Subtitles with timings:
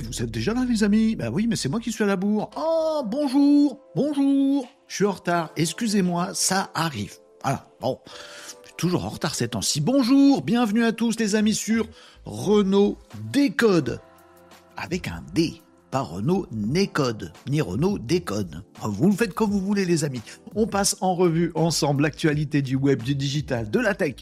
[0.00, 2.16] vous êtes déjà là, les amis Bah oui, mais c'est moi qui suis à la
[2.16, 2.50] bourre.
[2.56, 4.68] Oh, bonjour, bonjour.
[4.86, 5.50] Je suis en retard.
[5.56, 7.14] Excusez-moi, ça arrive.
[7.42, 7.66] Voilà.
[7.80, 7.98] Bon,
[8.76, 9.80] toujours en retard ces temps-ci.
[9.80, 11.86] Bonjour, bienvenue à tous, les amis, sur
[12.24, 12.98] Renault
[13.32, 14.00] Décode.
[14.76, 15.62] Avec un D.
[15.90, 18.62] Pas Renault Nécode, ni Renault Décode.
[18.82, 20.20] Vous le faites comme vous voulez, les amis.
[20.54, 24.16] On passe en revue ensemble l'actualité du web, du digital, de la tech.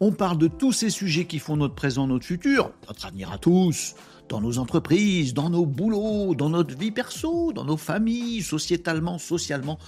[0.00, 3.38] On parle de tous ces sujets qui font notre présent, notre futur, notre avenir à
[3.38, 3.94] tous,
[4.32, 9.78] dans nos entreprises, dans nos boulots, dans notre vie perso, dans nos familles, sociétalement, socialement.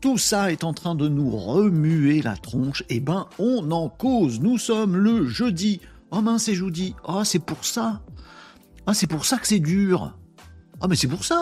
[0.00, 2.82] Tout ça est en train de nous remuer la tronche.
[2.88, 4.40] Eh ben, on en cause.
[4.40, 5.80] Nous sommes le jeudi.
[6.10, 6.96] Oh mince, c'est jeudi.
[7.06, 8.00] Oh, c'est pour ça.
[8.84, 10.12] Ah, c'est pour ça que c'est dur.
[10.80, 11.40] Ah, mais c'est pour ça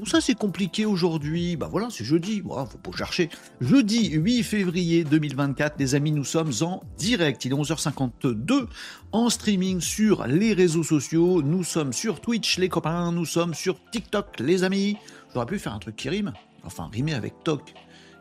[0.00, 1.56] Pour ça, c'est compliqué aujourd'hui.
[1.56, 2.40] Bah voilà, c'est jeudi.
[2.40, 3.28] Voilà, faut pas chercher.
[3.60, 7.44] Jeudi 8 février 2024, les amis, nous sommes en direct.
[7.44, 8.64] Il est 11h52
[9.12, 11.42] en streaming sur les réseaux sociaux.
[11.42, 13.12] Nous sommes sur Twitch, les copains.
[13.12, 14.96] Nous sommes sur TikTok, les amis.
[15.34, 16.32] J'aurais pu faire un truc qui rime.
[16.64, 17.74] Enfin, rimer avec Tok.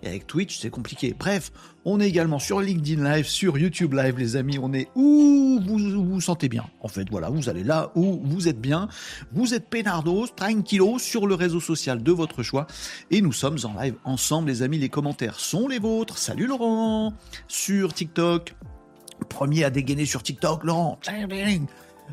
[0.03, 1.15] Et avec Twitch, c'est compliqué.
[1.17, 1.49] Bref,
[1.91, 4.59] on est également sur LinkedIn Live, sur YouTube Live, les amis.
[4.61, 6.65] On est où vous vous, sentez bien.
[6.81, 8.87] En fait, voilà, vous allez là où vous êtes bien.
[9.31, 12.67] Vous êtes pénardos, tranquillos, sur le réseau social de votre choix.
[13.09, 14.77] Et nous sommes en live ensemble, les amis.
[14.77, 16.19] Les commentaires sont les vôtres.
[16.19, 17.13] Salut Laurent
[17.47, 18.55] Sur TikTok.
[19.27, 20.99] Premier à dégainer sur TikTok, Laurent.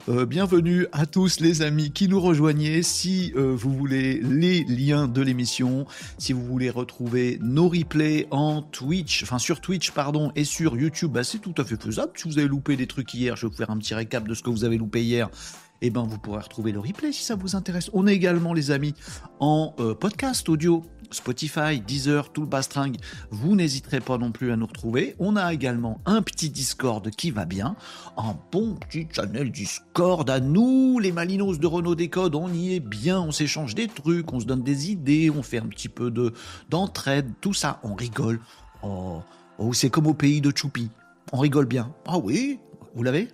[0.08, 2.82] Euh, bienvenue à tous les amis qui nous rejoignaient.
[2.82, 5.86] Si euh, vous voulez les liens de l'émission,
[6.18, 11.12] si vous voulez retrouver nos replays en Twitch, enfin sur Twitch pardon, et sur YouTube,
[11.12, 12.12] bah, c'est tout à fait faisable.
[12.14, 14.34] Si vous avez loupé des trucs hier, je vais vous faire un petit récap de
[14.34, 15.28] ce que vous avez loupé hier.
[15.82, 17.90] Eh ben, vous pourrez retrouver le replay si ça vous intéresse.
[17.92, 18.94] On est également, les amis,
[19.40, 22.96] en euh, podcast audio Spotify, Deezer, tout le bastringue,
[23.30, 25.16] vous n'hésiterez pas non plus à nous retrouver.
[25.18, 27.76] On a également un petit Discord qui va bien,
[28.16, 32.80] un bon petit channel Discord à nous, les Malinos de Renault Décode, on y est
[32.80, 36.10] bien, on s'échange des trucs, on se donne des idées, on fait un petit peu
[36.10, 36.32] de
[36.68, 38.40] d'entraide, tout ça, on rigole.
[38.82, 39.22] Oh,
[39.58, 40.90] oh c'est comme au pays de Choupi,
[41.32, 41.94] on rigole bien.
[42.06, 42.58] Ah oui,
[42.94, 43.28] vous l'avez?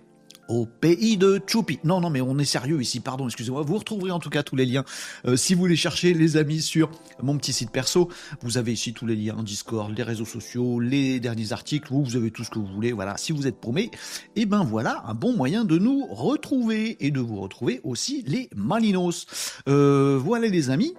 [0.47, 1.79] Au pays de Choupi.
[1.83, 3.61] Non, non, mais on est sérieux ici, pardon, excusez-moi.
[3.61, 4.83] Vous retrouverez en tout cas tous les liens.
[5.25, 6.89] Euh, si vous voulez chercher, les amis, sur
[7.21, 8.09] mon petit site perso,
[8.41, 12.15] vous avez ici tous les liens, Discord, les réseaux sociaux, les derniers articles, vous, vous
[12.15, 12.91] avez tout ce que vous voulez.
[12.91, 13.89] Voilà, si vous êtes paumé,
[14.35, 18.23] et eh ben voilà, un bon moyen de nous retrouver et de vous retrouver aussi
[18.27, 19.25] les Malinos.
[19.67, 20.93] Euh, voilà les amis,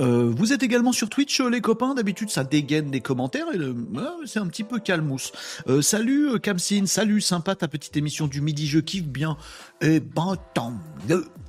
[0.00, 1.94] euh, vous êtes également sur Twitch, euh, les copains.
[1.94, 3.74] D'habitude, ça dégaine des commentaires et euh,
[4.26, 5.32] c'est un petit peu calmous.
[5.80, 9.36] salut Kamsin, salut, sympa ta petite émission du midi, je kiffe bien.
[9.80, 10.74] Eh ben, tant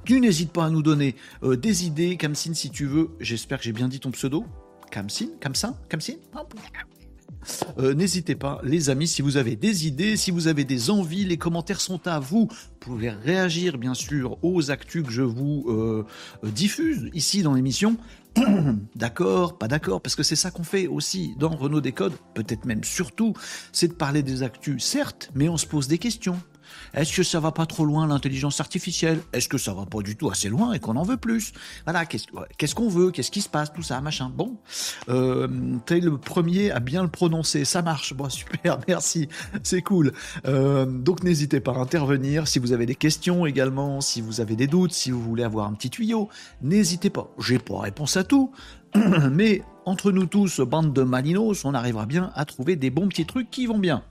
[0.06, 3.10] Tu n'hésites pas à nous donner des idées, Kamsin, si tu veux.
[3.20, 4.46] J'espère que j'ai bien dit ton pseudo.
[4.92, 5.76] Kamsin, Kamsin,
[7.40, 7.94] Kamsin.
[7.94, 11.38] N'hésitez pas, les amis, si vous avez des idées, si vous avez des envies, les
[11.38, 12.48] commentaires sont à vous.
[12.50, 16.06] Vous pouvez réagir, bien sûr, aux actus que je vous
[16.44, 17.98] diffuse ici dans l'émission.
[18.96, 22.84] d'accord, pas d'accord, parce que c'est ça qu'on fait aussi dans Renault Décode, peut-être même
[22.84, 23.34] surtout,
[23.72, 26.40] c'est de parler des actus, certes, mais on se pose des questions.
[26.94, 29.20] Est-ce que ça va pas trop loin l'intelligence artificielle?
[29.34, 31.54] Est-ce que ça va pas du tout assez loin et qu'on en veut plus?
[31.86, 33.12] Voilà, qu'est-ce qu'on veut?
[33.12, 33.72] Qu'est-ce qui se passe?
[33.74, 34.32] Tout ça, machin.
[34.34, 34.58] Bon,
[35.10, 35.48] euh,
[35.86, 38.14] t'es le premier à bien le prononcer, ça marche.
[38.14, 39.28] Bon, super, merci,
[39.64, 40.14] c'est cool.
[40.46, 44.56] Euh, donc n'hésitez pas à intervenir si vous avez des questions également, si vous avez
[44.56, 46.30] des doutes, si vous voulez avoir un petit tuyau,
[46.62, 47.30] n'hésitez pas.
[47.40, 48.52] J'ai pas réponse à tout,
[49.32, 53.26] mais entre nous tous, bande de malinos, on arrivera bien à trouver des bons petits
[53.26, 54.04] trucs qui vont bien.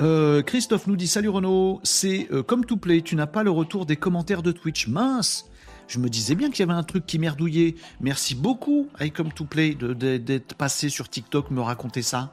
[0.00, 3.50] Euh, Christophe nous dit Salut Renaud, c'est euh, comme tout play, tu n'as pas le
[3.50, 4.88] retour des commentaires de Twitch.
[4.88, 5.46] Mince
[5.86, 7.74] Je me disais bien qu'il y avait un truc qui merdouillait.
[8.00, 12.32] Merci beaucoup, I Come to Play, d'être passé sur TikTok me raconter ça.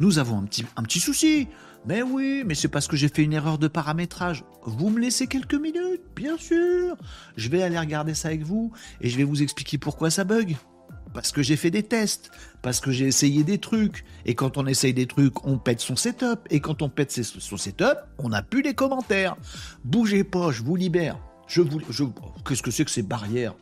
[0.00, 1.48] Nous avons un petit, un petit souci.
[1.86, 4.42] Mais oui, mais c'est parce que j'ai fait une erreur de paramétrage.
[4.62, 6.96] Vous me laissez quelques minutes, bien sûr.
[7.36, 8.72] Je vais aller regarder ça avec vous
[9.02, 10.56] et je vais vous expliquer pourquoi ça bug
[11.14, 12.30] parce que j'ai fait des tests,
[12.64, 14.06] parce que j'ai essayé des trucs.
[14.24, 16.40] Et quand on essaye des trucs, on pète son setup.
[16.50, 19.36] Et quand on pète son setup, on n'a plus les commentaires.
[19.84, 21.18] Bougez pas, je vous libère.
[21.46, 22.04] Je vous, je,
[22.48, 23.54] qu'est-ce que c'est que ces barrières?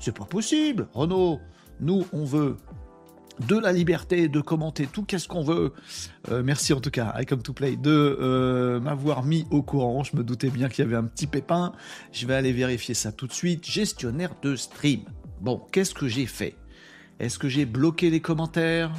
[0.00, 1.38] C'est pas possible, Renaud.
[1.80, 2.56] Nous, on veut
[3.46, 5.72] de la liberté de commenter tout qu'est-ce qu'on veut?
[6.32, 10.02] Euh, merci en tout cas, I Come to Play, de euh, m'avoir mis au courant.
[10.02, 11.72] Je me doutais bien qu'il y avait un petit pépin.
[12.10, 13.64] Je vais aller vérifier ça tout de suite.
[13.64, 15.02] Gestionnaire de stream.
[15.40, 16.56] Bon, qu'est-ce que j'ai fait?
[17.18, 18.92] Est-ce que j'ai bloqué les commentaires?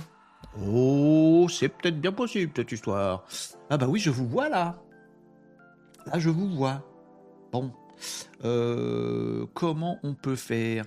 [0.66, 3.26] Oh, c'est peut-être bien possible cette histoire.
[3.70, 4.82] Ah bah oui, je vous vois là.
[6.06, 6.82] Là, je vous vois.
[7.52, 7.72] Bon.
[8.46, 10.86] Euh, comment on peut faire?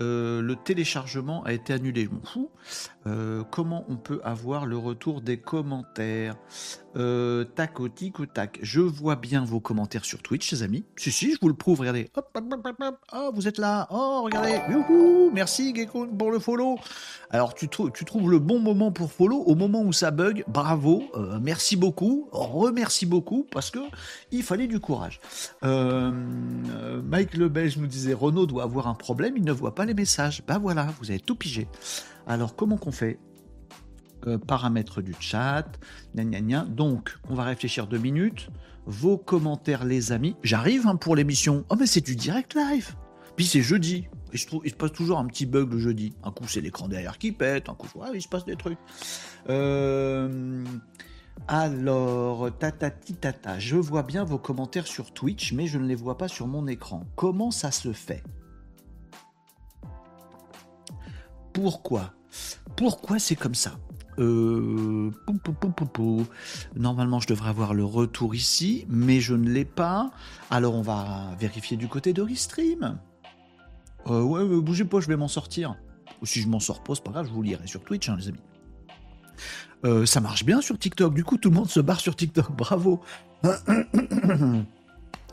[0.00, 2.04] Euh, Le téléchargement a été annulé.
[2.04, 2.50] Je m'en fous.
[3.06, 6.36] Euh, comment on peut avoir le retour des commentaires
[6.96, 8.58] euh, Tac au tic au tac.
[8.62, 10.84] Je vois bien vos commentaires sur Twitch, les amis.
[10.96, 11.80] Si, si, je vous le prouve.
[11.80, 12.08] Regardez.
[12.16, 13.86] Hop, hop, hop, hop, Oh, vous êtes là.
[13.90, 14.60] Oh, regardez.
[15.32, 16.76] Merci, Gecko, pour le follow.
[17.30, 20.44] Alors, tu, trouves le bon moment pour follow au moment où ça bug.
[20.48, 21.04] Bravo.
[21.14, 22.28] Euh, merci beaucoup.
[22.32, 23.80] Remercie beaucoup parce que
[24.30, 25.20] il fallait du courage.
[25.62, 29.36] Mike Le Belge nous disait Renault doit avoir un problème.
[29.36, 30.42] Il ne voit pas les messages.
[30.46, 31.66] Bah voilà, vous avez tout pigé.
[32.26, 33.18] Alors, comment qu'on fait?
[34.26, 35.66] Euh, Paramètres du chat,
[36.14, 38.48] Donc, on va réfléchir deux minutes.
[38.86, 40.36] Vos commentaires, les amis.
[40.42, 41.64] J'arrive hein, pour l'émission.
[41.68, 42.94] Oh, mais c'est du direct live.
[43.36, 44.08] Puis c'est jeudi.
[44.32, 46.14] Il se passe toujours un petit bug le jeudi.
[46.22, 47.68] Un coup, c'est l'écran derrière qui pète.
[47.68, 48.78] Un coup, il se passe des trucs.
[49.48, 50.64] Euh,
[51.46, 56.16] alors, tatati tata, je vois bien vos commentaires sur Twitch, mais je ne les vois
[56.18, 57.04] pas sur mon écran.
[57.16, 58.22] Comment ça se fait?
[61.54, 62.12] Pourquoi?
[62.76, 63.78] Pourquoi c'est comme ça?
[64.18, 65.10] Euh,
[66.76, 70.10] Normalement, je devrais avoir le retour ici, mais je ne l'ai pas.
[70.50, 72.98] Alors, on va vérifier du côté de Restream.
[74.08, 75.76] Euh, ouais, bougez pas, je vais m'en sortir.
[76.20, 78.16] Ou si je m'en sors pas, c'est pas grave, je vous lirai sur Twitch, hein,
[78.18, 78.40] les amis.
[79.84, 81.14] Euh, ça marche bien sur TikTok.
[81.14, 82.52] Du coup, tout le monde se barre sur TikTok.
[82.52, 83.00] Bravo.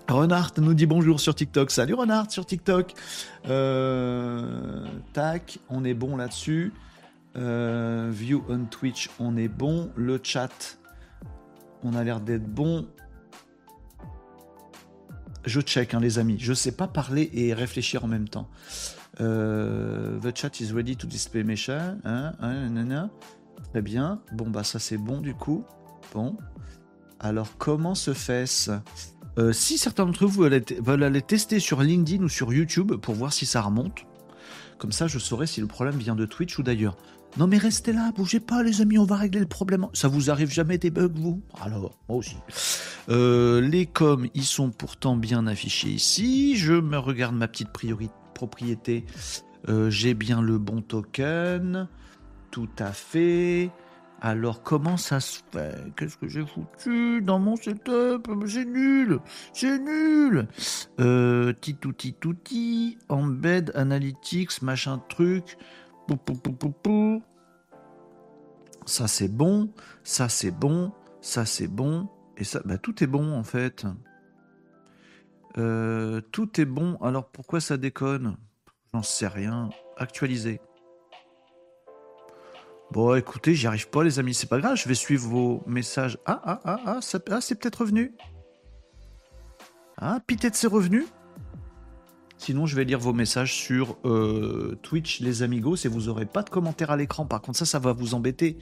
[0.08, 1.72] Renard nous dit bonjour sur TikTok.
[1.72, 2.94] Salut Renard sur TikTok.
[3.48, 6.74] Euh, tac, on est bon là-dessus.
[7.38, 9.92] Euh, view on Twitch, on est bon.
[9.96, 10.78] Le chat,
[11.84, 12.88] on a l'air d'être bon.
[15.46, 16.38] Je check, hein, les amis.
[16.40, 18.50] Je sais pas parler et réfléchir en même temps.
[19.22, 21.96] Euh, the chat is ready to display Mesha.
[22.04, 23.10] Hein, hein,
[23.72, 24.22] Très bien.
[24.34, 25.64] Bon, bah ça c'est bon du coup.
[26.14, 26.36] Bon.
[27.20, 28.72] Alors comment se fait-ce?
[29.38, 33.34] Euh, si certains d'entre vous veulent aller tester sur LinkedIn ou sur YouTube pour voir
[33.34, 34.06] si ça remonte,
[34.78, 36.98] comme ça je saurai si le problème vient de Twitch ou d'ailleurs.
[37.38, 39.88] Non mais restez là, bougez pas les amis, on va régler le problème.
[39.94, 41.42] Ça vous arrive jamais des bugs vous?
[41.62, 42.36] Alors, moi aussi.
[43.10, 46.58] Euh, les coms, ils sont pourtant bien affichés ici.
[46.58, 47.70] Je me regarde ma petite
[48.34, 49.06] propriété.
[49.70, 51.88] Euh, j'ai bien le bon token.
[52.52, 53.72] Tout à fait.
[54.24, 55.76] Alors comment ça se fait?
[55.98, 58.30] Qu'est-ce que j'ai foutu dans mon setup?
[58.48, 59.20] C'est nul!
[59.52, 60.48] C'est nul!
[61.00, 65.58] Euh, Titouti touti, embed, analytics, machin truc.
[66.08, 67.24] Pou, pou, pou, pou,
[68.86, 69.72] Ça c'est bon,
[70.04, 73.86] ça c'est bon, ça c'est bon, et ça, bah, tout est bon en fait.
[75.58, 78.38] Euh, tout est bon, alors pourquoi ça déconne?
[78.94, 79.70] J'en sais rien.
[79.98, 80.62] Actualiser.
[82.92, 86.18] Bon, écoutez, j'y arrive pas, les amis, c'est pas grave, je vais suivre vos messages.
[86.26, 87.00] Ah, ah, ah, ah,
[87.32, 88.14] ah c'est peut-être revenu.
[89.98, 91.06] Ah, peut-être c'est revenu.
[92.38, 96.44] Sinon, je vais lire vos messages sur euh, Twitch, les amigos, et vous aurez pas
[96.44, 97.26] de commentaires à l'écran.
[97.26, 98.58] Par contre, ça, ça va vous embêter.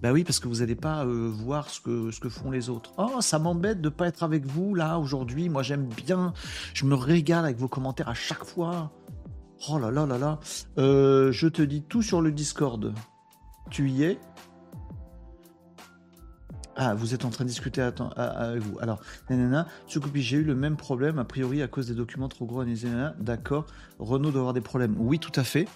[0.00, 2.70] Bah oui, parce que vous n'allez pas euh, voir ce que, ce que font les
[2.70, 2.92] autres.
[2.96, 5.50] Oh, ça m'embête de pas être avec vous là aujourd'hui.
[5.50, 6.32] Moi, j'aime bien.
[6.72, 8.92] Je me régale avec vos commentaires à chaque fois.
[9.68, 10.38] Oh là là là là.
[10.78, 12.94] Euh, je te dis tout sur le Discord.
[13.70, 14.18] Tu y es
[16.80, 18.78] ah, vous êtes en train de discuter avec vous.
[18.78, 22.64] Alors, nanana, j'ai eu le même problème, a priori, à cause des documents trop gros.
[23.18, 23.66] D'accord.
[23.98, 24.94] Renault doit avoir des problèmes.
[24.96, 25.66] Oui, tout à fait.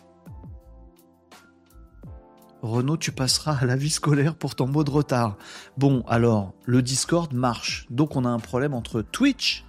[2.62, 5.38] Renault, tu passeras à la vie scolaire pour ton mot de retard.
[5.76, 7.88] Bon, alors, le Discord marche.
[7.90, 9.64] Donc, on a un problème entre Twitch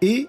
[0.00, 0.28] et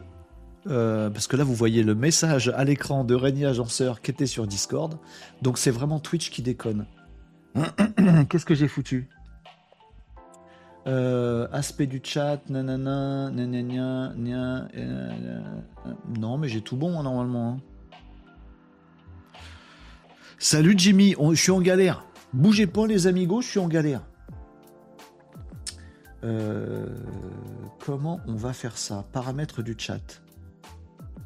[0.67, 4.25] euh, parce que là, vous voyez le message à l'écran de Régnier Agenceur qui était
[4.25, 4.97] sur Discord.
[5.41, 6.85] Donc, c'est vraiment Twitch qui déconne.
[8.29, 9.09] Qu'est-ce que j'ai foutu?
[10.87, 15.43] Euh, Aspect du chat, nanana, nanana, nanana,
[16.17, 17.51] Non, mais j'ai tout bon hein, normalement.
[17.51, 17.57] Hein.
[20.37, 22.05] Salut Jimmy, je suis en galère.
[22.33, 24.01] Bougez pas les amigos, je suis en galère.
[26.23, 26.87] Euh,
[27.79, 29.05] comment on va faire ça?
[29.11, 30.21] Paramètres du chat.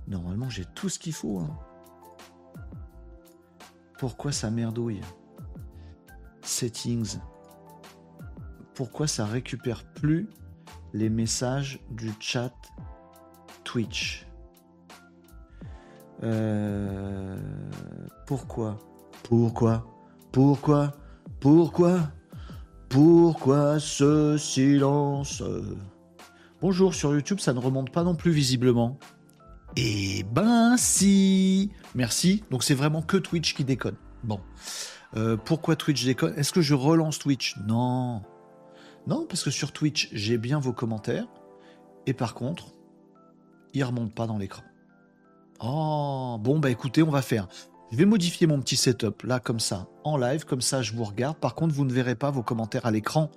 [0.08, 1.40] Normalement, j'ai tout ce qu'il faut.
[1.40, 1.58] Hein.
[3.98, 5.02] Pourquoi ça merdouille?
[6.42, 7.20] Settings.
[8.74, 10.28] Pourquoi ça récupère plus
[10.94, 12.54] les messages du chat
[13.64, 14.28] Twitch?
[16.24, 17.38] Euh,
[18.26, 18.78] Pourquoi?
[19.24, 19.86] Pourquoi?
[20.32, 20.92] Pourquoi?
[21.40, 22.00] Pourquoi?
[22.90, 25.44] Pourquoi ce silence?
[26.62, 28.98] Bonjour, sur YouTube, ça ne remonte pas non plus visiblement.
[29.76, 32.44] Eh ben si Merci.
[32.52, 33.96] Donc c'est vraiment que Twitch qui déconne.
[34.24, 34.40] Bon.
[35.16, 36.34] Euh, pourquoi Twitch déconne?
[36.38, 37.56] Est-ce que je relance Twitch?
[37.68, 38.22] Non.
[39.08, 41.28] Non, parce que sur Twitch, j'ai bien vos commentaires.
[42.06, 42.74] Et par contre,
[43.74, 44.64] ils remontent pas dans l'écran.
[45.60, 47.48] Oh, bon, bah écoutez, on va faire
[47.92, 51.04] Je vais modifier mon petit setup là comme ça, en live, comme ça je vous
[51.04, 51.38] regarde.
[51.38, 53.32] Par contre, vous ne verrez pas vos commentaires à l'écran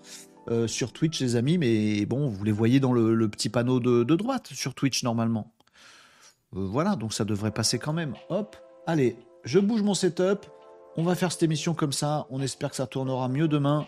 [0.48, 4.02] euh, sur Twitch, les amis, mais bon, vous les voyez dans le, petit panneau de,
[4.14, 5.52] droite sur Twitch normalement.
[6.56, 8.14] Euh, voilà, donc ça devrait passer quand même.
[8.28, 10.46] Hop, allez, je bouge mon setup.
[10.96, 12.26] On va faire cette émission comme ça.
[12.30, 13.86] On espère que ça tournera mieux demain.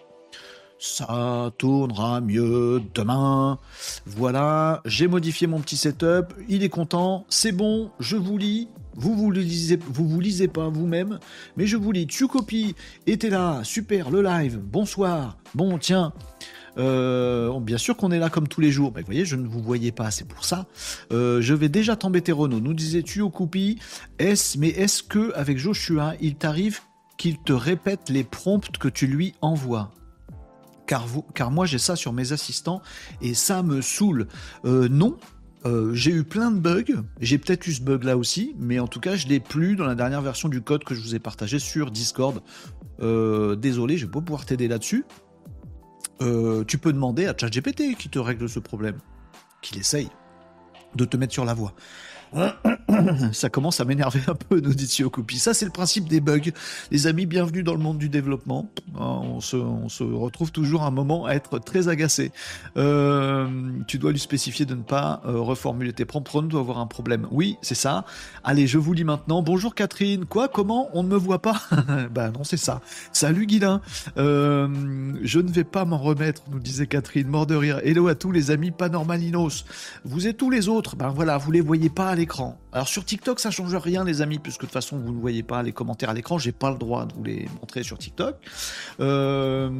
[0.78, 3.58] Ça tournera mieux demain.
[4.06, 6.34] Voilà, j'ai modifié mon petit setup.
[6.48, 7.24] Il est content.
[7.28, 8.68] C'est bon, je vous lis.
[8.94, 11.20] Vous vous lisez, vous vous lisez pas vous-même,
[11.56, 12.08] mais je vous lis.
[12.08, 12.74] Tu copies.
[13.06, 13.60] était là.
[13.62, 14.58] Super, le live.
[14.58, 15.38] Bonsoir.
[15.54, 16.12] Bon, tiens.
[16.78, 18.92] Euh, bien sûr qu'on est là comme tous les jours.
[18.94, 20.66] Mais vous voyez, je ne vous voyais pas, c'est pour ça.
[21.12, 22.60] Euh, je vais déjà t'embêter, Renaud.
[22.60, 23.78] Nous disais-tu au copie
[24.18, 26.80] est mais est-ce que avec Joshua, il t'arrive
[27.16, 29.90] qu'il te répète les prompts que tu lui envoies?
[30.86, 32.80] Car, moi j'ai ça sur mes assistants
[33.20, 34.26] et ça me saoule.
[34.64, 35.18] Euh, non,
[35.92, 38.98] j'ai eu plein de bugs, j'ai peut-être eu ce bug là aussi, mais en tout
[38.98, 41.58] cas je l'ai plus dans la dernière version du code que je vous ai partagé
[41.58, 42.40] sur Discord.
[42.98, 45.04] Désolé, je vais pas pouvoir t'aider là-dessus.
[46.20, 48.98] Tu peux demander à ChatGPT qui te règle ce problème,
[49.62, 50.08] qu'il essaye
[50.94, 51.74] de te mettre sur la voie.
[53.32, 55.38] ça commence à m'énerver un peu, nous dit Copie.
[55.38, 56.38] Ça, c'est le principe des bugs.
[56.90, 58.70] Les amis, bienvenue dans le monde du développement.
[58.98, 59.56] Hein, on se,
[60.02, 62.32] retrouve toujours un moment à être très agacé.
[62.76, 63.46] Euh,
[63.86, 66.28] tu dois lui spécifier de ne pas euh, reformuler tes prompts.
[66.34, 67.26] On doit avoir un problème.
[67.30, 68.04] Oui, c'est ça.
[68.44, 69.42] Allez, je vous lis maintenant.
[69.42, 70.24] Bonjour Catherine.
[70.24, 70.48] Quoi?
[70.48, 70.88] Comment?
[70.92, 71.60] On ne me voit pas?
[72.12, 72.80] Ben non, c'est ça.
[73.12, 73.80] Salut Guilin.
[74.16, 74.68] Euh,
[75.22, 77.28] je ne vais pas m'en remettre, nous disait Catherine.
[77.28, 77.80] Mort de rire.
[77.84, 79.64] Hello à tous les amis panormalinos.
[80.04, 80.96] Vous et tous les autres.
[80.96, 82.08] Ben voilà, vous les voyez pas
[82.72, 85.42] Alors sur TikTok, ça change rien, les amis, puisque de toute façon, vous ne voyez
[85.42, 86.38] pas les commentaires à l'écran.
[86.38, 88.36] J'ai pas le droit de vous les montrer sur TikTok.
[89.00, 89.70] Euh...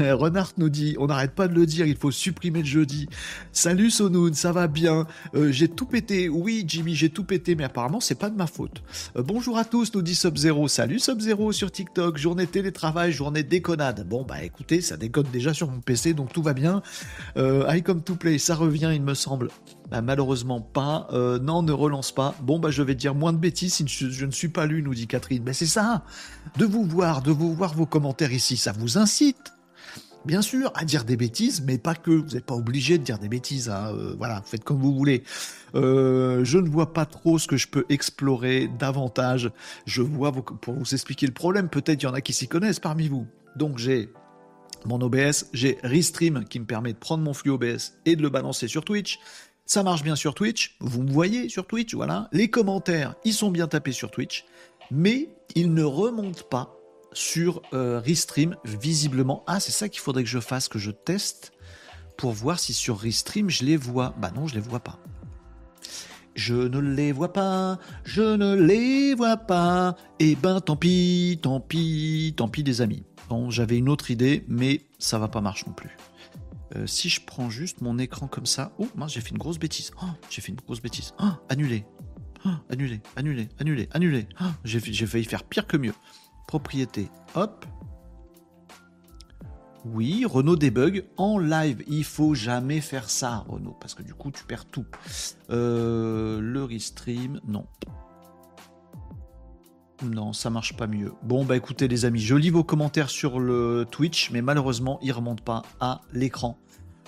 [0.12, 3.08] Renard nous dit, on n'arrête pas de le dire, il faut supprimer le jeudi.
[3.52, 5.06] Salut Sonoun, ça va bien?
[5.34, 6.28] Euh, j'ai tout pété.
[6.28, 8.82] Oui, Jimmy, j'ai tout pété, mais apparemment, c'est pas de ma faute.
[9.16, 10.68] Euh, bonjour à tous, nous dit Sub-Zero.
[10.68, 12.18] Salut Sub-Zero sur TikTok.
[12.18, 14.06] Journée télétravail, journée déconnade.
[14.08, 16.82] Bon, bah écoutez, ça déconne déjà sur mon PC, donc tout va bien.
[17.36, 19.48] I come to play, ça revient, il me semble.
[19.90, 21.06] Bah, malheureusement pas.
[21.12, 22.34] Euh, non, ne relance pas.
[22.42, 25.06] Bon, bah, je vais dire moins de bêtises je, ne suis pas lu, nous dit
[25.06, 25.42] Catherine.
[25.44, 26.04] Mais c'est ça,
[26.56, 29.52] de vous voir, de vous voir vos commentaires ici, ça vous incite.
[30.24, 32.12] Bien sûr, à dire des bêtises, mais pas que.
[32.12, 33.68] Vous n'êtes pas obligé de dire des bêtises.
[33.68, 33.92] Hein.
[33.92, 35.24] Euh, voilà, faites comme vous voulez.
[35.74, 39.50] Euh, je ne vois pas trop ce que je peux explorer davantage.
[39.84, 41.68] Je vois pour vous expliquer le problème.
[41.68, 43.26] Peut-être il y en a qui s'y connaissent parmi vous.
[43.56, 44.10] Donc j'ai
[44.84, 48.30] mon OBS, j'ai Restream qui me permet de prendre mon flux OBS et de le
[48.30, 49.18] balancer sur Twitch.
[49.64, 52.28] Ça marche bien sur Twitch, vous me voyez sur Twitch, voilà.
[52.32, 54.44] Les commentaires, ils sont bien tapés sur Twitch,
[54.90, 56.76] mais ils ne remontent pas
[57.12, 59.44] sur euh, Restream, visiblement.
[59.46, 61.52] Ah, c'est ça qu'il faudrait que je fasse, que je teste
[62.16, 64.14] pour voir si sur Restream je les vois.
[64.18, 64.98] Bah non, je les vois pas.
[66.34, 69.96] Je ne les vois pas, je ne les vois pas.
[70.18, 73.04] Eh ben tant pis, tant pis, tant pis des amis.
[73.28, 75.96] Bon, j'avais une autre idée, mais ça va pas marcher non plus.
[76.76, 79.92] Euh, si je prends juste mon écran comme ça, oh j'ai fait une grosse bêtise.
[80.02, 81.12] Oh, j'ai fait une grosse bêtise.
[81.20, 81.84] Oh, annulé.
[82.44, 84.26] Oh, annulé, annulé, annulé, annulé.
[84.40, 85.94] Oh, j'ai failli faire pire que mieux.
[86.46, 87.66] Propriété, hop.
[89.84, 91.82] Oui, Renault débug en live.
[91.88, 94.86] Il faut jamais faire ça, Renault, parce que du coup, tu perds tout.
[95.50, 97.66] Euh, le restream, non.
[100.02, 101.12] Non, ça marche pas mieux.
[101.22, 105.12] Bon, bah écoutez les amis, je lis vos commentaires sur le Twitch, mais malheureusement, ils
[105.12, 106.58] remontent pas à l'écran.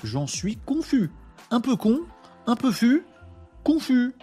[0.05, 1.11] J'en suis confus.
[1.51, 2.01] Un peu con,
[2.47, 3.05] un peu fu,
[3.65, 4.15] confus.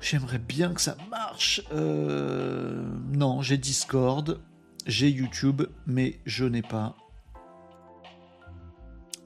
[0.00, 1.62] J'aimerais bien que ça marche.
[1.72, 2.82] Euh,
[3.12, 4.40] non, j'ai Discord,
[4.86, 6.96] j'ai YouTube, mais je n'ai pas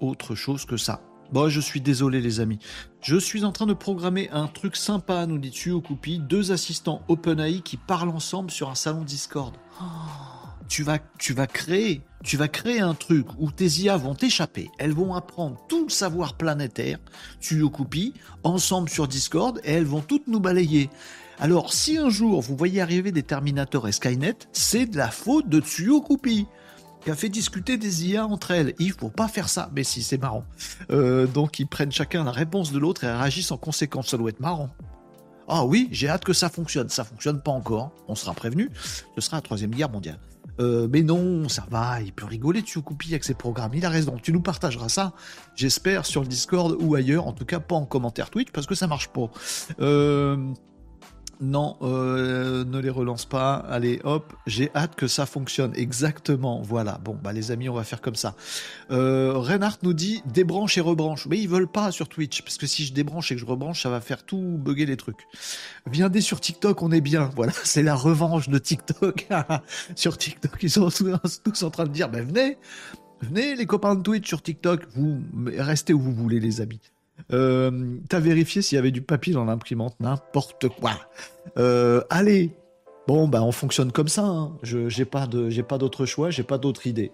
[0.00, 1.00] autre chose que ça.
[1.34, 2.60] Bon, je suis désolé les amis.
[3.00, 7.02] Je suis en train de programmer un truc sympa, nous dit-tu au Coupi, deux assistants
[7.08, 9.52] OpenAI qui parlent ensemble sur un salon Discord.
[9.80, 9.84] Oh,
[10.68, 14.70] tu vas, tu vas créer, tu vas créer un truc où tes IA vont t'échapper,
[14.78, 16.98] elles vont apprendre tout le savoir planétaire,
[17.40, 18.14] tu Coupi,
[18.44, 20.88] ensemble sur Discord, et elles vont toutes nous balayer.
[21.40, 25.48] Alors, si un jour vous voyez arriver des Terminators et Skynet, c'est de la faute
[25.48, 26.46] de Tsuyo Coupi
[27.04, 28.74] qui a fait discuter des IA entre elles.
[28.78, 29.70] Il faut pas faire ça.
[29.74, 30.44] Mais si, c'est marrant.
[30.90, 34.08] Euh, donc ils prennent chacun la réponse de l'autre et réagissent en conséquence.
[34.08, 34.70] Ça doit être marrant.
[35.46, 36.88] Ah oui, j'ai hâte que ça fonctionne.
[36.88, 37.92] Ça fonctionne pas encore.
[38.08, 38.70] On sera prévenu.
[39.14, 40.18] Ce sera la troisième guerre mondiale.
[40.60, 43.74] Euh, mais non, ça va, il peut rigoler tu Coupi avec ses programmes.
[43.74, 44.16] Il a raison.
[44.22, 45.12] Tu nous partageras ça,
[45.56, 47.26] j'espère, sur le Discord ou ailleurs.
[47.26, 49.30] En tout cas, pas en commentaire Twitch parce que ça marche pas.
[49.80, 50.36] Euh,
[51.40, 53.54] Non, euh, ne les relance pas.
[53.54, 55.72] Allez, hop, j'ai hâte que ça fonctionne.
[55.74, 57.00] Exactement, voilà.
[57.04, 58.34] Bon, bah les amis, on va faire comme ça.
[58.90, 61.26] Euh, Reinhardt nous dit débranche et rebranche.
[61.26, 63.82] Mais ils veulent pas sur Twitch, parce que si je débranche et que je rebranche,
[63.82, 65.26] ça va faire tout bugger les trucs.
[65.90, 67.30] Viendez sur TikTok, on est bien.
[67.36, 69.26] Voilà, c'est la revanche de TikTok.
[69.96, 70.88] sur TikTok, ils sont
[71.44, 72.58] tous en train de dire, ben venez,
[73.20, 74.86] venez les copains de Twitch sur TikTok.
[74.94, 75.22] Vous
[75.56, 76.80] restez où vous voulez, les amis.
[77.32, 80.92] Euh, T'as vérifié s'il y avait du papier dans l'imprimante N'importe quoi.
[81.58, 82.50] Euh, allez.
[83.06, 84.24] Bon, bah on fonctionne comme ça.
[84.24, 84.56] Hein.
[84.62, 87.12] Je j'ai pas d'autre choix, j'ai pas d'autre idée.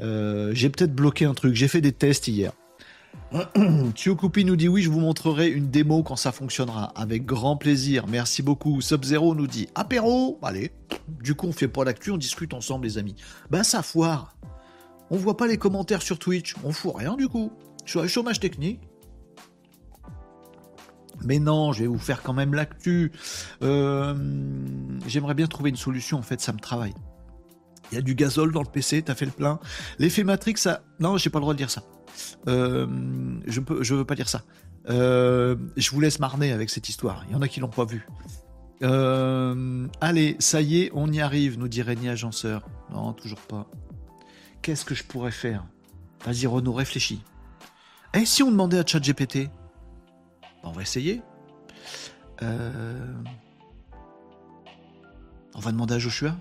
[0.00, 1.54] Euh, j'ai peut-être bloqué un truc.
[1.54, 2.52] J'ai fait des tests hier.
[3.94, 6.92] Tio Coupi nous dit oui, je vous montrerai une démo quand ça fonctionnera.
[6.96, 8.06] Avec grand plaisir.
[8.08, 8.80] Merci beaucoup.
[8.80, 10.38] Sub-Zero nous dit apéro.
[10.42, 10.72] Allez.
[11.22, 13.16] Du coup, on fait pas l'actu, on discute ensemble, les amis.
[13.50, 14.34] Bah, ça foire.
[15.10, 16.54] On voit pas les commentaires sur Twitch.
[16.64, 17.52] On fout rien du coup.
[17.84, 18.80] Je suis chômage technique.
[21.24, 23.12] Mais non, je vais vous faire quand même l'actu.
[23.62, 24.14] Euh,
[25.06, 26.94] j'aimerais bien trouver une solution, en fait, ça me travaille.
[27.90, 29.58] Il y a du gazole dans le PC, t'as fait le plein.
[29.98, 30.82] L'effet Matrix, ça...
[31.00, 31.82] Non, j'ai pas le droit de dire ça.
[32.46, 32.86] Euh,
[33.46, 34.42] je je veux pas dire ça.
[34.90, 37.24] Euh, je vous laisse marner avec cette histoire.
[37.28, 38.06] Il y en a qui l'ont pas vu.
[40.00, 42.68] allez, ça y est, on y arrive, nous dit Régnier Agenceur.
[42.92, 43.66] Non, toujours pas.
[44.62, 45.64] Qu'est-ce que je pourrais faire?
[46.24, 47.22] Vas-y, Renaud, réfléchis.
[48.14, 49.50] Et eh, si on demandait à ChatGPT?
[50.68, 51.22] On va essayer.
[52.42, 53.12] Euh,
[55.54, 56.34] on va demander à Joshua.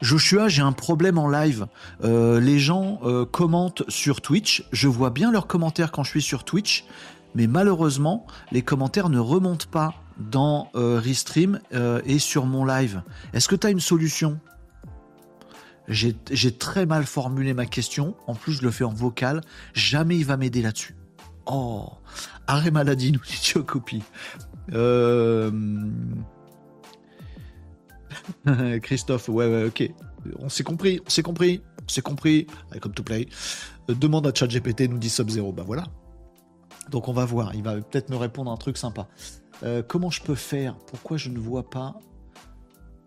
[0.00, 1.66] Joshua, j'ai un problème en live.
[2.04, 4.64] Euh, les gens euh, commentent sur Twitch.
[4.70, 6.84] Je vois bien leurs commentaires quand je suis sur Twitch,
[7.34, 11.60] mais malheureusement, les commentaires ne remontent pas dans Restream
[12.04, 13.02] et sur mon live.
[13.32, 14.40] Est-ce que tu as une solution?
[15.86, 18.16] J'ai très mal formulé ma question.
[18.26, 19.42] En plus, je le fais en vocal.
[19.74, 20.97] Jamais il va m'aider là-dessus.
[21.50, 21.88] Oh,
[22.46, 24.02] arrêt maladie, nous dit copie.
[24.72, 25.50] Euh...
[28.82, 29.90] Christophe, ouais, ouais, ok.
[30.38, 32.46] On s'est compris, on s'est compris, on s'est compris.
[32.80, 33.28] Comme to play.
[33.88, 35.52] Euh, demande à ChatGPT, nous dit Sub-Zero.
[35.52, 35.84] Bah voilà.
[36.90, 37.54] Donc on va voir.
[37.54, 39.08] Il va peut-être me répondre un truc sympa.
[39.62, 40.76] Euh, comment je peux faire?
[40.86, 41.98] Pourquoi je ne vois pas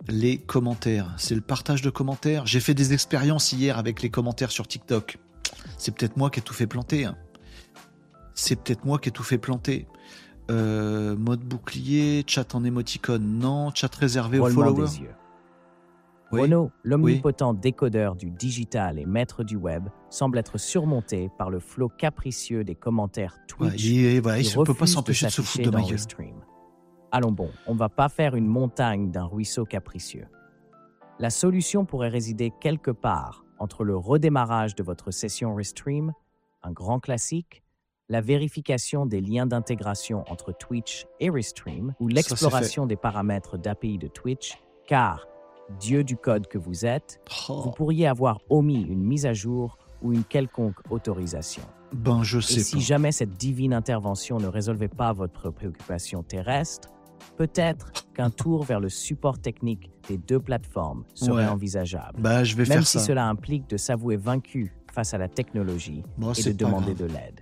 [0.08, 1.14] les commentaires?
[1.18, 2.48] C'est le partage de commentaires?
[2.48, 5.20] J'ai fait des expériences hier avec les commentaires sur TikTok.
[5.78, 7.06] C'est peut-être moi qui ai tout fait planter.
[7.06, 7.16] Hein
[8.34, 9.88] c'est peut-être moi qui ai tout fait planter.
[10.50, 13.72] Euh, mode bouclier, chat en émoticône, non.
[13.74, 14.88] Chat réservé aux followers.
[16.32, 21.90] Renault, l'omnipotent décodeur du digital et maître du web, semble être surmonté par le flot
[21.90, 23.84] capricieux des commentaires Twitch.
[23.84, 26.00] il ne peut pas s'empêcher de, se foutre de ma gueule.
[27.12, 30.28] Allons bon, on ne va pas faire une montagne d'un ruisseau capricieux.
[31.20, 36.14] La solution pourrait résider quelque part entre le redémarrage de votre session Restream,
[36.64, 37.62] un grand classique,
[38.12, 44.08] la vérification des liens d'intégration entre Twitch et Restream ou l'exploration des paramètres d'API de
[44.08, 45.28] Twitch, car,
[45.80, 47.62] dieu du code que vous êtes, oh.
[47.62, 51.64] vous pourriez avoir omis une mise à jour ou une quelconque autorisation.
[51.94, 56.90] Ben, je sais et si jamais cette divine intervention ne résolvait pas votre préoccupation terrestre,
[57.38, 62.20] peut-être qu'un tour vers le support technique des deux plateformes serait envisageable.
[62.20, 66.04] Ben, je vais Même si cela implique de s'avouer vaincu face à la technologie
[66.38, 67.40] et de demander de l'aide.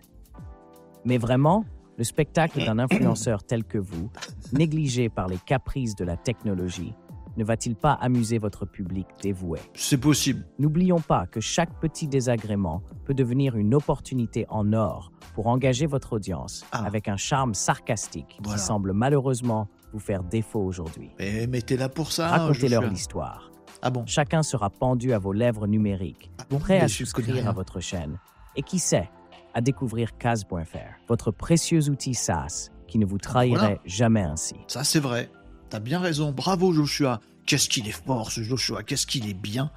[1.06, 1.66] Mais vraiment,
[1.98, 4.10] le spectacle d'un influenceur tel que vous,
[4.54, 6.94] négligé par les caprices de la technologie,
[7.38, 9.60] ne va-t-il pas amuser votre public dévoué?
[9.74, 10.46] C'est possible.
[10.58, 16.14] N'oublions pas que chaque petit désagrément peut devenir une opportunité en or pour engager votre
[16.14, 16.84] audience ah.
[16.86, 21.12] avec un charme sarcastique qui semble malheureusement vous faire défaut aujourd'hui.
[21.18, 22.28] Mais mettez là pour ça.
[22.28, 23.52] Racontez-leur l'histoire.
[23.82, 24.04] Ah bon?
[24.06, 28.20] Chacun sera pendu à vos lèvres numériques, ah prêt à souscrire à votre chaîne.
[28.58, 29.10] Et qui sait,
[29.54, 34.56] à découvrir Kaz.fr, votre précieux outil SaaS qui ne vous trahirait jamais ainsi.
[34.68, 35.30] Ça, c'est vrai.
[35.70, 36.32] T'as bien raison.
[36.32, 37.20] Bravo, Joshua.
[37.46, 38.84] Qu'est-ce qu'il est fort, ce Joshua.
[38.84, 39.72] Qu'est-ce qu'il est bien.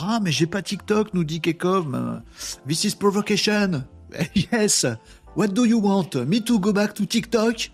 [0.00, 2.22] Ah, mais j'ai pas TikTok, nous dit Kekom.
[2.66, 3.84] This is provocation.
[4.34, 4.86] Yes.
[5.36, 6.14] What do you want?
[6.14, 7.70] Me to go back to TikTok?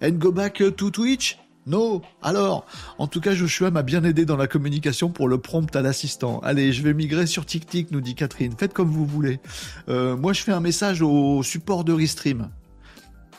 [0.00, 1.38] And go back to Twitch?
[1.66, 2.02] Non.
[2.22, 2.66] Alors,
[2.98, 6.40] en tout cas, Joshua m'a bien aidé dans la communication pour le prompt à l'assistant.
[6.40, 8.54] Allez, je vais migrer sur TikTok, nous dit Catherine.
[8.58, 9.40] Faites comme vous voulez.
[9.88, 12.50] Euh, moi, je fais un message au support de Restream.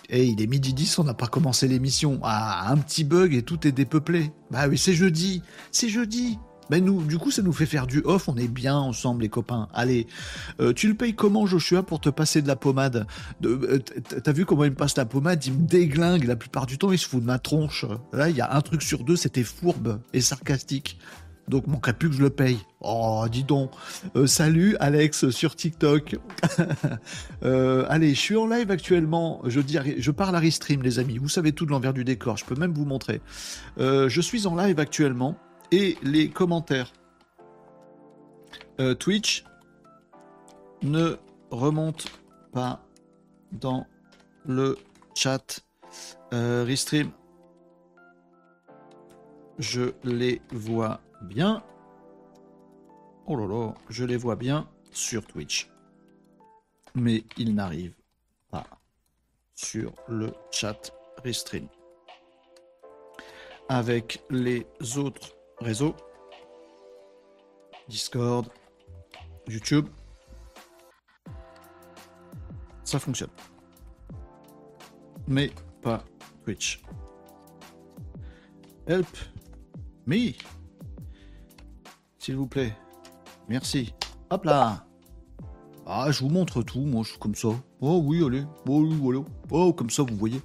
[0.10, 2.20] Et il est midi 10, on n'a pas commencé l'émission.
[2.24, 4.32] Ah, un petit bug et tout est dépeuplé.
[4.52, 5.42] Bah oui, c'est jeudi.
[5.72, 6.38] C'est jeudi.
[6.70, 8.28] Mais nous, du coup, ça nous fait faire du off.
[8.30, 9.68] On est bien ensemble, les copains.
[9.74, 10.08] Allez,
[10.60, 13.06] euh, tu le payes comment, Joshua, pour te passer de la pommade
[13.44, 13.80] euh,
[14.24, 15.46] T'as vu comment il me passe la pommade?
[15.46, 16.92] Il me déglingue la plupart du temps.
[16.92, 17.86] Il se fout de ma tronche.
[18.12, 21.00] Là, il y a un truc sur deux, c'était fourbe et sarcastique.
[21.50, 22.58] Donc, manquerait plus que je le paye.
[22.80, 23.72] Oh, dis donc.
[24.16, 26.16] Euh, salut, Alex, sur TikTok.
[27.42, 29.42] Allez, je suis en live actuellement.
[29.46, 31.18] Je, dis, je parle à Restream, les amis.
[31.18, 32.38] Vous savez tout de l'envers du décor.
[32.38, 33.20] Je peux même vous montrer.
[33.78, 35.38] Je suis en live actuellement.
[35.72, 36.94] Et les commentaires
[39.00, 39.46] Twitch
[40.82, 41.16] ne
[41.50, 42.10] remontent
[42.52, 42.84] pas
[43.52, 43.86] dans
[44.46, 44.78] le
[45.16, 45.62] chat.
[46.32, 47.12] Restream,
[49.60, 51.64] je les vois bien.
[53.26, 55.70] Oh là là, je les vois bien sur Twitch.
[56.96, 58.02] Mais ils n'arrivent
[58.52, 58.66] pas
[59.56, 60.92] sur le chat
[61.24, 61.68] Restream.
[63.70, 65.96] Avec les autres réseaux,
[67.88, 68.48] Discord,
[69.48, 69.88] YouTube,
[72.84, 73.32] ça fonctionne.
[75.28, 76.04] Mais pas
[76.44, 76.82] Twitch.
[78.88, 79.08] Help
[80.06, 80.34] me
[82.20, 82.74] s'il vous plaît.
[83.50, 83.94] Merci.
[84.30, 84.86] Hop là.
[85.86, 87.50] Ah, je vous montre tout, moi, je suis comme ça.
[87.86, 88.46] Oh oui, allez.
[88.66, 89.26] Oh.
[89.52, 90.42] Oh, comme ça, vous voyez.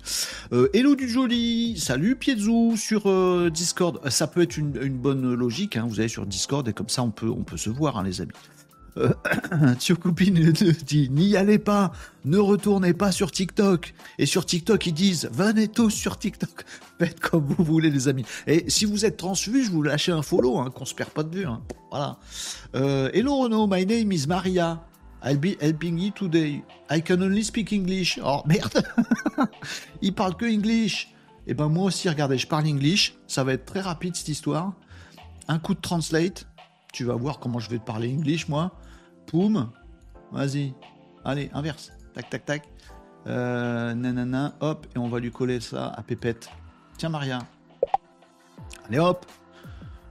[0.52, 1.78] Euh, hello du joli.
[1.78, 4.00] Salut Piezou sur euh, Discord.
[4.10, 7.12] Ça peut être une, bonne logique, hein, vous allez sur Discord et comme ça, on
[7.12, 8.32] peut, on peut se voir, hein, les amis.
[8.96, 9.12] Euh,
[10.00, 10.50] Copine
[10.84, 11.92] dit n'y allez pas,
[12.24, 13.94] ne retournez pas sur TikTok.
[14.18, 16.64] Et sur TikTok, ils disent venez tous sur TikTok.
[16.98, 18.24] Faites comme vous voulez, les amis.
[18.48, 21.22] Et si vous êtes transvu, je vous lâchez un follow, hein, qu'on se perd pas
[21.22, 21.46] de vue.
[21.46, 21.62] Hein.
[21.92, 22.18] Voilà.
[22.74, 24.82] Euh, hello Renaud, my name is Maria.
[25.22, 26.62] I'll be helping you today.
[26.90, 28.18] I can only speak English.
[28.22, 28.82] Oh merde,
[30.02, 31.08] il parle que English.
[31.46, 33.14] Et eh ben moi aussi, regardez, je parle English.
[33.26, 34.74] Ça va être très rapide cette histoire.
[35.48, 36.46] Un coup de translate.
[36.92, 38.72] Tu vas voir comment je vais te parler English, moi.
[39.26, 39.70] Poum.
[40.30, 40.74] Vas-y.
[41.24, 41.90] Allez, inverse.
[42.12, 42.68] Tac, tac, tac.
[43.26, 46.50] Euh, nanana, hop, et on va lui coller ça à Pépette.
[46.98, 47.38] Tiens, Maria.
[48.86, 49.24] Allez, hop.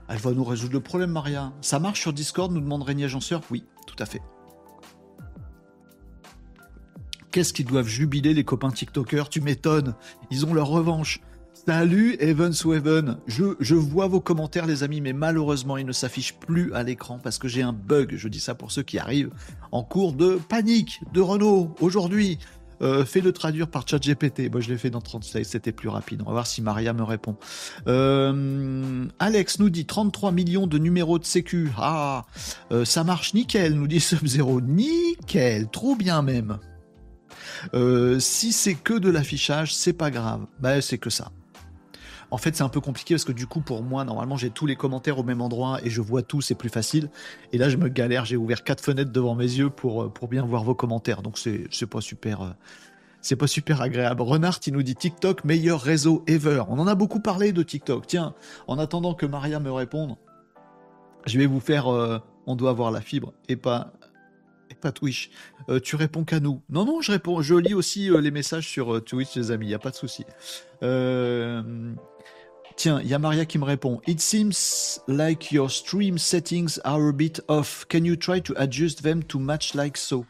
[0.08, 1.52] Elle va nous résoudre le problème, Maria.
[1.60, 3.42] Ça marche sur Discord, nous demande Régnier Agenceur?
[3.50, 4.22] Oui, tout à fait.
[7.30, 9.28] Qu'est-ce qu'ils doivent jubiler, les copains TikTokers?
[9.28, 9.94] Tu m'étonnes.
[10.30, 11.20] Ils ont leur revanche.
[11.66, 13.18] Salut Evan Sweven.
[13.26, 17.18] Je, je vois vos commentaires les amis, mais malheureusement ils ne s'affichent plus à l'écran
[17.22, 18.14] parce que j'ai un bug.
[18.16, 19.30] Je dis ça pour ceux qui arrivent
[19.72, 22.38] en cours de panique de Renault aujourd'hui.
[22.80, 24.50] Euh, Fais-le traduire par ChatGPT.
[24.50, 26.22] Moi, je l'ai fait dans 30 slides, c'était plus rapide.
[26.22, 27.36] On va voir si Maria me répond.
[27.88, 31.70] Euh, Alex nous dit 33 millions de numéros de sécu.
[31.76, 32.24] Ah,
[32.72, 34.60] euh, ça marche nickel, nous dit Sub-Zero.
[34.60, 36.58] Nickel, trop bien même.
[37.74, 40.46] Euh, si c'est que de l'affichage, c'est pas grave.
[40.60, 41.30] Bah, c'est que ça.
[42.30, 44.66] En fait, c'est un peu compliqué parce que du coup, pour moi, normalement, j'ai tous
[44.66, 47.08] les commentaires au même endroit et je vois tout, c'est plus facile.
[47.52, 50.28] Et là, je me galère, j'ai ouvert quatre fenêtres devant mes yeux pour, euh, pour
[50.28, 51.22] bien voir vos commentaires.
[51.22, 52.42] Donc, c'est, pas super.
[52.42, 52.50] Euh,
[53.22, 54.22] c'est pas super agréable.
[54.22, 56.64] Renard, il nous dit TikTok, meilleur réseau ever.
[56.68, 58.06] On en a beaucoup parlé de TikTok.
[58.06, 58.34] Tiens,
[58.66, 60.16] en attendant que Maria me réponde,
[61.26, 61.88] je vais vous faire
[62.48, 63.92] on doit avoir la fibre et pas
[64.80, 65.30] pas Twitch.
[65.82, 66.62] tu réponds qu'à nous.
[66.68, 67.42] Non, non, je réponds.
[67.42, 69.66] Je lis aussi les messages sur Twitch, les amis.
[69.66, 70.24] Il y a pas de souci.
[70.82, 71.62] Euh,
[72.78, 74.00] Tiens, il y a Maria qui me répond.
[74.06, 77.84] It seems like your stream settings are a bit off.
[77.88, 80.24] Can you try to adjust them to match like so?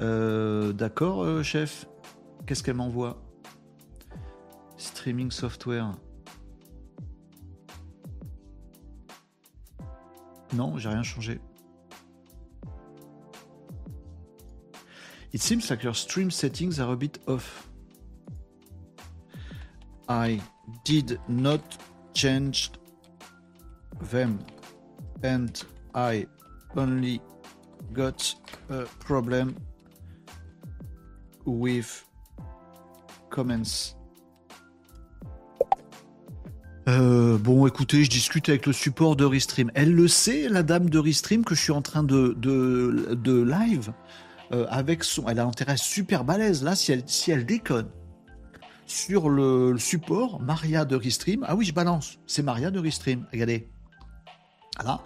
[0.00, 1.86] Euh, d'accord, euh, chef.
[2.46, 3.20] Qu'est-ce qu'elle m'envoie?
[4.78, 5.92] Streaming software.
[10.54, 11.38] Non, j'ai rien changé.
[15.32, 17.68] It seems like your stream settings are a bit off.
[20.08, 20.40] I
[20.84, 21.60] did not
[22.14, 22.70] change
[24.10, 24.38] them
[25.22, 25.62] and
[25.94, 26.26] I
[26.76, 27.20] only
[27.92, 28.34] got
[28.70, 29.56] a problem
[31.44, 32.06] with
[33.30, 33.94] comments.
[36.88, 39.70] Euh, bon, écoutez, je discute avec le support de Restream.
[39.74, 43.42] Elle le sait, la dame de Restream, que je suis en train de, de, de
[43.42, 43.92] live
[44.52, 45.28] euh, avec son.
[45.28, 46.62] Elle a intérêt super balèze.
[46.62, 47.88] Là, si elle, si elle déconne,
[48.88, 51.44] sur le, support Maria de Restream.
[51.46, 52.18] Ah oui, je balance.
[52.26, 53.26] C'est Maria de Restream.
[53.32, 53.70] Regardez.
[54.76, 55.00] Voilà.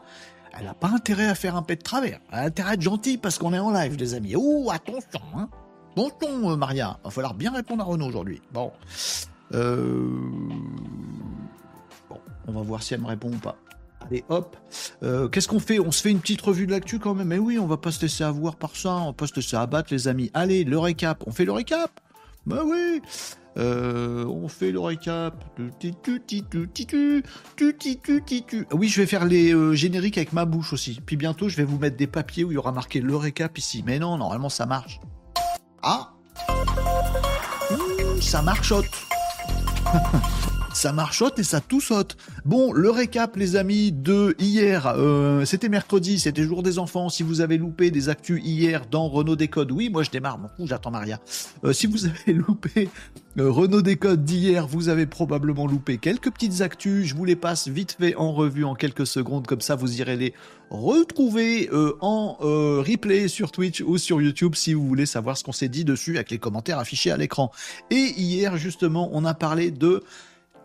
[0.58, 2.20] Elle n'a pas intérêt à faire un pet de travers.
[2.30, 4.34] Elle a intérêt à être gentille parce qu'on est en live, les amis.
[4.36, 5.20] Oh, attention.
[5.34, 5.48] Hein.
[5.96, 6.98] Bon ton, euh, Maria.
[7.04, 8.40] Va falloir bien répondre à Renaud aujourd'hui.
[8.52, 8.70] Bon.
[9.52, 10.08] Euh,
[12.08, 12.18] bon.
[12.46, 13.56] On va voir si elle me répond ou pas.
[14.28, 14.56] Hop.
[15.02, 17.28] Euh, qu'est-ce qu'on fait On se fait une petite revue de l'actu quand même.
[17.28, 18.94] Mais oui, on va pas se laisser avoir par ça.
[18.94, 20.30] On va pas se laisser abattre, les amis.
[20.34, 21.24] Allez, le récap.
[21.26, 22.00] On fait le récap
[22.46, 23.00] Bah oui.
[23.58, 25.44] Euh, on fait le récap.
[28.72, 31.00] Oui, je vais faire les euh, génériques avec ma bouche aussi.
[31.04, 33.58] Puis bientôt, je vais vous mettre des papiers où il y aura marqué le récap
[33.58, 33.82] ici.
[33.86, 35.00] Mais non, normalement, ça marche.
[35.82, 36.12] Ah
[38.20, 38.86] Ça marchote
[40.74, 42.16] ça marchote et ça tout saute.
[42.44, 44.94] Bon, le récap, les amis, de hier.
[44.96, 47.08] Euh, c'était mercredi, c'était jour des enfants.
[47.08, 50.66] Si vous avez loupé des actus hier dans Renault Décode, oui, moi je démarre, mon
[50.66, 51.20] j'attends Maria.
[51.64, 52.88] Euh, si vous avez loupé
[53.38, 57.06] euh, Renault Décode d'hier, vous avez probablement loupé quelques petites actus.
[57.06, 60.16] Je vous les passe vite fait en revue en quelques secondes, comme ça vous irez
[60.16, 60.34] les
[60.70, 61.68] retrouver
[62.00, 65.84] en replay sur Twitch ou sur YouTube si vous voulez savoir ce qu'on s'est dit
[65.84, 67.52] dessus avec les commentaires affichés à l'écran.
[67.90, 70.02] Et hier, justement, on a parlé de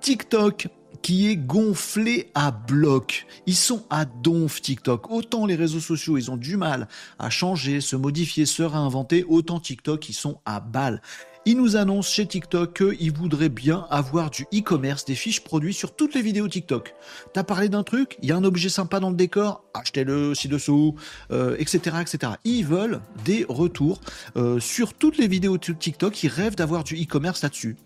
[0.01, 0.67] TikTok
[1.01, 3.25] qui est gonflé à bloc.
[3.45, 5.12] Ils sont à donf TikTok.
[5.12, 6.88] Autant les réseaux sociaux, ils ont du mal
[7.19, 11.01] à changer, se modifier, se réinventer, autant TikTok, ils sont à balle.
[11.45, 15.95] Ils nous annoncent chez TikTok qu'ils voudraient bien avoir du e-commerce, des fiches produits sur
[15.95, 16.93] toutes les vidéos TikTok.
[17.31, 20.95] T'as parlé d'un truc, il y a un objet sympa dans le décor, achetez-le ci-dessous,
[21.29, 22.33] etc., euh, etc.
[22.43, 24.01] Ils veulent des retours
[24.36, 27.77] euh, sur toutes les vidéos TikTok, ils rêvent d'avoir du e-commerce là-dessus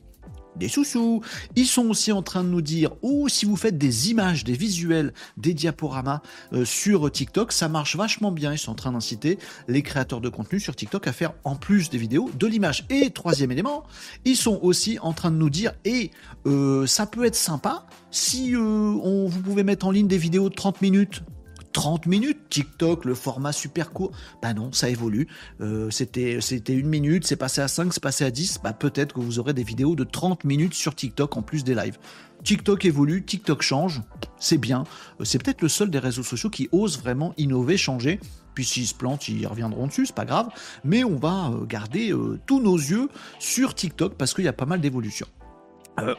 [0.55, 1.21] des sous-sous.
[1.55, 4.53] Ils sont aussi en train de nous dire, ou si vous faites des images, des
[4.53, 6.21] visuels, des diaporamas
[6.53, 8.53] euh, sur TikTok, ça marche vachement bien.
[8.53, 9.37] Ils sont en train d'inciter
[9.67, 12.85] les créateurs de contenu sur TikTok à faire en plus des vidéos de l'image.
[12.89, 13.83] Et troisième élément,
[14.25, 16.11] ils sont aussi en train de nous dire, et
[16.45, 20.49] euh, ça peut être sympa si euh, on, vous pouvez mettre en ligne des vidéos
[20.49, 21.23] de 30 minutes
[21.71, 22.39] 30 minutes.
[22.49, 24.11] TikTok, le format super court.
[24.41, 25.27] Bah non, ça évolue.
[25.61, 28.59] Euh, c'était, c'était une minute, c'est passé à 5, c'est passé à 10.
[28.63, 31.75] Bah peut-être que vous aurez des vidéos de 30 minutes sur TikTok en plus des
[31.75, 31.97] lives.
[32.43, 34.01] TikTok évolue, TikTok change,
[34.39, 34.83] c'est bien.
[35.19, 38.19] Euh, c'est peut-être le seul des réseaux sociaux qui ose vraiment innover, changer.
[38.53, 40.49] Puis s'ils se plantent, ils reviendront dessus, c'est pas grave.
[40.83, 42.13] Mais on va euh, garder
[42.45, 45.27] tous nos yeux sur TikTok parce qu'il y a pas mal d'évolutions.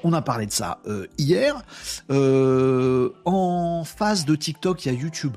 [0.05, 0.81] On a parlé de ça
[1.19, 1.63] hier.
[2.11, 5.37] en face de TikTok, il y a YouTube.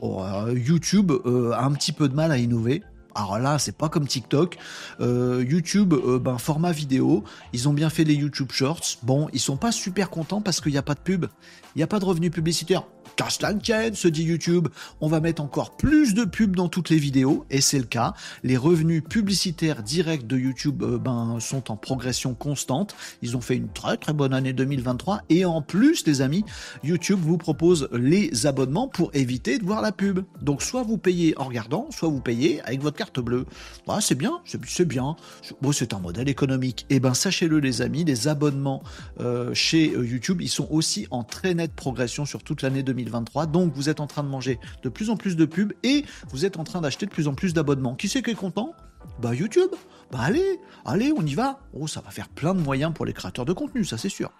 [0.00, 2.82] Oh, euh, YouTube euh, a un petit peu de mal à innover.
[3.14, 4.58] Alors là, c'est pas comme TikTok.
[5.00, 7.22] Euh, YouTube, ben, format vidéo.
[7.52, 8.98] Ils ont bien fait les YouTube Shorts.
[9.02, 11.26] Bon, ils sont pas super contents parce qu'il n'y a pas de pub.
[11.74, 12.84] Il n'y a pas de revenus publicitaires
[13.16, 13.54] casse la
[13.94, 14.68] se dit YouTube,
[15.00, 18.14] on va mettre encore plus de pubs dans toutes les vidéos, et c'est le cas.
[18.42, 22.94] Les revenus publicitaires directs de YouTube euh, ben, sont en progression constante.
[23.22, 26.44] Ils ont fait une très très bonne année 2023, et en plus, les amis,
[26.82, 30.20] YouTube vous propose les abonnements pour éviter de voir la pub.
[30.42, 33.46] Donc soit vous payez en regardant, soit vous payez avec votre carte bleue.
[33.88, 35.16] Ah, c'est bien, c'est bien.
[35.60, 36.86] Bon, c'est un modèle économique.
[36.90, 38.82] Et eh ben sachez-le les amis, les abonnements
[39.20, 43.03] euh, chez euh, YouTube, ils sont aussi en très nette progression sur toute l'année 2023.
[43.10, 46.44] Donc vous êtes en train de manger de plus en plus de pubs et vous
[46.44, 47.94] êtes en train d'acheter de plus en plus d'abonnements.
[47.94, 48.74] Qui c'est qui est content?
[49.20, 49.70] Bah YouTube.
[50.10, 51.60] Bah allez, allez, on y va.
[51.72, 54.30] Oh, ça va faire plein de moyens pour les créateurs de contenu, ça c'est sûr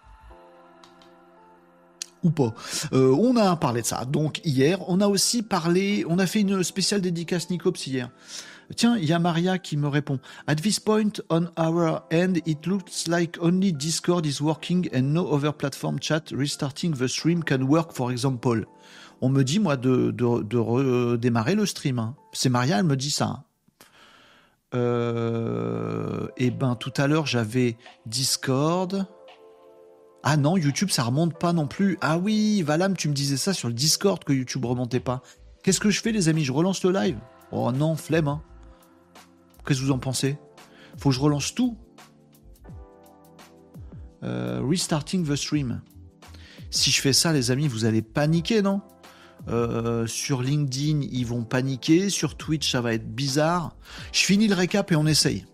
[2.24, 2.54] ou pas.
[2.92, 4.04] Euh, on a parlé de ça.
[4.06, 8.10] Donc hier, on a aussi parlé, on a fait une spéciale dédicace Nicops hier.
[8.76, 10.18] Tiens, il y a Maria qui me répond.
[10.46, 15.30] At this point on our end, it looks like only Discord is working and no
[15.32, 18.64] other platform chat restarting the stream can work, for example.
[19.20, 21.98] On me dit, moi, de, redémarrer le stream.
[21.98, 22.16] Hein.
[22.32, 23.44] C'est Maria, elle me dit ça.
[24.74, 29.06] Euh, et eh ben, tout à l'heure, j'avais Discord.
[30.24, 31.98] Ah non, YouTube, ça remonte pas non plus.
[32.00, 35.22] Ah oui, Valam, tu me disais ça sur le Discord que YouTube remontait pas.
[35.62, 36.44] Qu'est-ce que je fais, les amis?
[36.44, 37.18] Je relance le live?
[37.52, 38.28] Oh non, flemme.
[38.28, 38.42] Hein.
[39.66, 40.38] Qu'est-ce que vous en pensez?
[40.98, 41.76] Faut que je relance tout.
[44.22, 45.80] Euh, restarting the stream.
[46.70, 48.80] Si je fais ça, les amis, vous allez paniquer, non?
[49.48, 52.10] Euh, Sur LinkedIn, ils vont paniquer.
[52.10, 53.76] Sur Twitch, ça va être bizarre.
[54.12, 55.44] Je finis le récap et on essaye.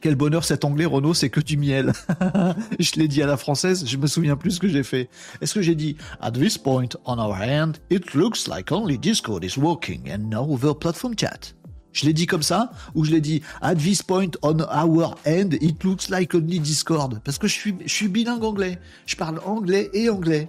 [0.00, 1.92] Quel bonheur cet anglais, Renault, c'est que du miel.
[2.78, 5.08] je l'ai dit à la française, je me souviens plus ce que j'ai fait.
[5.40, 9.44] Est-ce que j'ai dit At this point on our hand, it looks like only Discord
[9.44, 11.57] is working and no other platform chat.
[11.92, 15.50] Je l'ai dit comme ça ou je l'ai dit At this point on our end,
[15.60, 18.78] it looks like only Discord Parce que je suis, je suis bilingue anglais.
[19.06, 20.48] Je parle anglais et anglais.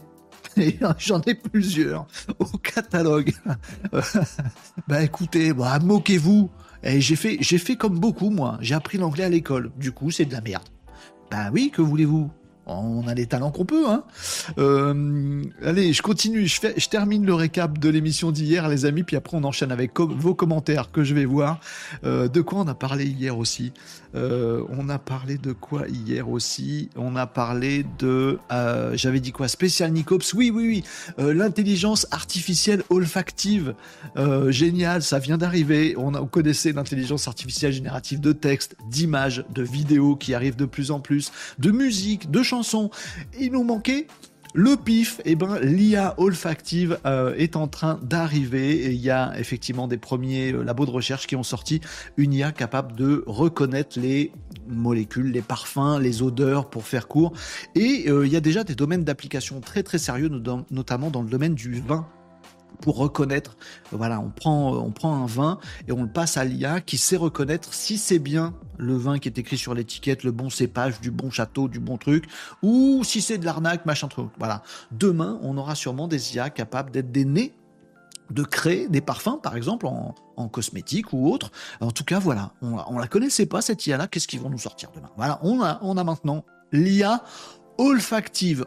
[0.58, 2.08] Et j'en ai plusieurs
[2.40, 3.34] au catalogue.
[4.88, 6.50] bah écoutez, bah, moquez-vous.
[6.84, 8.58] J'ai fait, j'ai fait comme beaucoup, moi.
[8.62, 9.72] J'ai appris l'anglais à l'école.
[9.78, 10.64] Du coup, c'est de la merde.
[11.30, 12.32] Ben oui, que voulez-vous?
[12.70, 13.90] On a les talents qu'on peut.
[13.90, 14.04] Hein.
[14.58, 19.38] Euh, allez, je continue, je, termine le récap de l'émission d'hier, les amis, puis après
[19.38, 21.60] on enchaîne avec vos commentaires que je vais voir.
[22.04, 23.74] Euh, de quoi on a parlé hier aussi?
[24.16, 26.90] Euh, On a parlé de quoi hier aussi?
[26.96, 28.40] On a parlé de...
[28.94, 29.48] J'avais dit quoi?
[29.48, 30.34] Spécial Nicops?
[30.34, 30.84] Oui, oui,
[31.18, 31.34] oui.
[31.34, 33.76] L'intelligence artificielle olfactive.
[34.48, 35.96] génial, ça vient d'arriver.
[35.98, 40.92] On, on connaissait l'intelligence artificielle générative de texte, d'images, de vidéos qui arrivent de plus
[40.92, 42.59] en plus, de musique, de chansons
[43.40, 44.08] il nous manquait
[44.54, 48.86] Le pif, eh ben, l'IA olfactive euh, est en train d'arriver.
[48.86, 51.82] Et il y a effectivement des premiers euh, labos de recherche qui ont sorti
[52.18, 54.32] une IA capable de reconnaître les
[54.68, 57.34] molécules, les parfums, les odeurs pour faire court.
[57.76, 60.30] Et euh, il y a déjà des domaines d'application très très sérieux,
[60.72, 62.08] notamment dans le domaine du vin
[62.82, 63.58] pour reconnaître.
[63.92, 67.18] Voilà, on prend, on prend un vin et on le passe à l'IA qui sait
[67.18, 71.12] reconnaître si c'est bien le vin qui est écrit sur l'étiquette, le bon cépage, du
[71.12, 72.26] bon château, du bon truc,
[72.62, 74.30] ou si c'est de l'arnaque, machin truc.
[74.38, 74.64] Voilà.
[74.92, 77.54] Demain, on aura sûrement des IA capables d'être des nez
[78.30, 81.52] de créer des parfums, par exemple, en, en cosmétique ou autre.
[81.82, 84.60] En tout cas, voilà, on, on la connaissait pas, cette IA-là, qu'est-ce qu'ils vont nous
[84.60, 85.10] sortir demain?
[85.18, 87.24] Voilà, on a, on a maintenant l'IA
[87.80, 88.66] olfactive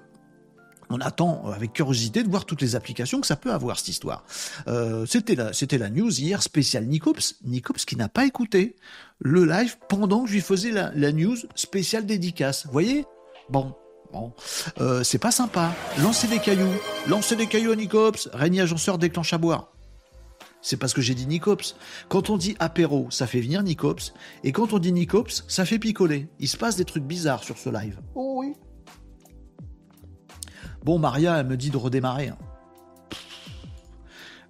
[0.92, 3.88] on attend euh, avec curiosité de voir toutes les applications que ça peut avoir cette
[3.88, 4.24] histoire.
[4.68, 8.76] Euh, c'était la, news hier spéciale Nicops, Nicops qui n'a pas écouté
[9.18, 12.66] le live pendant que je lui faisais la, news spéciale dédicace.
[12.66, 13.05] Vous voyez?
[13.50, 13.74] Bon,
[14.12, 14.33] bon,
[14.81, 15.74] euh, c'est pas sympa.
[16.00, 16.72] Lancez des cailloux,
[17.09, 18.28] lancez des cailloux à Nicops.
[18.33, 19.68] Régnier agenceur déclenche à boire.
[20.64, 21.74] C'est parce que j'ai dit Nicops.
[22.09, 24.14] Quand on dit apéro, ça fait venir Nicops.
[24.44, 26.28] Et quand on dit Nicops, ça fait picoler.
[26.38, 27.98] Il se passe des trucs bizarres sur ce live.
[28.14, 28.55] Oh oui.
[30.85, 32.29] Bon, Maria, elle me dit de redémarrer.
[32.29, 32.38] Hein.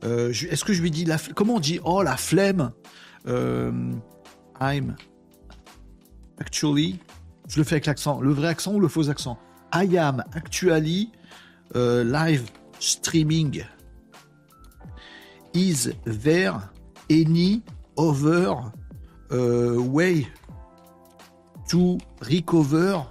[0.04, 2.72] Euh, est-ce que je lui dis la comment on dit oh la flemme
[3.28, 3.70] euh,
[4.60, 4.96] I'm
[6.40, 6.98] actually
[7.48, 9.38] je le fais avec l'accent le vrai accent ou le faux accent?
[9.72, 11.12] I am actually
[11.76, 13.62] euh, live streaming
[15.54, 16.54] is there
[17.08, 17.62] any
[17.96, 18.56] other
[19.30, 20.26] way
[21.68, 23.06] to recover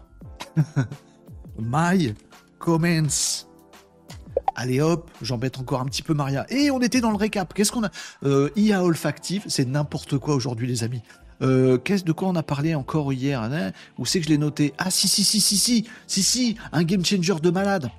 [1.58, 2.14] my
[2.62, 3.47] commence.
[4.56, 6.45] Allez hop, j'embête encore un petit peu Maria.
[6.50, 7.54] Et on était dans le récap.
[7.54, 7.91] Qu'est-ce qu'on a
[8.24, 11.02] euh, IA olfactive, c'est n'importe quoi aujourd'hui les amis.
[11.41, 13.71] Euh, qu'est-ce de quoi on a parlé encore hier hein?
[13.97, 14.74] Où c'est que je l'ai noté?
[14.78, 17.89] Ah si si si si si si si un game changer de malade.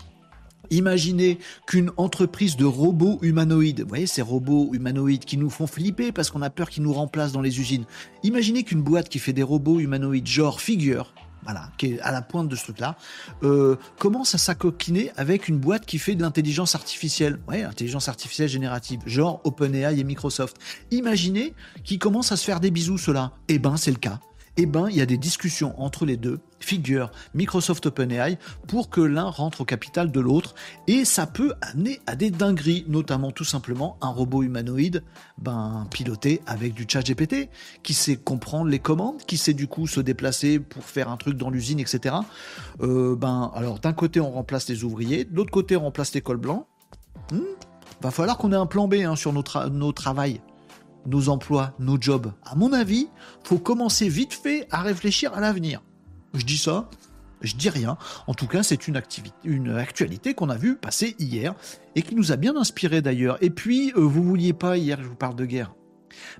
[0.70, 6.12] Imaginez qu'une entreprise de robots humanoïdes, vous voyez ces robots humanoïdes qui nous font flipper
[6.12, 7.84] parce qu'on a peur qu'ils nous remplacent dans les usines.
[8.22, 11.12] Imaginez qu'une boîte qui fait des robots humanoïdes genre figure,
[11.44, 12.96] voilà, qui est à la pointe de ce truc-là,
[13.42, 17.40] euh, commence à s'acoquiner avec une boîte qui fait de l'intelligence artificielle?
[17.48, 20.56] Ouais, intelligence artificielle générative, genre OpenAI et Microsoft.
[20.90, 23.32] Imaginez qu'ils commencent à se faire des bisous, cela.
[23.48, 24.20] Eh ben, c'est le cas
[24.56, 28.38] eh ben, il y a des discussions entre les deux, Figure, Microsoft OpenAI,
[28.68, 30.54] pour que l'un rentre au capital de l'autre,
[30.86, 35.02] et ça peut amener à des dingueries, notamment tout simplement un robot humanoïde,
[35.38, 37.48] ben, piloté avec du chat GPT,
[37.82, 41.36] qui sait comprendre les commandes, qui sait du coup se déplacer pour faire un truc
[41.36, 42.16] dans l'usine, etc.
[42.80, 46.20] Euh, ben, alors d'un côté on remplace les ouvriers, de l'autre côté on remplace les
[46.20, 46.66] cols blancs.
[47.30, 47.40] Hmm,
[48.02, 50.40] va falloir qu'on ait un plan B hein, sur nos, travails
[51.06, 52.32] nos emplois, nos jobs.
[52.44, 53.08] À mon avis,
[53.44, 55.82] faut commencer vite fait à réfléchir à l'avenir.
[56.34, 56.88] Je dis ça,
[57.42, 57.98] je dis rien.
[58.26, 59.00] En tout cas, c'est une,
[59.44, 61.54] une actualité qu'on a vue passer hier
[61.94, 63.38] et qui nous a bien inspiré d'ailleurs.
[63.42, 65.74] Et puis, euh, vous vouliez pas hier je vous parle de guerre?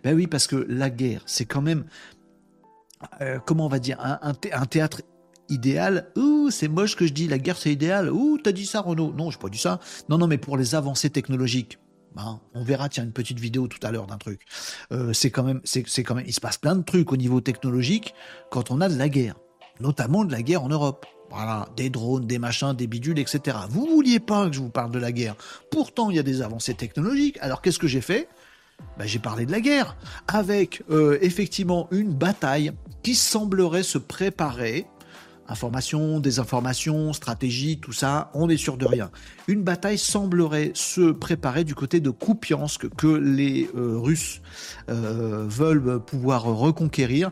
[0.05, 1.85] Ben oui, parce que la guerre, c'est quand même,
[3.21, 4.35] euh, comment on va dire, un,
[4.67, 5.03] théâtre
[5.49, 6.11] idéal.
[6.17, 8.11] Ouh, c'est moche que je dis, la guerre c'est idéal.
[8.11, 9.13] Ouh, t'as dit ça, Renaud?
[9.13, 9.81] Non, j'ai pas dit ça.
[10.09, 11.79] Non, non, mais pour les avancées technologiques.
[12.17, 14.43] Hein, on verra, tiens, une petite vidéo tout à l'heure d'un truc.
[14.93, 17.41] Euh, c'est quand même, c'est, quand même, il se passe plein de trucs au niveau
[17.41, 18.15] technologique
[18.51, 19.37] quand on a de la guerre,
[19.81, 21.07] notamment de la guerre en Europe.
[21.31, 23.57] Voilà, des drones, des machins, des bidules, etc.
[23.71, 25.35] Vous vouliez pas que je vous parle de la guerre.
[25.71, 27.39] Pourtant, il y a des avancées technologiques.
[27.41, 28.29] Alors, qu'est-ce que j'ai fait?
[28.99, 29.97] Ben, J'ai parlé de la guerre,
[30.29, 32.73] avec euh, effectivement une bataille
[33.03, 34.87] qui semblerait se préparer
[35.49, 39.11] Information, désinformation, stratégie, tout ça, on est sûr de rien.
[39.49, 44.41] Une bataille semblerait se préparer du côté de Kupiansk que les euh, Russes
[44.89, 47.31] euh, veulent pouvoir reconquérir.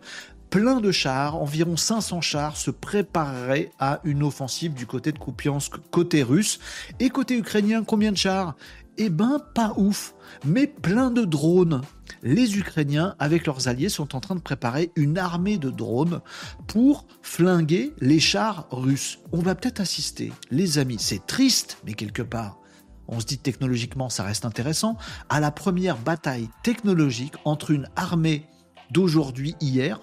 [0.51, 5.77] Plein de chars, environ 500 chars, se prépareraient à une offensive du côté de Kupiansk,
[5.93, 6.59] côté russe.
[6.99, 8.57] Et côté ukrainien, combien de chars?
[9.03, 11.81] Eh ben, pas ouf, mais plein de drones.
[12.23, 16.21] Les Ukrainiens, avec leurs alliés, sont en train de préparer une armée de drones
[16.67, 19.19] pour flinguer les chars russes.
[19.33, 22.59] On va peut-être assister, les amis, c'est triste, mais quelque part,
[23.09, 24.99] on se dit technologiquement ça reste intéressant,
[25.31, 28.45] à la première bataille technologique entre une armée
[28.91, 30.03] d'aujourd'hui, hier,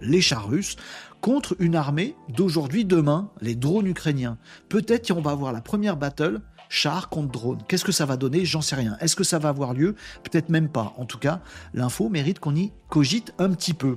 [0.00, 0.74] les chars russes,
[1.20, 4.38] contre une armée d'aujourd'hui, demain, les drones ukrainiens.
[4.68, 6.42] Peut-être qu'on va avoir la première battle
[6.74, 7.58] char contre drone.
[7.68, 8.44] Qu'est-ce que ça va donner?
[8.44, 8.96] J'en sais rien.
[9.00, 9.94] Est-ce que ça va avoir lieu?
[10.24, 10.92] Peut-être même pas.
[10.98, 11.40] En tout cas,
[11.72, 13.96] l'info mérite qu'on y cogite un petit peu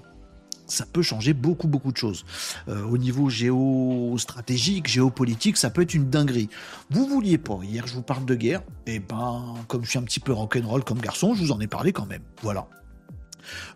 [0.69, 2.25] ça peut changer beaucoup beaucoup de choses.
[2.67, 6.49] Euh, au niveau géostratégique, géopolitique, ça peut être une dinguerie.
[6.89, 9.99] Vous vouliez pas, hier je vous parle de guerre, et eh ben comme je suis
[9.99, 12.23] un petit peu rock'n'roll comme garçon, je vous en ai parlé quand même.
[12.41, 12.67] Voilà.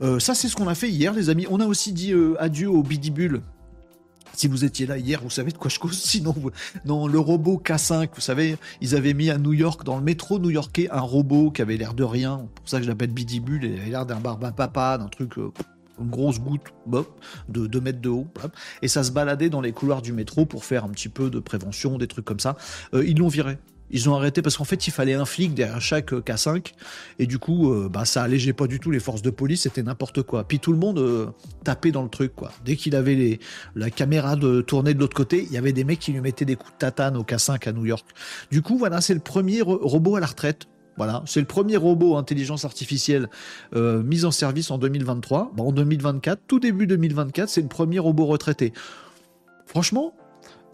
[0.02, 1.48] Euh, ça c'est ce qu'on a fait hier les amis.
[1.50, 3.42] On a aussi dit euh, adieu au Bidibule
[4.34, 5.98] Si vous étiez là hier, vous savez de quoi je cause.
[6.00, 6.36] Sinon,
[6.86, 10.40] non, le robot K5, vous savez, ils avaient mis à New York, dans le métro
[10.40, 12.48] new-yorkais, un robot qui avait l'air de rien.
[12.56, 13.64] Pour ça que je l'appelle Bidibule.
[13.64, 15.38] Il avait l'air d'un barbin papa, d'un truc.
[15.38, 15.52] Euh,
[16.00, 16.64] une grosse goutte
[17.50, 18.28] de 2 mètres de haut,
[18.82, 21.40] et ça se baladait dans les couloirs du métro pour faire un petit peu de
[21.40, 22.58] prévention, des trucs comme ça.
[22.96, 23.60] Euh, ils l'ont viré.
[23.92, 26.74] Ils ont arrêté parce qu'en fait, il fallait un flic derrière chaque euh, K5.
[27.20, 29.62] Et du coup, euh, bah, ça allégeait pas du tout les forces de police.
[29.62, 30.44] C'était n'importe quoi.
[30.44, 31.34] Puis tout le monde
[31.64, 32.52] tapait dans le truc, quoi.
[32.66, 33.40] Dès qu'il avait les,
[33.76, 36.46] la caméra de tourner de l'autre côté, il y avait des mecs qui lui mettaient
[36.46, 38.06] des coups de tatane au K5 à New York.
[38.52, 40.68] Du coup, voilà, c'est le premier robot à la retraite.
[40.98, 43.30] Voilà, c'est le premier robot intelligence artificielle
[43.76, 45.54] euh, mis en service en 2023.
[45.58, 48.74] en 2024, tout début 2024, c'est le premier robot retraité.
[49.66, 50.14] Franchement,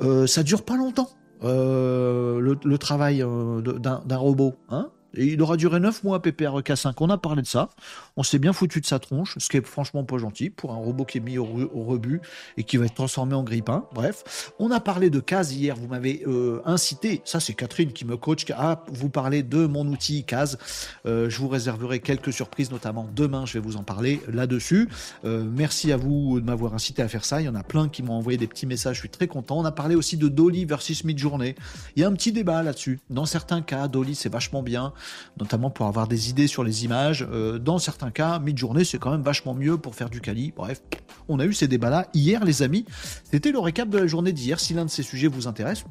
[0.01, 1.09] euh, ça dure pas longtemps
[1.43, 4.55] euh, le, travail d'un robot.
[4.69, 7.01] Hein il aura duré 9 mois PPRK 5.
[7.01, 7.69] On a parlé de ça.
[8.17, 10.77] On s'est bien foutu de sa tronche, ce qui est franchement pas gentil pour un
[10.77, 12.19] robot qui est mis au, rebut
[12.57, 13.85] et qui va être transformé en grippin.
[13.93, 15.75] Bref, on a parlé de CAS hier.
[15.75, 17.21] Vous m'avez euh, incité.
[17.25, 20.57] Ça, c'est Catherine qui me coach à vous parler de mon outil CAS.
[21.05, 23.45] Euh, je vous réserverai quelques surprises, notamment demain.
[23.45, 24.89] Je vais vous en parler là-dessus.
[25.23, 27.39] Euh, merci à vous de m'avoir incité à faire ça.
[27.39, 28.95] Il y en a plein qui m'ont envoyé des petits messages.
[28.95, 29.59] Je suis très content.
[29.59, 31.53] On a parlé aussi de Dolly versus Midjourney.
[31.95, 32.99] Il y a un petit débat là-dessus.
[33.11, 34.91] Dans certains cas, Dolly, c'est vachement bien
[35.39, 37.27] notamment pour avoir des idées sur les images.
[37.61, 40.53] Dans certains cas, mid-journée, c'est quand même vachement mieux pour faire du quali.
[40.55, 40.81] Bref,
[41.27, 42.85] on a eu ces débats-là hier, les amis.
[43.23, 44.59] C'était le récap de la journée d'hier.
[44.59, 45.83] Si l'un de ces sujets vous intéresse,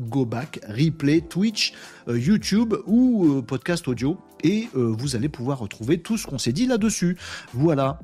[0.00, 1.74] go back, replay, Twitch,
[2.08, 6.52] euh, YouTube ou euh, podcast audio et vous allez pouvoir retrouver tout ce qu'on s'est
[6.52, 7.16] dit là-dessus.
[7.54, 7.98] Voilà.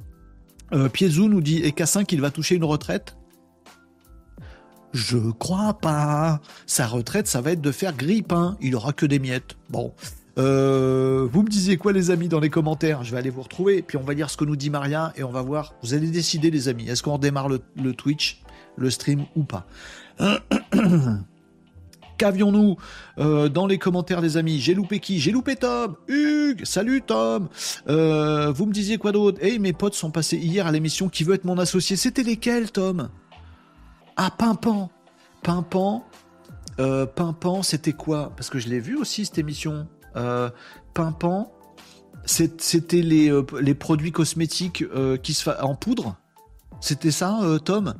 [0.73, 3.17] Euh, nous dit et K5 il va toucher une retraite?
[4.93, 6.41] Je crois pas.
[6.67, 8.57] Sa retraite, ça va être de faire grippin.
[8.61, 9.57] Il aura que des miettes.
[9.69, 9.93] Bon.
[10.39, 13.05] Euh, vous me disiez quoi les amis dans les commentaires?
[13.05, 15.25] Je vais aller vous retrouver, puis on va lire ce que nous dit Maria et
[15.25, 15.75] on va voir.
[15.83, 18.43] Vous allez décider les amis, est-ce qu'on redémarre le, Twitch,
[18.77, 19.67] le stream ou pas?
[22.19, 22.77] Qu'avions-nous
[23.19, 24.61] euh, dans les commentaires des amis?
[24.61, 25.21] J'ai loupé qui?
[25.21, 25.97] J'ai loupé Tom.
[26.07, 26.67] Hugues.
[26.67, 27.49] Salut Tom.
[27.89, 29.43] Euh, Vous me disiez quoi d'autre?
[29.43, 31.97] Hey, mes potes sont passés hier à l'émission Qui veut être mon associé.
[31.97, 33.09] C'était lesquels, Tom?
[34.17, 34.91] Ah, Pimpan.
[35.43, 36.05] Pimpan.
[36.77, 38.33] Pimpan, c'était quoi?
[38.37, 39.87] Parce que je l'ai vu aussi, cette émission.
[40.17, 40.51] Euh,
[40.95, 41.53] Pimpan,
[42.25, 46.17] c'était les, euh, les, produits cosmétiques euh, qui se en poudre?
[46.81, 47.95] C'était ça, Tom?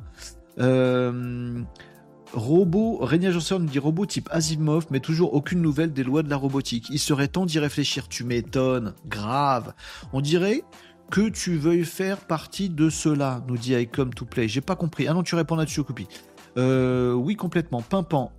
[2.33, 6.37] Robot, Régnier Johnson dit robot type Asimov, mais toujours aucune nouvelle des lois de la
[6.37, 6.87] robotique.
[6.89, 8.07] Il serait temps d'y réfléchir.
[8.07, 9.73] Tu m'étonnes, grave.
[10.13, 10.63] On dirait
[11.09, 14.47] que tu veuilles faire partie de cela, nous dit Icom to Play.
[14.47, 15.09] J'ai pas compris.
[15.09, 16.07] Ah non, tu réponds là-dessus, copie.
[16.55, 17.81] oui, complètement.
[17.81, 18.31] Pimpant.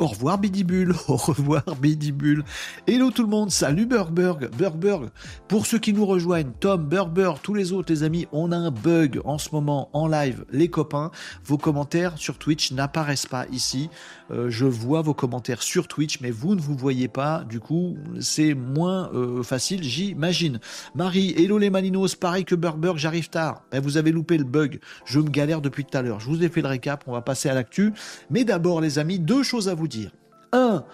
[0.00, 2.42] Au revoir Bidibule, au revoir Bidibule.
[2.86, 5.10] Hello tout le monde, salut Burberg, Burberg.
[5.46, 8.70] Pour ceux qui nous rejoignent, Tom, Burberg, tous les autres les amis, on a un
[8.70, 11.10] bug en ce moment en live, les copains.
[11.44, 13.90] Vos commentaires sur Twitch n'apparaissent pas ici.
[14.30, 17.44] Euh, je vois vos commentaires sur Twitch, mais vous ne vous voyez pas.
[17.44, 20.60] Du coup, c'est moins euh, facile, j'imagine.
[20.94, 23.64] Marie, hello les Malinos, pareil que Burberg, j'arrive tard.
[23.70, 24.80] Ben, vous avez loupé le bug.
[25.04, 26.20] Je me galère depuis tout à l'heure.
[26.20, 27.92] Je vous ai fait le récap, on va passer à l'actu.
[28.30, 30.12] Mais d'abord les amis, deux choses à vous dire.
[30.52, 30.84] Un,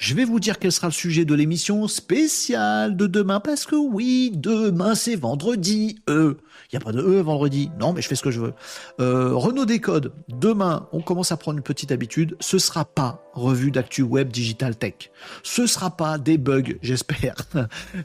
[0.00, 3.76] je vais vous dire quel sera le sujet de l'émission spéciale de demain, parce que
[3.76, 6.00] oui, demain c'est vendredi.
[6.08, 6.38] Euh,
[6.72, 7.70] il n'y a pas de E vendredi.
[7.78, 8.54] Non, mais je fais ce que je veux.
[8.98, 12.34] Euh, Renault Décode, demain, on commence à prendre une petite habitude.
[12.40, 15.10] Ce sera pas revue d'actu web digital tech.
[15.42, 17.34] Ce sera pas des bugs, j'espère.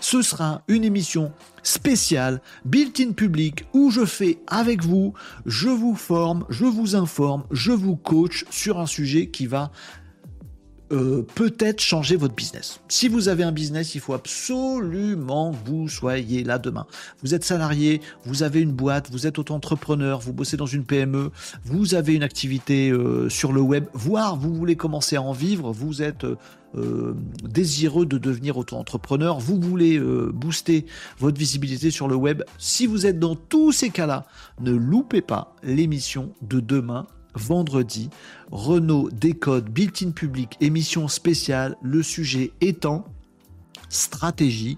[0.01, 1.32] ce sera une émission
[1.63, 5.13] spéciale, built-in public, où je fais avec vous,
[5.45, 9.72] je vous forme, je vous informe, je vous coach sur un sujet qui va
[10.92, 12.80] euh, peut-être changer votre business.
[12.90, 16.86] Si vous avez un business, il faut absolument que vous soyez là demain.
[17.24, 21.32] Vous êtes salarié, vous avez une boîte, vous êtes auto-entrepreneur, vous bossez dans une PME,
[21.64, 25.72] vous avez une activité euh, sur le web, voire vous voulez commencer à en vivre,
[25.72, 26.26] vous êtes
[26.76, 30.86] euh, désireux de devenir auto-entrepreneur, vous voulez booster
[31.18, 32.44] votre visibilité sur le web.
[32.60, 34.26] Si vous êtes dans tous ces cas-là,
[34.62, 38.10] ne loupez pas l'émission de demain vendredi.
[38.52, 43.06] Renault décode built-in public, émission spéciale, le sujet étant
[43.90, 44.78] stratégie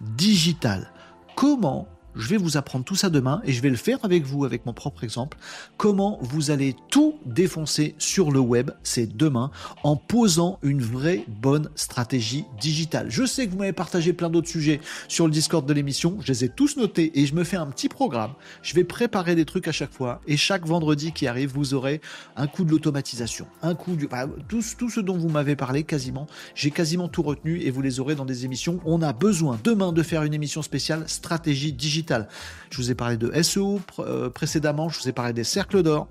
[0.00, 0.92] digitale.
[1.34, 4.44] Comment je vais vous apprendre tout ça demain et je vais le faire avec vous,
[4.44, 5.38] avec mon propre exemple.
[5.76, 9.50] Comment vous allez tout défoncer sur le web, c'est demain,
[9.84, 13.10] en posant une vraie bonne stratégie digitale.
[13.10, 16.16] Je sais que vous m'avez partagé plein d'autres sujets sur le Discord de l'émission.
[16.20, 18.32] Je les ai tous notés et je me fais un petit programme.
[18.62, 22.00] Je vais préparer des trucs à chaque fois et chaque vendredi qui arrive, vous aurez
[22.36, 24.08] un coup de l'automatisation, un coup du,
[24.48, 26.26] tout, tout ce dont vous m'avez parlé quasiment.
[26.54, 28.80] J'ai quasiment tout retenu et vous les aurez dans des émissions.
[28.86, 32.05] On a besoin demain de faire une émission spéciale stratégie digitale
[32.70, 36.08] je vous ai parlé de SEO euh, précédemment, je vous ai parlé des cercles d'or.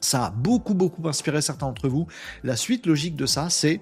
[0.00, 2.06] Ça a beaucoup, beaucoup inspiré certains d'entre vous.
[2.42, 3.80] La suite logique de ça, c'est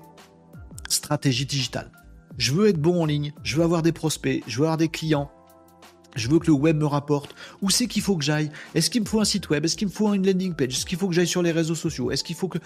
[0.89, 1.91] stratégie digitale.
[2.39, 4.89] Je veux être bon en ligne, je veux avoir des prospects, je veux avoir des
[4.89, 5.31] clients,
[6.17, 7.35] je veux que le web me rapporte.
[7.61, 8.51] Où c'est qu'il faut que j'aille?
[8.75, 9.65] Est-ce qu'il me faut un site web?
[9.65, 10.75] Est-ce qu'il me faut une landing page?
[10.75, 12.11] Est-ce qu'il faut que j'aille sur les réseaux sociaux?
[12.11, 12.59] Est-ce qu'il faut que...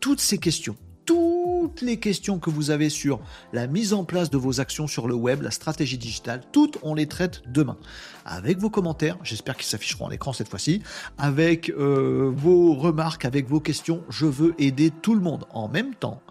[0.00, 0.76] Toutes ces questions,
[1.10, 3.18] toutes les questions que vous avez sur
[3.52, 6.94] la mise en place de vos actions sur le web, la stratégie digitale, toutes on
[6.94, 7.76] les traite demain.
[8.24, 10.82] Avec vos commentaires, j'espère qu'ils s'afficheront à l'écran cette fois-ci,
[11.18, 15.46] avec euh, vos remarques, avec vos questions, je veux aider tout le monde.
[15.50, 16.22] En même temps,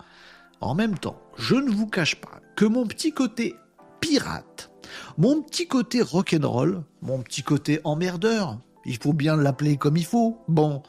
[0.62, 3.56] en même temps, je ne vous cache pas que mon petit côté
[4.00, 4.72] pirate,
[5.18, 10.38] mon petit côté rock'n'roll, mon petit côté emmerdeur, il faut bien l'appeler comme il faut,
[10.48, 10.84] bon,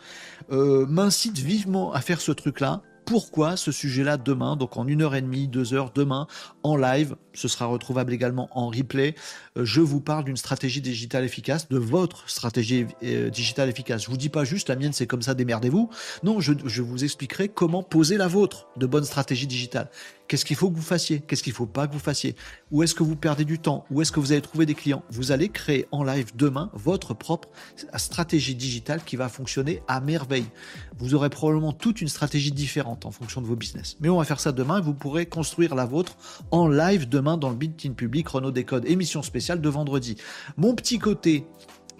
[0.53, 5.16] euh, m'incite vivement à faire ce truc-là pourquoi ce sujet-là demain, donc en une heure
[5.16, 6.28] et demie, deux heures demain,
[6.62, 9.14] en live, ce sera retrouvable également en replay.
[9.56, 14.04] Euh, je vous parle d'une stratégie digitale efficace, de votre stratégie euh, digitale efficace.
[14.04, 15.90] Je vous dis pas juste la mienne c'est comme ça, démerdez-vous.
[16.22, 19.90] Non, je, vous expliquerai comment poser la vôtre de bonne stratégie digitale.
[20.28, 21.20] Qu'est-ce qu'il faut que vous fassiez?
[21.20, 22.36] Qu'est-ce qu'il faut pas que vous fassiez?
[22.70, 23.84] Où est-ce que vous perdez du temps?
[23.90, 25.02] Où est-ce que vous allez trouver des clients?
[25.11, 27.48] Vous allez créer en live demain votre propre
[27.96, 30.46] stratégie digitale qui va fonctionner à merveille.
[30.98, 33.96] Vous aurez probablement toute une stratégie différente en fonction de vos business.
[34.00, 36.16] Mais on va faire ça demain vous pourrez construire la vôtre
[36.51, 40.16] en live demain dans le in Public Renault Décode, émission spéciale de vendredi.
[40.57, 41.46] Mon petit côté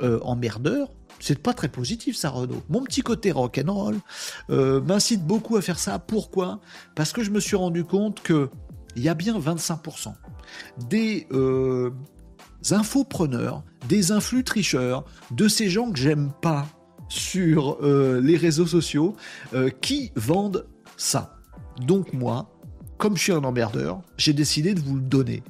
[0.03, 0.89] euh, emmerdeur,
[1.21, 2.63] c'est pas très positif ça Renault.
[2.69, 3.99] Mon petit côté rock'n'roll
[4.51, 5.99] euh, m'incite beaucoup à faire ça.
[5.99, 6.61] Pourquoi?
[6.95, 8.51] Parce que je me suis rendu compte que
[8.97, 10.15] il y a bien 25%
[10.89, 11.91] des euh,
[12.73, 16.67] infopreneurs, des influx tricheurs, de ces gens que j'aime pas
[17.09, 19.15] sur euh, les réseaux sociaux
[19.81, 21.37] qui vendent ça.
[21.87, 22.50] Donc moi,
[23.01, 25.43] comme je suis un emmerdeur, j'ai décidé de vous le donner.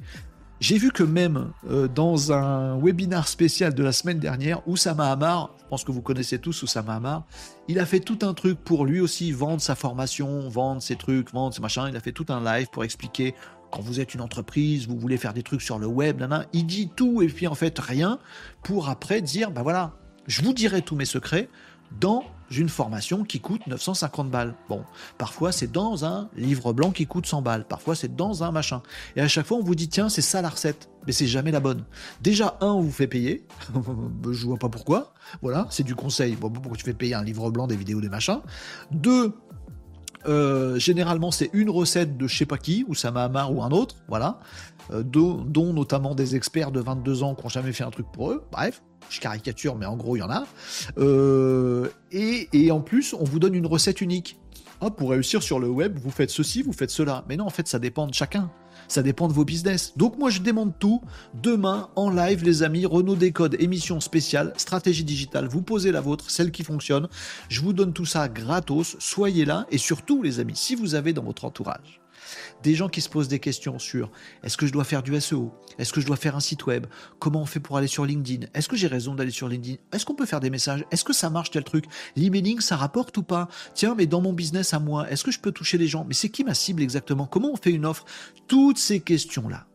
[0.61, 5.53] J'ai vu que même euh, dans un webinar spécial de la semaine dernière, Oussama Hamar,
[5.59, 7.25] je pense que vous connaissez tous Oussama Hamar,
[7.67, 11.33] il a fait tout un truc pour lui aussi vendre sa formation, vendre ses trucs,
[11.33, 11.87] vendre ses machins.
[11.89, 13.35] Il a fait tout un live pour expliquer
[13.69, 16.65] quand vous êtes une entreprise, vous voulez faire des trucs sur le web, nan, il
[16.65, 18.19] dit tout et puis en fait rien
[18.63, 19.93] pour après dire, ben voilà,
[20.27, 21.49] je vous dirai tous mes secrets
[21.99, 24.55] dans une formation qui coûte 950 balles.
[24.67, 24.83] Bon,
[25.17, 28.81] parfois c'est dans un livre blanc qui coûte 100 balles, parfois c'est dans un machin.
[29.15, 31.51] Et à chaque fois on vous dit tiens c'est ça la recette, mais c'est jamais
[31.51, 31.85] la bonne.
[32.21, 33.45] Déjà un on vous fait payer,
[34.31, 35.13] je vois pas pourquoi.
[35.41, 36.35] Voilà, c'est du conseil.
[36.35, 38.41] Pourquoi tu fais payer un livre blanc, des vidéos, des machins?
[38.91, 39.33] Deux,
[40.27, 43.95] euh, généralement, c'est une recette de je sais pas qui, ou Samahama ou un autre,
[44.07, 44.39] voilà,
[44.91, 48.31] euh, dont, notamment des experts de 22 ans qui n'ont jamais fait un truc pour
[48.31, 48.43] eux.
[48.51, 50.45] Bref, je caricature, mais en gros, il y en a.
[50.97, 54.37] Euh, et, en plus, on vous donne une recette unique.
[54.79, 57.23] Ah, pour réussir sur le web, vous faites ceci, vous faites cela.
[57.29, 58.49] Mais non, en fait, ça dépend de chacun.
[58.87, 59.93] Ça dépend de vos business.
[59.95, 61.01] Donc moi, je démonte tout.
[61.35, 65.47] Demain, en live, les amis, Renault Décode, émission spéciale, stratégie digitale.
[65.47, 67.07] Vous posez la vôtre, celle qui fonctionne.
[67.47, 68.97] Je vous donne tout ça gratos.
[68.99, 69.67] Soyez là.
[69.69, 72.00] Et surtout, les amis, si vous avez dans votre entourage
[72.63, 74.11] des gens qui se posent des questions sur
[74.43, 76.85] est-ce que je dois faire du SEO Est-ce que je dois faire un site web?
[77.19, 78.47] Comment on fait pour aller sur LinkedIn?
[78.53, 79.77] Est-ce que j'ai raison d'aller sur LinkedIn?
[79.91, 80.85] Est-ce qu'on peut faire des messages?
[80.91, 81.85] Est-ce que ça marche tel truc?
[82.15, 83.47] L'emailing, ça rapporte ou pas?
[83.73, 86.05] Tiens, mais dans mon business à moi, est-ce que je peux toucher les gens?
[86.07, 87.25] Mais c'est qui ma cible exactement?
[87.25, 88.05] Comment on fait une offre?
[88.47, 89.67] Toutes ces questions-là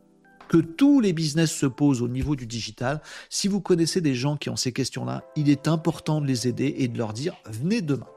[0.47, 3.01] que tous les business se posent au niveau du digital.
[3.29, 6.75] Si vous connaissez des gens qui ont ces questions-là, il est important de les aider
[6.77, 8.07] et de leur dire venez demain.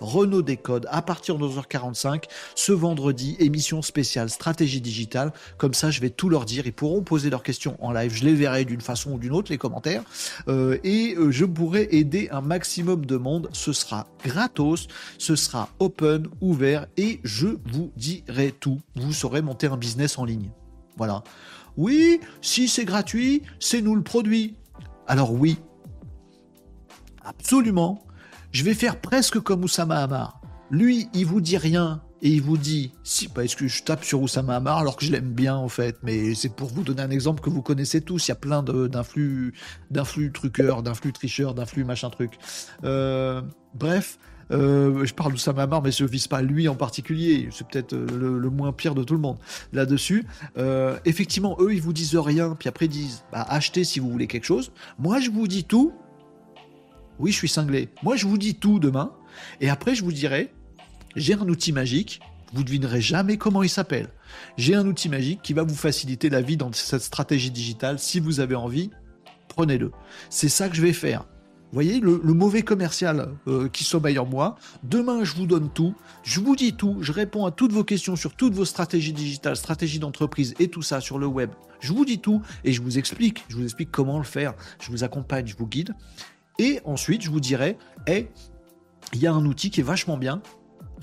[0.00, 5.32] Renault Décode à partir de 11h45 ce vendredi, émission spéciale stratégie digitale.
[5.58, 6.66] Comme ça, je vais tout leur dire.
[6.66, 8.12] Ils pourront poser leurs questions en live.
[8.12, 10.02] Je les verrai d'une façon ou d'une autre, les commentaires.
[10.48, 13.48] Euh, et euh, je pourrai aider un maximum de monde.
[13.52, 18.80] Ce sera gratos, ce sera open, ouvert et je vous dirai tout.
[18.96, 20.50] Vous saurez monter un business en ligne.
[20.96, 21.22] Voilà.
[21.76, 24.56] Oui, si c'est gratuit, c'est nous le produit.
[25.06, 25.58] Alors oui,
[27.24, 28.04] absolument
[28.52, 30.40] je vais faire presque comme Oussama Hamar.
[30.70, 34.22] Lui, il vous dit rien et il vous dit si parce que je tape sur
[34.22, 37.10] Oussama Hamar alors que je l'aime bien en fait, mais c'est pour vous donner un
[37.10, 38.28] exemple que vous connaissez tous.
[38.28, 39.54] Il y a plein d'influx,
[39.90, 42.38] d'influx truqueurs, d'influx tricheurs, d'influx machin truc.
[42.84, 43.42] Euh,
[43.74, 44.18] bref.
[44.50, 47.48] Euh, je parle d'Oussama Hamar, mais je vise pas lui en particulier.
[47.52, 49.38] C'est peut-être le, moins pire de tout le monde
[49.72, 50.26] là-dessus.
[50.58, 54.10] Euh, effectivement, eux, ils vous disent rien, puis après ils disent bah, achetez si vous
[54.10, 54.72] voulez quelque chose.
[54.98, 55.94] Moi, je vous dis tout,
[57.18, 57.88] oui, je suis cinglé.
[58.02, 59.12] Moi, je vous dis tout demain.
[59.60, 60.52] Et après, je vous dirai,
[61.16, 62.20] j'ai un outil magique.
[62.52, 64.08] Vous ne devinerez jamais comment il s'appelle.
[64.56, 67.98] J'ai un outil magique qui va vous faciliter la vie dans cette stratégie digitale.
[67.98, 68.90] Si vous avez envie,
[69.48, 69.92] prenez-le.
[70.28, 71.24] C'est ça que je vais faire.
[71.72, 74.56] Vous voyez, le, mauvais commercial euh, qui sommeille en moi.
[74.82, 75.94] Demain, je vous donne tout.
[76.22, 76.98] Je vous dis tout.
[77.00, 80.82] Je réponds à toutes vos questions sur toutes vos stratégies digitales, stratégies d'entreprise et tout
[80.82, 81.50] ça sur le web.
[81.80, 83.46] Je vous dis tout et je vous explique.
[83.48, 84.52] Je vous explique comment le faire.
[84.82, 85.94] Je vous accompagne, je vous guide.
[86.62, 90.40] Et ensuite, je vous dirai, il y a un outil qui est vachement bien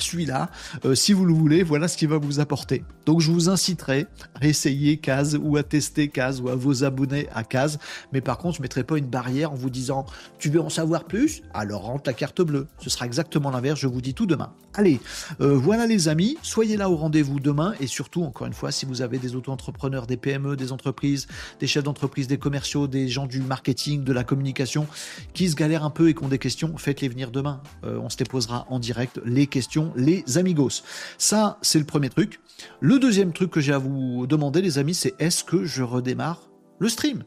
[0.01, 0.49] celui-là,
[0.85, 2.83] euh, si vous le voulez, voilà ce qu'il va vous apporter.
[3.05, 7.27] Donc je vous inciterai à essayer Case ou à tester Case ou à vous abonner
[7.33, 7.79] à Case.
[8.13, 10.05] Mais par contre, je ne mettrai pas une barrière en vous disant
[10.37, 11.41] tu veux en savoir plus?
[11.53, 12.67] Alors rentre la carte bleue.
[12.79, 14.53] Ce sera exactement l'inverse, je vous dis tout demain.
[14.75, 14.99] Allez,
[15.41, 18.85] euh, voilà les amis, soyez là au rendez-vous demain et surtout, encore une fois, si
[18.85, 21.27] vous avez des auto-entrepreneurs, des PME, des entreprises,
[21.59, 24.87] des chefs d'entreprise, des commerciaux, des gens du marketing, de la communication
[25.33, 27.61] qui se galèrent un peu et qui ont des questions, faites-les venir demain.
[27.83, 30.83] Euh, on se les posera en direct, les questions les amigos.
[31.17, 32.39] Ça, c'est le premier truc.
[32.79, 36.49] Le deuxième truc que j'ai à vous demander, les amis, c'est est-ce que je redémarre
[36.79, 37.23] le stream?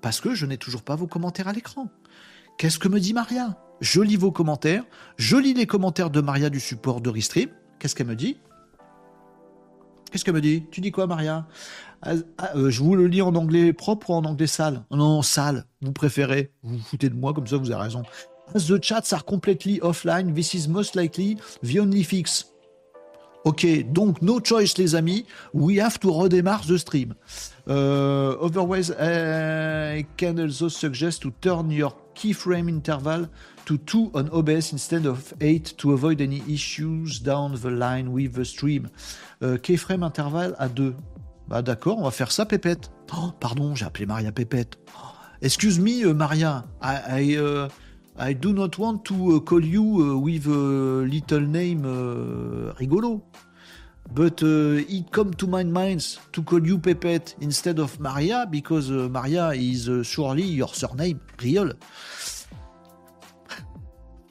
[0.00, 1.88] Parce que je n'ai toujours pas vos commentaires à l'écran.
[2.58, 3.56] Qu'est-ce que me dit Maria?
[3.80, 4.84] Je lis vos commentaires,
[5.16, 7.48] je lis les commentaires de Maria du support de Restream.
[7.78, 8.38] Qu'est-ce qu'elle me dit?
[10.10, 10.66] Qu'est-ce qu'elle me dit?
[10.70, 11.46] Tu dis quoi, Maria?
[12.02, 14.84] Ah, ah, euh, Je vous le lis en anglais propre ou en anglais sale?
[14.90, 15.64] Non, sale.
[15.80, 16.52] Vous préférez.
[16.62, 18.02] Vous vous foutez de moi, comme ça vous avez raison.
[18.54, 22.52] The chats are completely offline, this is most likely the only fix.
[23.44, 27.14] Ok, donc no choice les amis, we have to redémarre the stream.
[27.66, 33.26] Uh, otherwise, I can also suggest to turn your keyframe interval
[33.64, 38.34] to 2 on OBS instead of 8 to avoid any issues down the line with
[38.34, 38.88] the stream.
[39.40, 40.94] Uh, keyframe interval à 2.
[41.48, 42.92] Bah d'accord, on va faire ça, Pépette.
[43.16, 44.78] Oh, pardon, j'ai appelé Maria Pépette.
[44.96, 45.08] Oh,
[45.40, 46.64] excuse me, uh, Maria.
[48.18, 53.22] I do not want to uh, call you uh, with a little name uh, rigolo.
[54.14, 59.52] But it come to my mind to call you Pepette instead of Maria because Maria
[59.54, 61.72] is surely your surname real.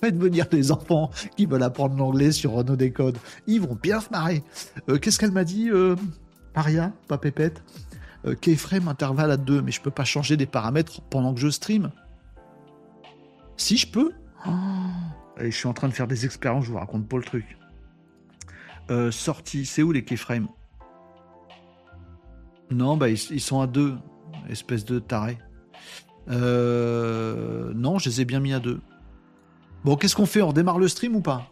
[0.02, 3.18] Faites venir les enfants qui veulent apprendre l'anglais sur Renault Décode.
[3.48, 4.44] Ils vont bien se marrer.
[5.02, 5.70] Qu'est-ce qu'elle m'a dit,
[6.56, 7.64] Maria, pas Pépette
[8.42, 11.92] Keyframe intervalle à 2, mais je peux pas changer des paramètres pendant que je stream.
[13.58, 14.12] Si je peux.
[15.38, 17.58] je suis en train de faire des expériences, je vous raconte pas le truc.
[18.89, 20.47] Euh, sortie, c'est où les keyframes?
[22.72, 23.97] Non, bah ils, sont à deux,
[24.49, 25.38] espèce de taré.
[26.30, 28.80] Euh, non, je les ai bien mis à deux.
[29.84, 30.41] Bon, qu'est-ce qu'on fait?
[30.41, 31.52] On démarre le stream ou pas?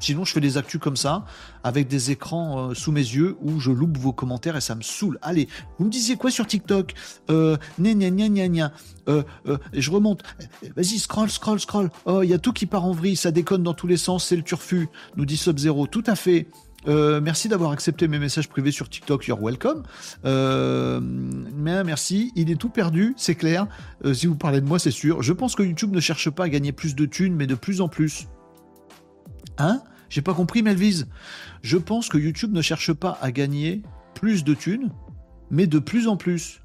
[0.00, 1.24] Sinon, je fais des actus comme ça,
[1.64, 4.82] avec des écrans euh, sous mes yeux où je loupe vos commentaires et ça me
[4.82, 5.18] saoule.
[5.22, 6.94] Allez, vous me disiez quoi sur TikTok?
[7.30, 8.72] Euh, gna gna gna gna gna.
[9.08, 10.22] Euh, euh, je remonte.
[10.76, 11.90] Vas-y, scroll, scroll, scroll.
[12.04, 14.24] Oh, il y a tout qui part en vrille, ça déconne dans tous les sens,
[14.24, 15.86] c'est le turfu, nous dit Sub-Zero.
[15.86, 16.46] Tout à fait.
[16.86, 19.82] merci d'avoir accepté mes messages privés sur TikTok, you're welcome.
[20.24, 23.66] mais merci, il est tout perdu, c'est clair.
[24.12, 25.22] si vous parlez de moi, c'est sûr.
[25.22, 27.80] Je pense que YouTube ne cherche pas à gagner plus de thunes, mais de plus
[27.80, 28.26] en plus.
[29.58, 29.82] Hein?
[30.08, 31.08] J'ai pas compris, Melvise.
[31.62, 33.82] Je pense que YouTube ne cherche pas à gagner
[34.14, 34.90] plus de thunes,
[35.50, 36.62] mais de plus en plus.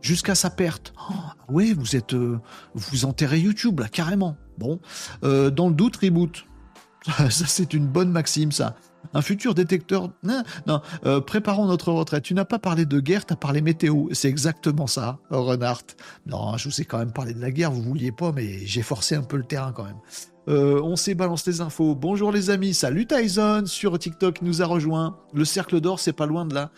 [0.00, 0.92] Jusqu'à sa perte.
[1.10, 2.14] Oh, ouais, vous êtes.
[2.14, 2.38] Euh,
[2.74, 4.36] vous enterrez YouTube, là, carrément.
[4.56, 4.80] Bon.
[5.24, 6.46] Euh, dans le doute, reboot.
[7.06, 8.76] ça, c'est une bonne maxime, ça.
[9.14, 10.10] Un futur détecteur.
[10.22, 12.24] Non, non euh, préparons notre retraite.
[12.24, 14.06] Tu n'as pas parlé de guerre, tu as parlé météo.
[14.12, 15.82] C'est exactement ça, Renard.
[16.26, 18.82] Non, je vous ai quand même parlé de la guerre, vous vouliez pas, mais j'ai
[18.82, 20.00] forcé un peu le terrain quand même.
[20.48, 21.94] Euh, on s'est balancé les infos.
[21.94, 25.18] Bonjour les amis, salut Tyson sur TikTok nous a rejoint.
[25.34, 26.70] Le cercle d'or, c'est pas loin de là.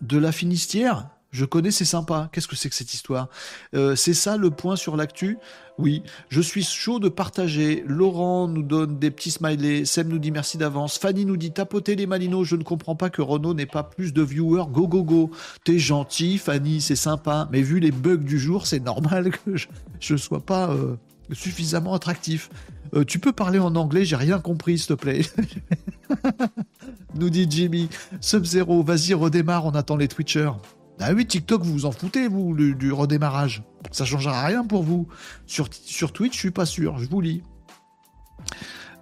[0.00, 1.08] De la Finistière?
[1.30, 2.28] Je connais, c'est sympa.
[2.32, 3.28] Qu'est-ce que c'est que cette histoire?
[3.74, 5.38] Euh, C'est ça le point sur l'actu?
[5.78, 7.84] Oui, je suis chaud de partager.
[7.86, 9.86] Laurent nous donne des petits smileys.
[9.86, 10.98] Sem nous dit merci d'avance.
[10.98, 12.44] Fanny nous dit tapoter les malinos.
[12.46, 14.64] Je ne comprends pas que Renault n'ait pas plus de viewers.
[14.70, 15.30] Go, go, go.
[15.64, 17.48] T'es gentil, Fanny, c'est sympa.
[17.50, 20.96] Mais vu les bugs du jour, c'est normal que je ne sois pas euh,
[21.32, 22.50] suffisamment attractif.
[22.94, 25.22] Euh, tu peux parler en anglais, j'ai rien compris, s'il te plaît.
[27.14, 27.88] Nous dit Jimmy.
[28.20, 30.52] Sub-Zero, vas-y, redémarre, on attend les Twitchers.
[31.02, 33.62] Ah oui, TikTok, vous vous en foutez, vous, du redémarrage.
[33.90, 35.08] Ça changera rien pour vous.
[35.46, 35.70] Sur,
[36.12, 37.42] Twitch, je suis pas sûr, je vous lis.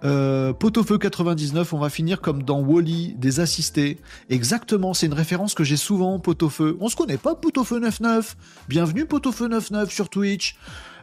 [0.05, 3.97] Euh, Potofeu 99, on va finir comme dans Wally, des assistés.
[4.29, 6.77] Exactement, c'est une référence que j'ai souvent, Potofeu.
[6.79, 8.37] On se connaît pas, Potofeu 99
[8.69, 10.55] Bienvenue, Potofeu 99 sur Twitch.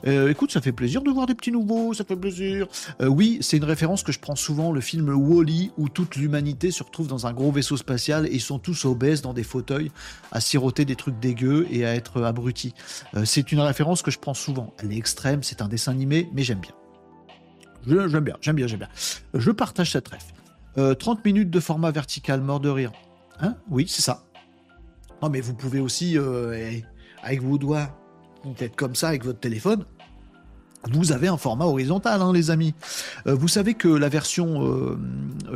[0.07, 2.67] Euh, écoute, ça fait plaisir de voir des petits nouveaux, ça fait plaisir.
[3.01, 6.71] Euh, oui, c'est une référence que je prends souvent, le film Wally, où toute l'humanité
[6.71, 9.91] se retrouve dans un gros vaisseau spatial et ils sont tous obèses dans des fauteuils,
[10.33, 12.75] à siroter des trucs dégueux et à être abrutis.
[13.15, 14.73] Euh, c'est une référence que je prends souvent.
[14.79, 16.73] Elle est extrême, c'est un dessin animé, mais j'aime bien.
[17.87, 18.89] J'aime bien, j'aime bien, j'aime bien.
[19.35, 20.33] Je partage cette ref.
[20.99, 22.93] 30 minutes de format vertical, mort de rire.
[23.41, 23.55] Hein?
[23.71, 24.25] Oui, c'est ça.
[25.23, 26.85] Non, mais vous pouvez aussi, eh,
[27.23, 27.97] avec vos doigts,
[28.55, 29.85] peut-être comme ça avec votre téléphone,
[30.91, 32.75] vous avez un format horizontal, hein, les amis.
[33.27, 34.99] Euh, vous savez que la version euh,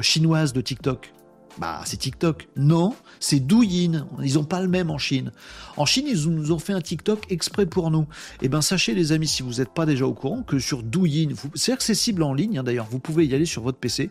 [0.01, 1.13] chinoise de TikTok,
[1.61, 2.49] Bah, c'est TikTok.
[2.57, 4.07] Non, c'est Douyin.
[4.23, 5.31] Ils n'ont pas le même en Chine.
[5.77, 8.07] En Chine, ils nous ont fait un TikTok exprès pour nous.
[8.41, 11.29] Eh ben, sachez, les amis, si vous n'êtes pas déjà au courant, que sur Douyin,
[11.55, 12.87] c'est accessible en ligne, hein, d'ailleurs.
[12.91, 14.09] Vous pouvez y aller sur votre PC,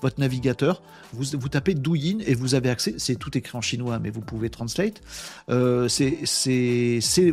[0.00, 0.80] votre navigateur.
[1.12, 2.94] Vous, tapez Douyin et vous avez accès.
[2.98, 5.02] C'est tout écrit en chinois, mais vous pouvez translate.
[5.50, 5.88] Euh,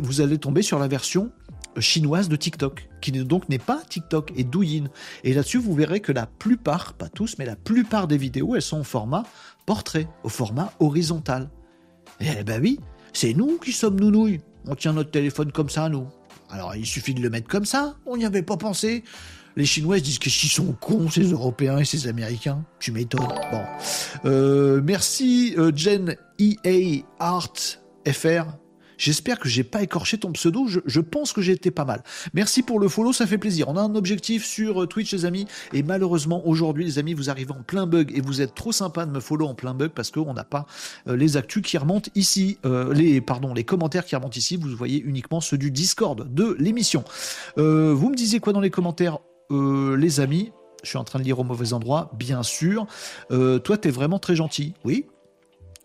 [0.02, 1.30] vous allez tomber sur la version
[1.78, 4.84] chinoise de TikTok, qui donc n'est pas TikTok et Douyin.
[5.24, 8.62] Et là-dessus, vous verrez que la plupart, pas tous, mais la plupart des vidéos, elles
[8.62, 9.24] sont au format
[9.70, 11.48] portrait, au format horizontal.
[12.18, 12.80] Eh ben oui,
[13.12, 14.40] c'est nous qui sommes nounouilles.
[14.66, 16.08] On tient notre téléphone comme ça, nous.
[16.50, 19.04] Alors il suffit de le mettre comme ça, on n'y avait pas pensé.
[19.54, 22.64] Les Chinois disent qu'ils sont cons, ces Européens et ces Américains?
[22.80, 23.28] Tu m'étonnes.
[23.52, 23.62] Bon.
[24.24, 27.54] Euh, merci euh, Jen EA Art
[28.08, 28.46] FR
[29.00, 30.66] J'espère que j'ai pas écorché ton pseudo.
[30.66, 32.02] Je, pense que j'ai été pas mal.
[32.34, 33.70] Merci pour le follow, ça fait plaisir.
[33.70, 35.46] On a un objectif sur euh, Twitch, les amis.
[35.72, 39.06] Et malheureusement, aujourd'hui, les amis, vous arrivez en plein bug et vous êtes trop sympa
[39.06, 40.66] de me follow en plein bug parce qu'on n'a pas
[41.08, 42.58] euh, les actus qui remontent ici.
[42.66, 44.56] Euh, les, pardon, les commentaires qui remontent ici.
[44.56, 47.02] Vous voyez uniquement ceux du Discord de l'émission.
[47.56, 49.18] vous me disiez quoi dans les commentaires,
[49.50, 50.52] les amis?
[50.82, 52.86] Je suis en train de lire au mauvais endroit, bien sûr.
[53.30, 54.74] toi, tu es vraiment très gentil.
[54.84, 55.06] Oui,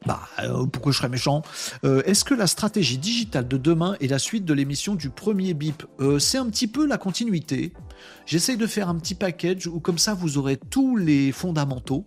[0.05, 1.41] bah, euh, pourquoi je serais méchant
[1.83, 5.53] euh, Est-ce que la stratégie digitale de demain est la suite de l'émission du premier
[5.53, 7.73] bip euh, C'est un petit peu la continuité.
[8.25, 12.05] J'essaye de faire un petit package où comme ça vous aurez tous les fondamentaux.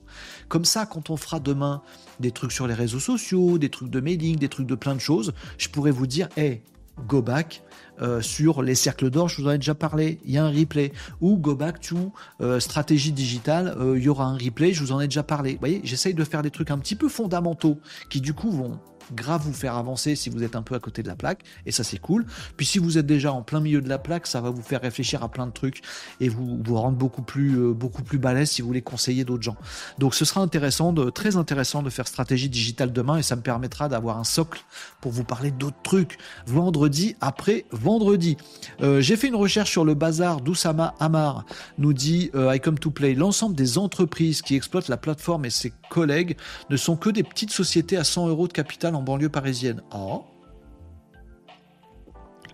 [0.48, 1.82] Comme ça, quand on fera demain
[2.20, 5.00] des trucs sur les réseaux sociaux, des trucs de mailing, des trucs de plein de
[5.00, 6.62] choses, je pourrais vous dire, hey,
[7.06, 7.62] go back,
[8.00, 10.50] euh, sur les cercles d'or, je vous en ai déjà parlé, il y a un
[10.50, 10.92] replay.
[11.20, 14.92] Ou Go Back to euh, Stratégie Digitale, euh, il y aura un replay, je vous
[14.92, 15.52] en ai déjà parlé.
[15.52, 17.78] Vous voyez, j'essaye de faire des trucs un petit peu fondamentaux
[18.10, 18.78] qui du coup vont
[19.12, 21.72] grave vous faire avancer si vous êtes un peu à côté de la plaque, et
[21.72, 22.26] ça c'est cool.
[22.56, 24.80] Puis si vous êtes déjà en plein milieu de la plaque, ça va vous faire
[24.80, 25.82] réfléchir à plein de trucs
[26.20, 29.42] et vous vous rendre beaucoup plus euh, beaucoup plus balèze si vous voulez conseiller d'autres
[29.42, 29.56] gens.
[29.98, 33.88] Donc ce sera intéressant, très intéressant de faire stratégie digitale demain et ça me permettra
[33.88, 34.60] d'avoir un socle
[35.00, 38.36] pour vous parler d'autres trucs vendredi après vendredi.
[38.80, 41.44] Euh, j'ai fait une recherche sur le bazar d'Oussama Amar,
[41.78, 43.14] nous dit euh, I come to play.
[43.14, 46.36] L'ensemble des entreprises qui exploitent la plateforme et ses collègues
[46.70, 49.82] ne sont que des petites sociétés à 100 euros de capital en banlieue parisienne.
[49.94, 50.24] Oh.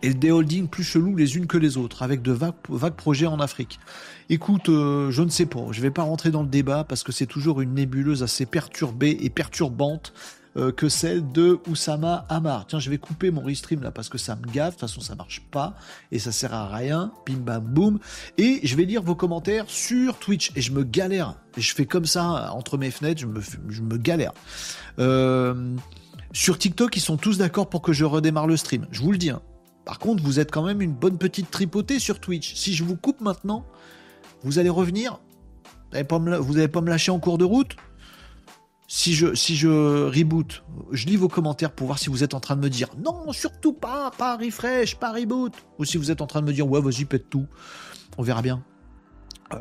[0.02, 3.40] Et des holdings plus chelous les unes que les autres, avec de vagues, projets en
[3.40, 3.80] Afrique.
[4.28, 7.02] Écoute, euh, je ne sais pas, je ne vais pas rentrer dans le débat parce
[7.02, 10.12] que c'est toujours une nébuleuse assez perturbée et perturbante
[10.56, 12.66] euh, que celle de Oussama Amar.
[12.68, 14.68] Tiens, je vais couper mon restream là parce que ça me gave.
[14.68, 15.74] De toute façon, ça marche pas
[16.12, 17.10] et ça sert à rien.
[17.26, 17.98] Bim bam boum.
[18.38, 21.34] Et je vais lire vos commentaires sur Twitch et je me galère.
[21.56, 24.32] je fais comme ça entre mes fenêtres, je me, je me galère.
[25.00, 25.74] Euh,
[26.34, 28.86] sur TikTok, ils sont tous d'accord pour que je redémarre le stream.
[28.90, 29.30] Je vous le dis.
[29.30, 29.40] Hein.
[29.84, 32.54] Par contre, vous êtes quand même une bonne petite tripotée sur Twitch.
[32.54, 33.64] Si je vous coupe maintenant,
[34.42, 35.20] vous allez revenir.
[35.92, 37.76] Vous n'allez pas, me lâcher en cours de route
[38.88, 40.62] si je, si je reboot,
[40.92, 43.32] je lis vos commentaires pour voir si vous êtes en train de me dire non,
[43.32, 45.54] surtout pas, pas refresh, pas reboot.
[45.78, 47.46] Ou si vous êtes en train de me dire ouais, vas-y, pète tout.
[48.18, 48.62] On verra bien.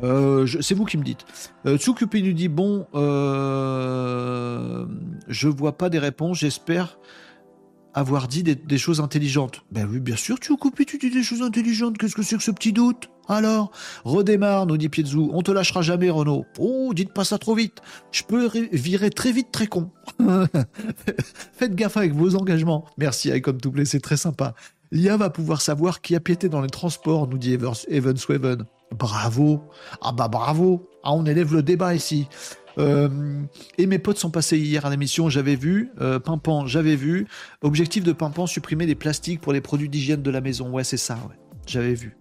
[0.02, 1.24] Euh, c'est vous qui me dites.
[1.66, 4.86] Euh, Tsukupi nous dit bon, euh,
[5.28, 6.38] je vois pas des réponses.
[6.38, 6.98] J'espère
[7.94, 9.62] avoir dit des, choses intelligentes.
[9.70, 11.96] Ben oui, bien sûr, Tsukupi, tu dis des choses intelligentes.
[11.96, 13.08] Qu'est-ce que c'est que ce petit doute?
[13.28, 13.70] Alors,
[14.04, 15.16] redémarre, nous dit Pietzu.
[15.32, 16.44] On te lâchera jamais, Renaud.
[16.58, 17.78] Oh, dites pas ça trop vite.
[18.10, 19.90] Je peux virer très vite, très con.
[21.52, 22.84] Faites gaffe avec vos engagements.
[22.98, 24.54] Merci, Icon Play, c'est très sympa.
[24.90, 27.56] L'IA va pouvoir savoir qui a piété dans les transports, nous dit
[27.88, 28.64] Evan Swaven.
[28.94, 29.64] Bravo.
[30.00, 30.88] Ah bah bravo.
[31.02, 32.28] Ah, on élève le débat ici.
[32.78, 33.42] Euh,
[33.78, 35.90] et mes potes sont passés hier à l'émission, j'avais vu.
[36.00, 37.26] Euh, Pimpan, j'avais vu.
[37.62, 40.70] Objectif de Pimpan, supprimer les plastiques pour les produits d'hygiène de la maison.
[40.70, 41.36] Ouais, c'est ça, ouais.
[41.66, 42.16] J'avais vu.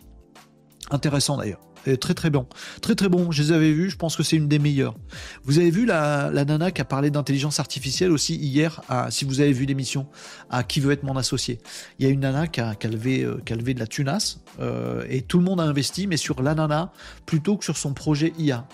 [0.91, 1.61] Intéressant d'ailleurs
[2.00, 2.48] très très bon.
[2.82, 4.96] Très très bon, je les avais vus, je pense que c'est une des meilleures.
[5.44, 9.54] Vous avez vu la, nana qui a parlé d'intelligence artificielle aussi hier, si vous avez
[9.54, 10.08] vu l'émission,
[10.50, 11.60] à Qui veut être mon associé.
[12.00, 15.38] Il y a une nana qui a, levé, euh, de la tunasse, euh, et tout
[15.38, 16.92] le monde a investi, mais sur la nana,
[17.26, 18.68] plutôt que sur son projet IA.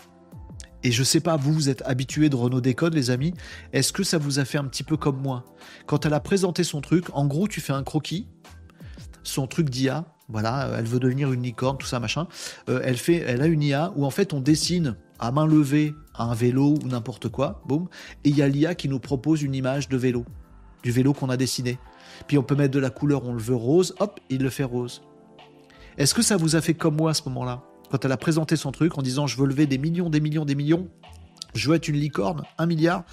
[0.83, 3.33] Et je sais pas, vous, vous êtes habitué de Renault Décode, les amis.
[3.73, 5.43] Est-ce que ça vous a fait un petit peu comme moi?
[5.87, 8.27] Quand elle a présenté son truc, en gros, tu fais un croquis,
[9.23, 12.27] son truc d'IA, voilà, elle veut devenir une licorne, tout ça, machin.
[12.69, 15.93] Euh, elle, fait, elle a une IA où en fait on dessine à main levée
[16.17, 17.87] un vélo ou n'importe quoi, boum,
[18.23, 20.23] et il y a l'IA qui nous propose une image de vélo,
[20.83, 21.79] du vélo qu'on a dessiné.
[22.27, 24.63] Puis on peut mettre de la couleur, on le veut rose, hop, il le fait
[24.63, 25.01] rose.
[25.97, 28.55] Est-ce que ça vous a fait comme moi à ce moment-là Quand elle a présenté
[28.55, 30.87] son truc en disant je veux lever des millions, des millions, des millions,
[31.55, 33.03] je veux être une licorne, un milliard,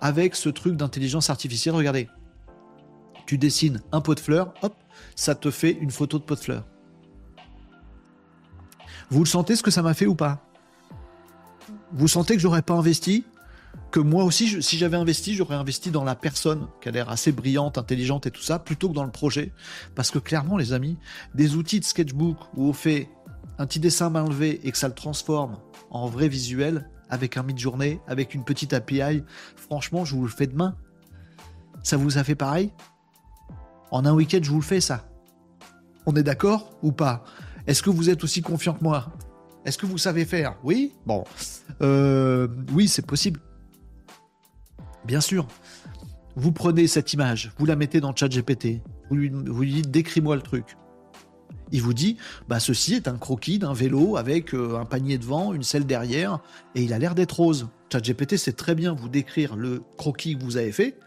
[0.00, 2.08] avec ce truc d'intelligence artificielle, regardez.
[3.26, 4.74] Tu dessines un pot de fleurs, hop,
[5.16, 6.64] ça te fait une photo de pot de fleurs.
[9.10, 10.42] Vous le sentez ce que ça m'a fait ou pas?
[11.92, 13.24] Vous sentez que j'aurais pas investi
[13.90, 17.32] que moi aussi, si j'avais investi, j'aurais investi dans la personne qui a l'air assez
[17.32, 19.52] brillante, intelligente et tout ça, plutôt que dans le projet.
[19.94, 20.96] Parce que clairement, les amis,
[21.34, 23.08] des outils de sketchbook où on fait
[23.58, 25.58] un petit dessin main levée et que ça le transforme
[25.90, 29.22] en vrai visuel, avec un mid-journée, avec une petite API,
[29.56, 30.76] franchement, je vous le fais demain.
[31.82, 32.72] Ça vous a fait pareil?
[33.90, 35.08] En un week-end, je vous le fais ça.
[36.06, 37.24] On est d'accord ou pas?
[37.66, 39.12] Est-ce que vous êtes aussi confiant que moi?
[39.64, 40.56] Est-ce que vous savez faire?
[40.62, 40.92] Oui?
[41.04, 41.24] Bon.
[41.82, 43.40] Euh, oui, c'est possible.
[45.04, 45.46] Bien sûr.
[46.36, 49.90] Vous prenez cette image, vous la mettez dans le GPT, vous lui, vous lui dites
[49.90, 50.76] décris-moi le truc.
[51.72, 55.54] Il vous dit, bah ceci est un croquis d'un vélo avec euh, un panier devant,
[55.54, 56.40] une selle derrière,
[56.74, 57.68] et il a l'air d'être rose.
[57.90, 60.98] ChatGPT sait très bien vous décrire le croquis que vous avez fait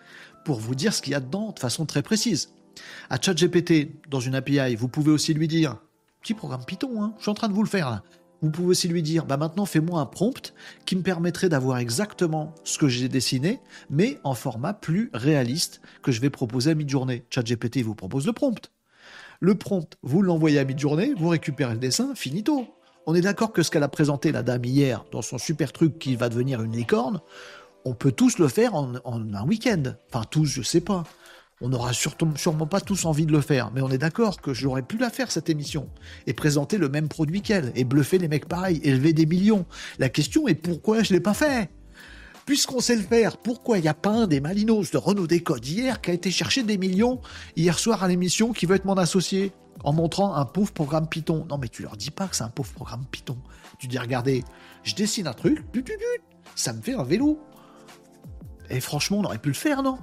[0.45, 2.49] pour vous dire ce qu'il y a dedans de façon très précise.
[3.09, 5.77] À ChatGPT, dans une API, vous pouvez aussi lui dire,
[6.21, 8.03] petit programme Python, hein, je suis en train de vous le faire là.
[8.41, 10.53] Vous pouvez aussi lui dire, bah maintenant fais-moi un prompt
[10.85, 13.59] qui me permettrait d'avoir exactement ce que j'ai dessiné,
[13.89, 17.25] mais en format plus réaliste que je vais proposer à mi-journée.
[17.29, 18.71] ChatGPT vous propose le prompt.
[19.41, 22.67] Le prompt, vous l'envoyez à mi-journée, vous récupérez le dessin, finito.
[23.05, 25.99] On est d'accord que ce qu'elle a présenté la dame hier dans son super truc
[25.99, 27.21] qui va devenir une licorne,
[27.85, 29.83] on peut tous le faire en, un week-end.
[30.11, 31.03] Enfin tous, je sais pas.
[31.61, 34.81] On n'aura sûrement pas tous envie de le faire, mais on est d'accord que j'aurais
[34.81, 35.89] pu la faire cette émission
[36.25, 39.65] et présenter le même produit qu'elle et bluffer les mecs pareils, élever des millions.
[39.97, 41.69] La question est pourquoi je l'ai pas fait?
[42.45, 45.65] Puisqu'on sait le faire, pourquoi il n'y a pas un des Malinos de Renault Décode
[45.65, 47.19] hier qui a été chercher des millions
[47.57, 49.51] hier soir à l'émission qui veut être mon associé
[49.83, 52.49] en montrant un pauvre programme Python Non, mais tu leur dis pas que c'est un
[52.49, 53.37] pauvre programme Python.
[53.79, 54.45] Tu dis, regardez,
[54.83, 55.61] je dessine un truc,
[56.55, 57.37] ça me fait un vélo.
[58.69, 59.97] Et franchement, on aurait pu le faire, non?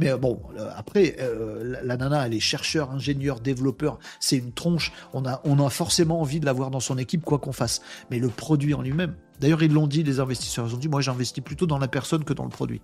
[0.00, 4.52] Mais euh, bon, euh, après, euh, la, nana, elle est chercheur, ingénieur, développeur, c'est une
[4.52, 4.92] tronche.
[5.12, 7.82] On a, forcément envie de l'avoir dans son équipe, quoi qu'on fasse.
[8.10, 11.02] Mais le produit en lui-même, d'ailleurs, ils l'ont dit, les investisseurs, ils ont dit, moi,
[11.02, 12.80] j'investis plutôt dans la personne que dans le produit.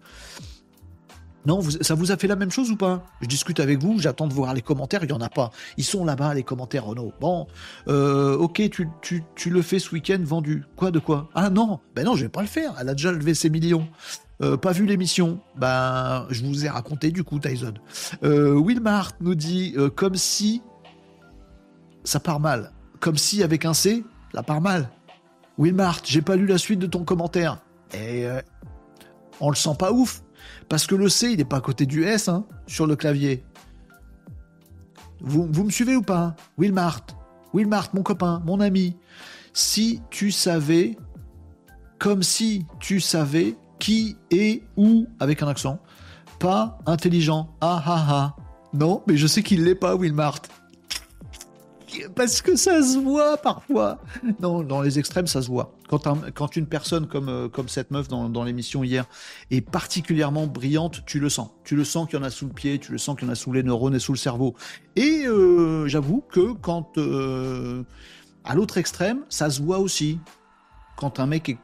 [1.46, 3.06] Non, ça vous a fait la même chose ou pas?
[3.20, 5.52] Je discute avec vous, j'attends de voir les commentaires, il n'y en a pas.
[5.76, 7.12] Ils sont là-bas, les commentaires, Renault.
[7.20, 7.46] Bon,
[7.86, 10.64] ok, tu, tu, tu, le fais ce week-end, vendu.
[10.74, 11.28] Quoi de quoi?
[11.34, 13.88] Ah non, ben non, je vais pas le faire, elle a déjà levé ses millions.
[14.42, 17.74] Euh, pas vu l'émission Ben, je vous ai raconté du coup, Tyson.
[18.22, 20.62] Euh, Wilmart nous dit euh, comme si
[22.04, 22.72] ça part mal.
[23.00, 24.90] Comme si avec un C, ça part mal.
[25.58, 27.62] Wilmart, j'ai pas lu la suite de ton commentaire.
[27.94, 28.26] Et
[29.40, 30.22] on le sent pas ouf.
[30.68, 33.44] Parce que le C, il n'est pas à côté du S hein, sur le clavier.
[35.20, 37.06] Vous, vous me suivez ou pas Wilmart,
[37.54, 38.96] Wilmart, mon copain, mon ami.
[39.54, 40.96] Si tu savais,
[41.98, 45.78] comme si tu savais qui est ou avec un accent,
[46.38, 47.54] pas intelligent.
[47.60, 48.36] Ah ah ah.
[48.72, 50.42] Non, mais je sais qu'il l'est pas, Wilmart.
[52.14, 53.98] Parce que ça se voit parfois.
[54.40, 55.74] Non, dans les extrêmes, ça se voit.
[55.88, 59.06] Quand, une personne comme, euh, cette meuf dans, l'émission hier
[59.50, 61.50] est particulièrement brillante, tu le sens.
[61.64, 63.30] Tu le sens qu'il y en a sous le pied, tu le sens qu'il y
[63.30, 64.54] en a sous les neurones et sous le cerveau.
[64.96, 67.82] Et euh, j'avoue que quand, euh,
[68.44, 70.18] à l'autre extrême, ça se voit aussi.
[70.96, 71.58] Quand un mec est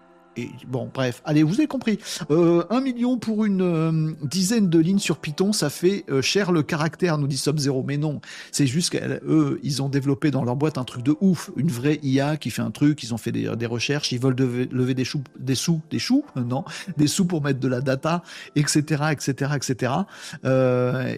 [0.66, 1.99] bon, bref, allez, vous avez compris.
[2.30, 6.53] Euh, un million pour une euh, dizaine de lignes sur Python, ça fait euh, cher
[6.53, 7.85] le caractère, nous dit Sub-Zero.
[7.87, 8.20] Mais non,
[8.51, 11.99] c'est juste qu'eux, ils ont développé dans leur boîte un truc de ouf, une vraie
[12.03, 15.22] IA qui fait un truc, ils ont fait des, recherches, ils veulent lever des, choux,
[15.39, 16.64] des sous, des choux, non,
[16.97, 18.22] des sous pour mettre de la data,
[18.57, 19.93] etc., etc., etc.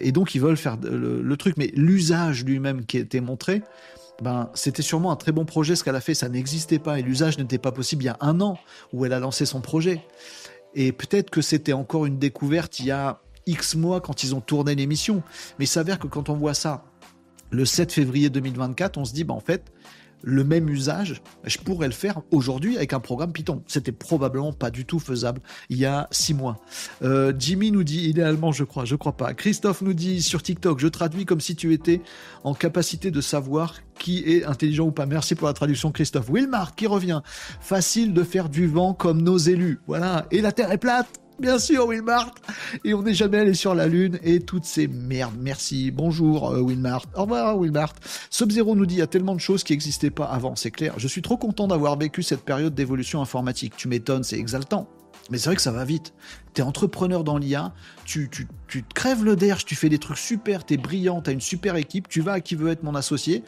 [0.01, 3.61] et donc ils veulent faire le, le truc, mais l'usage lui-même qui a été montré,
[4.21, 6.13] ben, c'était sûrement un très bon projet ce qu'elle a fait.
[6.13, 8.57] Ça n'existait pas et l'usage n'était pas possible il y a un an
[8.93, 10.01] où elle a lancé son projet.
[10.73, 14.41] Et peut-être que c'était encore une découverte il y a X mois quand ils ont
[14.41, 15.23] tourné l'émission.
[15.59, 16.83] Mais il s'avère que quand on voit ça
[17.51, 19.71] le 7 février 2024, on se dit, ben, en fait,
[20.25, 23.63] le même usage, je pourrais le faire aujourd'hui avec un programme Python.
[23.67, 26.59] C'était probablement pas du tout faisable il y a six mois.
[27.03, 29.33] Euh, Jimmy nous dit idéalement, je crois, je crois pas.
[29.35, 32.01] Christophe nous dit sur TikTok, je traduis comme si tu étais
[32.43, 35.05] en capacité de savoir qui est intelligent ou pas.
[35.05, 36.29] Merci pour la traduction, Christophe.
[36.29, 37.21] Wilmar qui revient.
[37.61, 39.79] Facile de faire du vent comme nos élus.
[39.87, 40.25] Voilà.
[40.31, 41.24] Et la terre est plate.
[41.37, 42.33] Bien sûr, Wilmart.
[42.85, 45.35] Et on n'est jamais allé sur la Lune et toutes ces merdes.
[45.37, 45.91] Merci.
[45.91, 47.05] Bonjour, euh, Wilmart.
[47.13, 47.93] Au revoir, Wilmart.
[48.29, 50.93] Sub-Zero nous dit il y a tellement de choses qui n'existaient pas avant, c'est clair.
[50.97, 53.73] Je suis trop content d'avoir vécu cette période d'évolution informatique.
[53.75, 54.87] Tu m'étonnes, c'est exaltant.
[55.29, 56.13] Mais c'est vrai que ça va vite.
[56.53, 57.73] T'es entrepreneur dans l'IA,
[58.05, 61.33] tu, tu, tu te crèves le derge, tu fais des trucs super, t'es brillant, t'as
[61.33, 63.43] une super équipe, tu vas à qui veut être mon associé.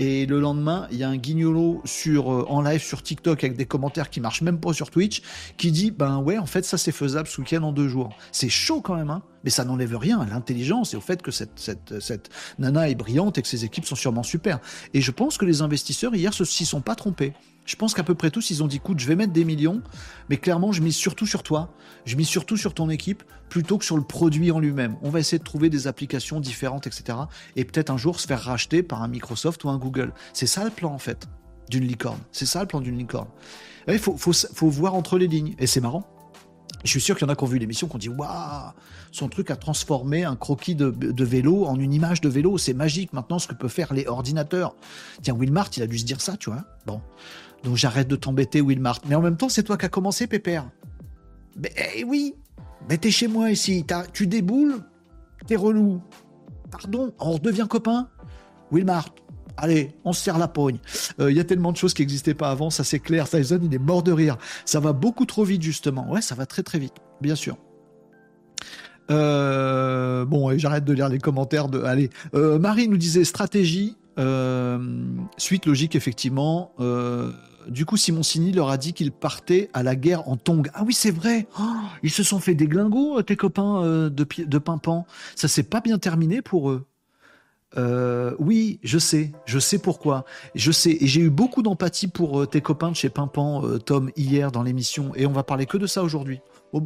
[0.00, 3.56] Et le lendemain, il y a un guignolo sur, euh, en live sur TikTok avec
[3.56, 5.22] des commentaires qui marchent même pas sur Twitch
[5.56, 8.16] qui dit Ben ouais, en fait, ça c'est faisable ce week-end en deux jours.
[8.30, 9.24] C'est chaud quand même, hein.
[9.42, 12.30] Mais ça n'enlève rien à l'intelligence et au fait que cette, cette, cette
[12.60, 14.60] nana est brillante et que ses équipes sont sûrement super.
[14.94, 17.32] Et je pense que les investisseurs hier s'y sont pas trompés.
[17.68, 19.82] Je pense qu'à peu près tous, ils ont dit, écoute, je vais mettre des millions,
[20.30, 21.74] mais clairement, je mise surtout sur toi,
[22.06, 24.96] je mise surtout sur ton équipe, plutôt que sur le produit en lui-même.
[25.02, 27.18] On va essayer de trouver des applications différentes, etc.
[27.56, 30.14] Et peut-être un jour se faire racheter par un Microsoft ou un Google.
[30.32, 31.28] C'est ça le plan, en fait,
[31.68, 32.20] d'une licorne.
[32.32, 33.28] C'est ça le plan d'une licorne.
[33.86, 35.54] Il faut, faut, voir entre les lignes.
[35.58, 36.08] Et c'est marrant.
[36.84, 38.72] Je suis sûr qu'il y en a qui ont vu l'émission, qui ont dit Waouh,
[39.10, 42.56] son truc a transformé un croquis de, vélo en une image de vélo.
[42.56, 44.74] C'est magique maintenant ce que peuvent faire les ordinateurs.
[45.22, 46.64] Tiens, Wilmart, il a dû se dire ça, tu vois.
[46.86, 47.02] Bon.
[47.64, 49.00] Donc j'arrête de t'embêter, Wilmart.
[49.08, 50.70] Mais en même temps, c'est toi qui as commencé, Pépère.
[51.60, 52.34] Mais eh oui,
[52.88, 53.84] mais t'es chez moi ici.
[54.12, 54.76] Tu déboules,
[55.46, 56.00] t'es relou.
[56.70, 58.08] Pardon, on redevient copain.
[58.70, 59.14] Wilmart,
[59.56, 60.78] allez, on se serre la pogne.
[61.20, 63.28] Euh, il y a tellement de choses qui n'existaient pas avant, ça c'est clair.
[63.28, 64.36] Tyson, il est mort de rire.
[64.64, 66.10] Ça va beaucoup trop vite, justement.
[66.10, 67.56] Ouais, ça va très très vite, bien sûr.
[69.10, 71.68] Euh, bon, j'arrête de lire les commentaires.
[71.68, 71.82] De...
[71.82, 73.96] Allez, euh, Marie nous disait stratégie.
[75.38, 76.72] suite logique, effectivement.
[77.68, 80.62] Du coup, Simoncini leur a dit qu'ils partaient à la guerre en tongs.
[80.74, 81.46] Ah oui, c'est vrai.
[81.58, 81.62] Oh,
[82.02, 85.06] ils se sont fait des glingos, tes copains euh, de, de Pimpan.
[85.36, 86.86] Ça s'est pas bien terminé pour eux.
[87.76, 90.24] Euh, oui, je sais, je sais pourquoi.
[90.54, 94.10] Je sais, et j'ai eu beaucoup d'empathie pour euh, tes copains de chez Pimpan, Tom,
[94.16, 96.40] hier dans l'émission, et on va parler que de ça aujourd'hui.
[96.72, 96.82] Oh,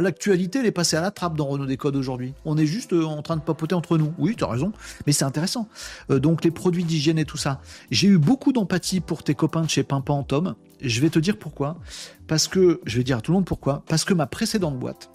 [0.00, 2.34] l'actualité, elle est passée à la trappe dans Renault Décode aujourd'hui.
[2.44, 4.12] On est juste euh, en train de papoter entre nous.
[4.16, 4.72] Oui, tu as raison,
[5.06, 5.68] mais c'est intéressant.
[6.10, 7.60] Euh, donc, les produits d'hygiène et tout ça.
[7.90, 10.54] J'ai eu beaucoup d'empathie pour tes copains de chez Pimpan, Tom.
[10.80, 11.78] Je vais te dire pourquoi.
[12.28, 13.82] Parce que, je vais dire à tout le monde pourquoi.
[13.88, 15.10] Parce que ma précédente boîte,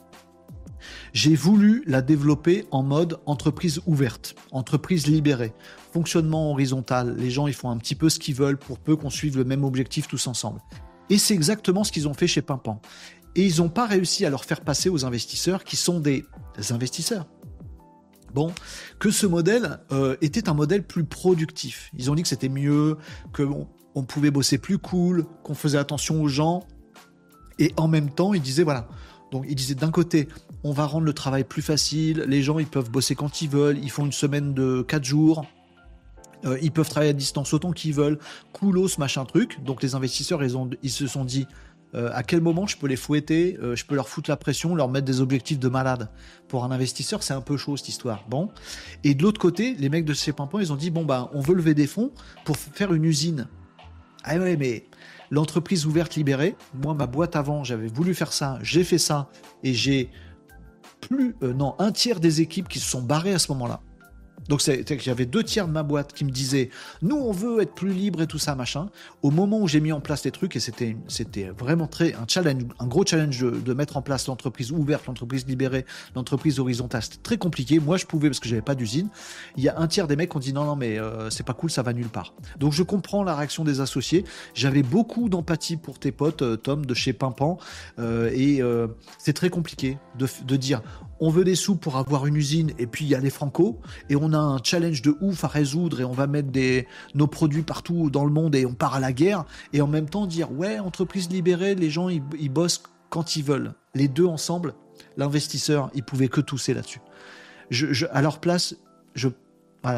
[1.13, 5.53] j'ai voulu la développer en mode entreprise ouverte, entreprise libérée,
[5.93, 7.15] fonctionnement horizontal.
[7.17, 9.45] Les gens, ils font un petit peu ce qu'ils veulent pour peu qu'on suive le
[9.45, 10.59] même objectif tous ensemble.
[11.09, 12.79] Et c'est exactement ce qu'ils ont fait chez Pimpan
[13.35, 16.25] et ils n'ont pas réussi à leur faire passer aux investisseurs qui sont des
[16.71, 17.27] investisseurs.
[18.33, 18.53] Bon,
[18.99, 21.89] que ce modèle euh, était un modèle plus productif.
[21.97, 22.97] Ils ont dit que c'était mieux,
[23.33, 26.63] qu'on on pouvait bosser plus cool, qu'on faisait attention aux gens.
[27.57, 28.87] Et en même temps, ils disaient voilà.
[29.31, 30.27] Donc ils disaient d'un côté,
[30.63, 33.77] on va rendre le travail plus facile, les gens ils peuvent bosser quand ils veulent,
[33.77, 35.45] ils font une semaine de 4 jours,
[36.45, 38.17] euh, ils peuvent travailler à distance autant qu'ils veulent,
[38.53, 39.63] coolos, machin truc.
[39.63, 41.45] Donc les investisseurs, ils se sont dit,
[41.95, 44.75] euh, à quel moment je peux les fouetter, euh, je peux leur foutre la pression,
[44.75, 46.09] leur mettre des objectifs de malade?
[46.47, 48.25] Pour un investisseur, c'est un peu chaud cette histoire.
[48.29, 48.49] Bon.
[49.03, 51.55] Et de l'autre côté, les mecs de chez ils ont dit bon bah on veut
[51.55, 52.11] lever des fonds
[52.45, 53.47] pour faire une usine.
[54.23, 54.85] Ah ouais, mais
[55.31, 59.29] l'entreprise ouverte libérée, moi ma boîte avant, j'avais voulu faire ça, j'ai fait ça
[59.63, 60.09] et j'ai
[61.01, 63.81] plus euh, non un tiers des équipes qui se sont barrées à ce moment-là.
[64.49, 66.71] Donc j'avais deux tiers de ma boîte qui me disaient
[67.03, 68.89] nous on veut être plus libre et tout ça machin.
[69.21, 72.63] Au moment où j'ai mis en place les trucs et c'était vraiment très un challenge,
[72.79, 75.85] un gros challenge de, mettre en place l'entreprise ouverte, l'entreprise libérée,
[76.15, 77.03] l'entreprise horizontale.
[77.03, 77.79] C'était très compliqué.
[77.79, 79.09] Moi je pouvais parce que j'avais pas d'usine.
[79.55, 81.45] Il y a un tiers des mecs qui ont dit non non mais euh, c'est
[81.45, 82.33] pas cool, ça va nulle part.
[82.57, 84.25] Donc je comprends la réaction des associés.
[84.55, 87.59] J'avais beaucoup d'empathie pour tes potes euh, Tom de chez Pimpan
[87.99, 88.61] euh, et
[89.19, 90.81] c'est très compliqué de dire
[91.19, 93.79] on veut des sous pour avoir une usine et puis il y a les Franco.
[94.09, 97.27] Et on a un challenge de ouf à résoudre et on va mettre des, nos
[97.27, 99.45] produits partout dans le monde et on part à la guerre.
[99.73, 103.73] Et en même temps dire ouais entreprise libérée les gens ils, bossent quand ils veulent.
[103.95, 104.73] Les deux ensemble
[105.17, 107.01] l'investisseur il pouvait que tousser là-dessus.
[107.69, 108.75] Je, à leur place
[109.13, 109.27] je,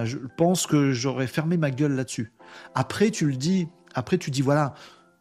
[0.04, 2.34] je pense que j'aurais fermé ma gueule là-dessus.
[2.74, 4.74] Après tu le dis après tu dis voilà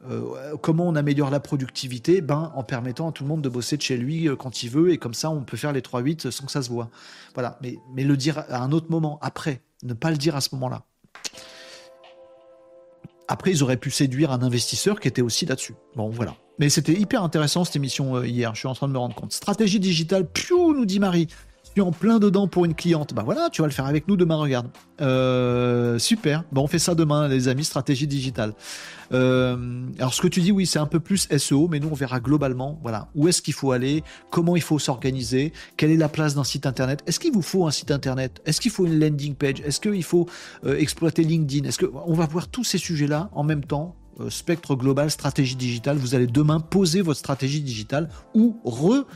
[0.08, 3.76] euh, comment on améliore la productivité ben, En permettant à tout le monde de bosser
[3.76, 6.30] de chez lui euh, quand il veut, et comme ça, on peut faire les 3-8
[6.30, 6.88] sans que ça se voit.
[7.34, 10.40] Voilà, mais, mais le dire à un autre moment, après, ne pas le dire à
[10.40, 10.84] ce moment-là.
[13.28, 15.74] Après, ils auraient pu séduire un investisseur qui était aussi là-dessus.
[15.94, 16.34] Bon, voilà.
[16.58, 19.14] Mais c'était hyper intéressant cette émission euh, hier, je suis en train de me rendre
[19.14, 19.32] compte.
[19.32, 21.28] Stratégie digitale, piou, nous dit Marie
[21.72, 23.14] suis en plein dedans pour une cliente.
[23.14, 24.68] Bah voilà, tu vas le faire avec nous demain, regarde.
[25.00, 26.44] Euh, super.
[26.52, 28.54] Bon, on fait ça demain, les amis, stratégie digitale.
[29.12, 31.94] Euh, alors, ce que tu dis, oui, c'est un peu plus SEO, mais nous, on
[31.94, 36.08] verra globalement, voilà, où est-ce qu'il faut aller, comment il faut s'organiser, quelle est la
[36.08, 37.02] place d'un site internet.
[37.06, 38.40] Est-ce qu'il vous faut un site internet?
[38.44, 39.60] Est-ce qu'il faut une landing page?
[39.60, 40.28] Est-ce qu'il faut
[40.64, 41.68] euh, exploiter LinkedIn?
[41.68, 43.96] Est-ce que on va voir tous ces sujets-là en même temps
[44.28, 45.96] spectre global, stratégie digitale.
[45.96, 49.06] Vous allez demain poser votre stratégie digitale ou re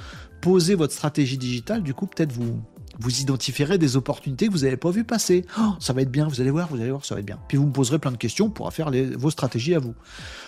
[0.45, 2.61] poser votre stratégie digitale, du coup, peut-être vous,
[2.99, 5.47] vous identifierez des opportunités que vous n'avez pas vu passer.
[5.59, 7.39] Oh, ça va être bien, vous allez voir, vous allez voir, ça va être bien.
[7.49, 9.95] Puis vous me poserez plein de questions pour faire vos stratégies à vous.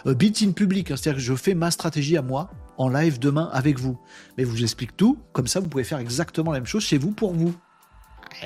[0.06, 3.48] Euh, in public, hein, c'est-à-dire que je fais ma stratégie à moi en live demain
[3.54, 3.98] avec vous.
[4.36, 7.12] Mais vous explique tout, comme ça vous pouvez faire exactement la même chose chez vous
[7.12, 7.54] pour vous.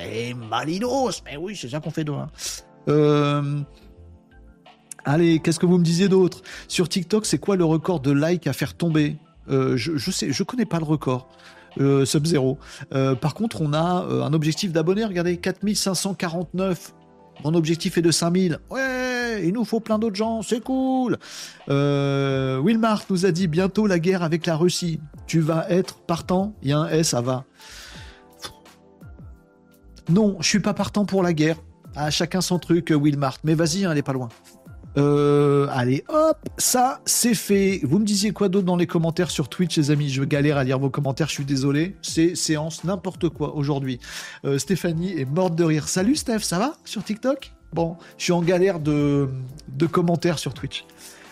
[0.01, 2.29] Eh, Malinos Mais oui, c'est ça qu'on fait demain.
[2.87, 3.59] Euh,
[5.03, 6.43] allez, qu'est-ce que vous me disiez d'autre?
[6.69, 9.17] Sur TikTok, c'est quoi le record de likes à faire tomber?
[9.51, 11.27] Je, je je connais pas le record.
[11.79, 12.57] euh, Sub-Zero.
[12.93, 16.93] Euh, par contre, on a un objectif d'abonnés, regardez, 4549.
[17.43, 18.59] Mon objectif est de 5000.
[18.69, 21.17] Ouais, il nous faut plein d'autres gens, c'est cool.
[21.67, 24.99] Wilmar nous a dit bientôt la guerre avec la Russie.
[25.27, 26.53] Tu vas être partant?
[26.61, 27.45] Il y a un S, ça va.
[30.09, 31.55] Non, je suis pas partant pour la guerre.
[31.95, 33.37] À chacun son truc, Wilmart.
[33.43, 34.29] Mais vas-y, hein, elle est pas loin.
[34.97, 37.79] Euh, allez, hop, ça, c'est fait.
[37.83, 40.09] Vous me disiez quoi d'autre dans les commentaires sur Twitch, les amis?
[40.09, 41.95] Je galère à lire vos commentaires, je suis désolé.
[42.01, 43.99] C'est séance n'importe quoi aujourd'hui.
[44.43, 45.87] Euh, Stéphanie est morte de rire.
[45.87, 47.53] Salut Steph, ça va sur TikTok?
[47.73, 49.29] Bon, je suis en galère de,
[49.89, 50.85] commentaires sur Twitch.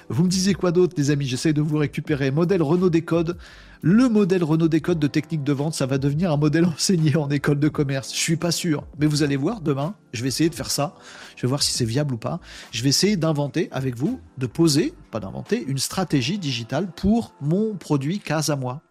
[0.07, 1.28] Vous me disiez quoi d'autre, les amis?
[1.28, 2.32] J'essaie de vous récupérer.
[2.32, 3.38] Modèle Renault Décode.
[3.82, 7.30] Le modèle Renault Décode de technique de vente, ça va devenir un modèle enseigné en
[7.30, 8.14] école de commerce.
[8.14, 9.95] Je suis pas sûr, mais vous allez voir demain.
[10.14, 10.95] Je vais essayer de faire ça.
[11.40, 12.42] Je vais voir si c'est viable ou pas.
[12.72, 17.76] Je vais essayer d'inventer avec vous, de poser, pas d'inventer, une stratégie digitale pour mon
[17.76, 18.82] produit Case à moi.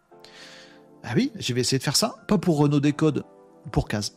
[1.04, 2.14] Ah oui, je vais essayer de faire ça.
[2.26, 3.24] Pas pour Renault Décode,
[3.70, 4.14] pour Case.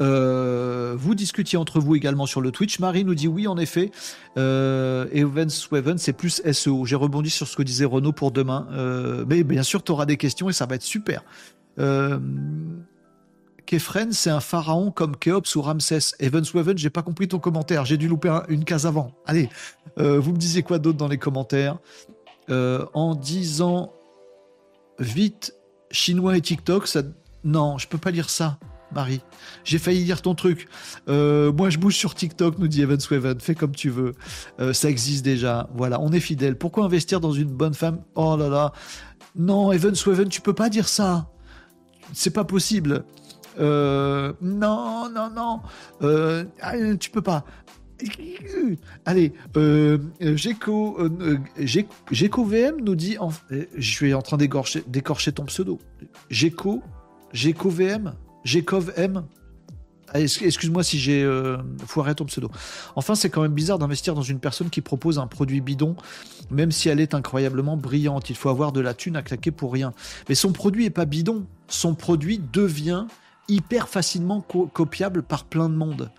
[0.00, 2.78] Euh, vous discutiez entre vous également sur le Twitch.
[2.78, 3.90] Marie nous dit oui, en effet.
[4.36, 6.84] Euh, Evans c'est plus SEO.
[6.86, 8.68] J'ai rebondi sur ce que disait Renault pour demain.
[8.70, 11.24] Euh, mais bien sûr, tu auras des questions et ça va être super.
[11.80, 12.20] Euh,
[13.70, 16.16] Kefren, c'est un pharaon comme Khéops ou Ramsès.
[16.18, 17.84] Evans Weven, j'ai pas compris ton commentaire.
[17.84, 19.12] J'ai dû louper une case avant.
[19.26, 19.48] Allez,
[20.00, 21.78] euh, vous me disiez quoi d'autre dans les commentaires
[22.48, 23.92] En disant
[24.98, 25.54] vite
[25.92, 27.02] chinois et TikTok, ça...
[27.44, 28.58] non, je peux pas lire ça.
[28.92, 29.20] Marie.
[29.62, 30.66] J'ai failli lire ton truc.
[31.08, 33.38] Euh, moi, je bouge sur TikTok, nous dit Evan Sweven.
[33.38, 34.16] Fais comme tu veux.
[34.58, 35.70] Euh, ça existe déjà.
[35.76, 36.58] Voilà, on est fidèle.
[36.58, 38.02] Pourquoi investir dans une bonne femme?
[38.16, 38.72] Oh là là.
[39.36, 41.30] Non, Evan Sweven, tu peux pas dire ça.
[42.12, 43.04] C'est pas possible.
[43.58, 45.60] Euh, non, non, non.
[46.60, 47.44] Ah, tu peux pas.
[49.04, 50.96] Allez, euh, Géco,
[52.44, 53.16] VM nous dit.
[53.50, 55.78] je suis en train d'écorcher ton pseudo.
[56.30, 56.82] Géco,
[57.32, 59.24] Géco VM Gekov M.
[60.12, 62.50] Ah, excuse-moi si j'ai euh, foiré ton pseudo.
[62.96, 65.94] Enfin, c'est quand même bizarre d'investir dans une personne qui propose un produit bidon,
[66.50, 68.28] même si elle est incroyablement brillante.
[68.28, 69.92] Il faut avoir de la thune à claquer pour rien.
[70.28, 71.46] Mais son produit est pas bidon.
[71.68, 73.06] Son produit devient
[73.50, 76.10] hyper facilement copiable par plein de monde.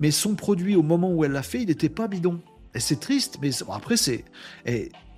[0.00, 2.40] Mais son produit, au moment où elle l'a fait, il n'était pas bidon.
[2.74, 4.24] Et c'est triste, mais après, c'est.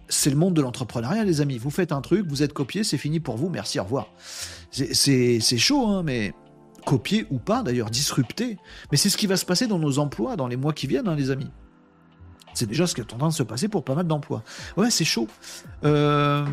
[0.09, 1.59] c'est le monde de l'entrepreneuriat, les amis.
[1.59, 4.09] Vous faites un truc, vous êtes copié, c'est fini pour vous, merci, au revoir.
[4.71, 6.33] C'est chaud, hein, mais
[6.85, 8.59] copier ou pas d'ailleurs, disrupter.
[8.91, 11.09] Mais c'est ce qui va se passer dans nos emplois dans les mois qui viennent,
[11.09, 11.51] hein, les amis.
[12.55, 14.43] C'est déjà ce qui est en train de se passer pour pas mal d'emplois.
[14.77, 15.29] Ouais, c'est chaud.
[15.85, 16.45] Euh,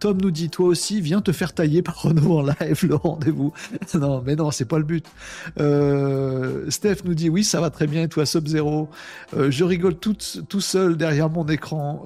[0.00, 3.52] Tom nous dit, toi aussi, viens te faire tailler par Renault en live, le rendez-vous.
[3.94, 5.06] non, mais non, c'est pas le but.
[5.60, 8.88] Euh, Steph nous dit, oui, ça va très bien, et toi, Sub-Zero.
[9.36, 10.16] Euh, je rigole tout,
[10.60, 12.02] seul derrière mon écran.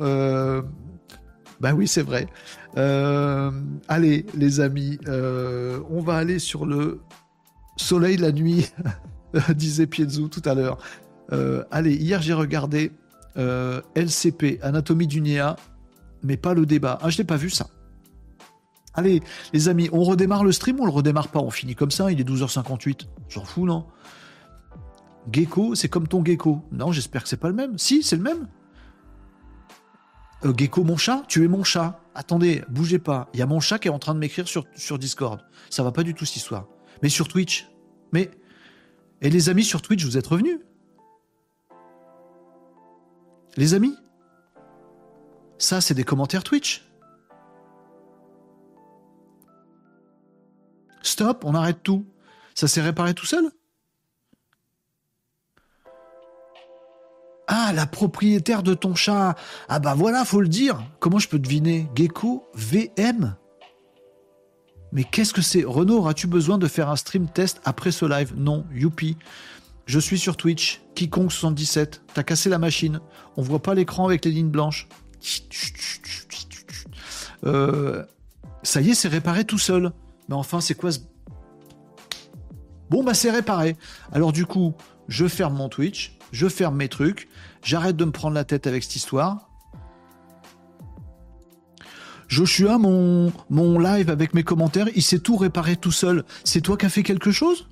[1.60, 2.28] bah oui, c'est vrai.
[2.76, 7.00] allez, les amis, on va aller sur le
[7.76, 8.70] Soleil la nuit,
[9.54, 10.78] disait Piezou tout à l'heure.
[11.32, 12.92] Euh, allez, hier j'ai regardé
[13.36, 15.56] euh, LCP, Anatomie du Néa,
[16.22, 16.98] mais pas le débat.
[17.02, 17.66] Ah, je n'ai pas vu ça.
[18.94, 19.22] Allez,
[19.52, 21.40] les amis, on redémarre le stream ou on le redémarre pas?
[21.40, 23.06] On finit comme ça, il est 12h58.
[23.28, 23.86] J'en fous, non?
[25.32, 26.62] Gecko, c'est comme ton gecko.
[26.70, 27.78] Non, j'espère que c'est pas le même.
[27.78, 28.48] Si, c'est le même.
[30.44, 32.00] Euh, gecko, mon chat Tu es mon chat.
[32.14, 33.28] Attendez, bougez pas.
[33.34, 35.40] Il y a mon chat qui est en train de m'écrire sur, Discord.
[35.70, 36.66] Ça va pas du tout cette histoire.
[37.02, 37.68] Mais sur Twitch.
[38.12, 38.30] Mais.
[39.22, 40.58] Et les amis sur Twitch, vous êtes revenus?
[43.56, 43.96] Les amis?
[45.58, 46.84] Ça, c'est des commentaires Twitch.
[51.04, 52.04] Stop, on arrête tout.
[52.54, 53.50] Ça s'est réparé tout seul?
[57.46, 59.36] Ah, la propriétaire de ton chat.
[59.68, 60.82] Ah bah voilà, faut le dire.
[60.98, 61.88] Comment je peux deviner?
[61.94, 63.36] Gecko VM
[64.94, 65.64] mais qu'est-ce que c'est?
[65.64, 68.32] Renaud, as-tu besoin de faire un stream test après ce live?
[68.36, 69.16] Non, youpi.
[69.86, 72.00] Je suis sur Twitch, quiconque 77.
[72.14, 73.00] T'as cassé la machine.
[73.36, 74.86] On voit pas l'écran avec les lignes blanches.
[77.44, 78.04] Euh,
[78.62, 79.90] ça y est, c'est réparé tout seul.
[80.28, 81.00] Mais enfin, c'est quoi ce...
[82.90, 83.76] Bon, bah c'est réparé.
[84.12, 84.74] Alors du coup,
[85.08, 87.28] je ferme mon Twitch, je ferme mes trucs,
[87.62, 89.50] j'arrête de me prendre la tête avec cette histoire.
[92.28, 96.24] Joshua, mon, mon live avec mes commentaires, il s'est tout réparé tout seul.
[96.42, 97.68] C'est toi qui as fait quelque chose?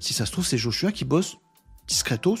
[0.00, 1.36] Si ça se trouve, c'est Joshua qui bosse
[1.86, 2.38] discretos.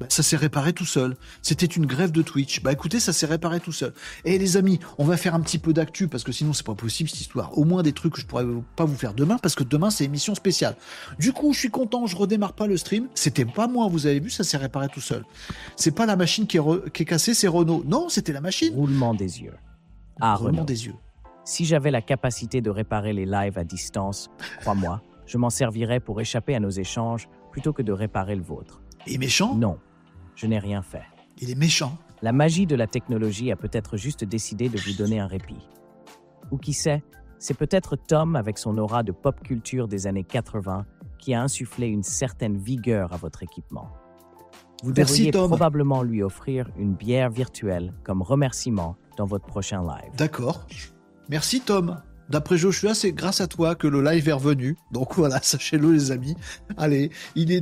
[0.00, 1.16] Bah, ça s'est réparé tout seul.
[1.42, 2.62] C'était une grève de Twitch.
[2.62, 3.92] Bah écoutez, ça s'est réparé tout seul.
[4.24, 6.74] Et les amis, on va faire un petit peu d'actu parce que sinon c'est pas
[6.74, 7.56] possible cette histoire.
[7.56, 8.44] Au moins des trucs que je pourrais
[8.76, 10.76] pas vous faire demain parce que demain c'est émission spéciale.
[11.18, 13.08] Du coup, je suis content, je redémarre pas le stream.
[13.14, 15.24] C'était pas moi, vous avez vu, ça s'est réparé tout seul.
[15.76, 17.82] C'est pas la machine qui est, qui est cassée, c'est Renault.
[17.86, 18.74] Non, c'était la machine.
[18.74, 19.54] Roulement des yeux.
[20.20, 20.64] Ah, Renault.
[20.64, 20.94] des yeux.
[21.44, 26.20] Si j'avais la capacité de réparer les lives à distance, crois-moi, je m'en servirais pour
[26.20, 28.80] échapper à nos échanges plutôt que de réparer le vôtre.
[29.06, 29.78] Est méchant Non,
[30.36, 31.02] je n'ai rien fait.
[31.38, 31.98] Il est méchant.
[32.22, 35.68] La magie de la technologie a peut-être juste décidé de vous donner un répit.
[36.50, 37.02] Ou qui sait,
[37.38, 40.86] c'est peut-être Tom avec son aura de pop culture des années 80
[41.18, 43.88] qui a insufflé une certaine vigueur à votre équipement.
[44.82, 45.48] Vous Merci, devriez Tom.
[45.48, 50.12] probablement lui offrir une bière virtuelle comme remerciement dans votre prochain live.
[50.16, 50.66] D'accord.
[51.28, 52.00] Merci Tom.
[52.28, 54.76] D'après Joshua, c'est grâce à toi que le live est revenu.
[54.92, 56.36] Donc voilà, sachez-le les amis.
[56.76, 57.60] Allez, il est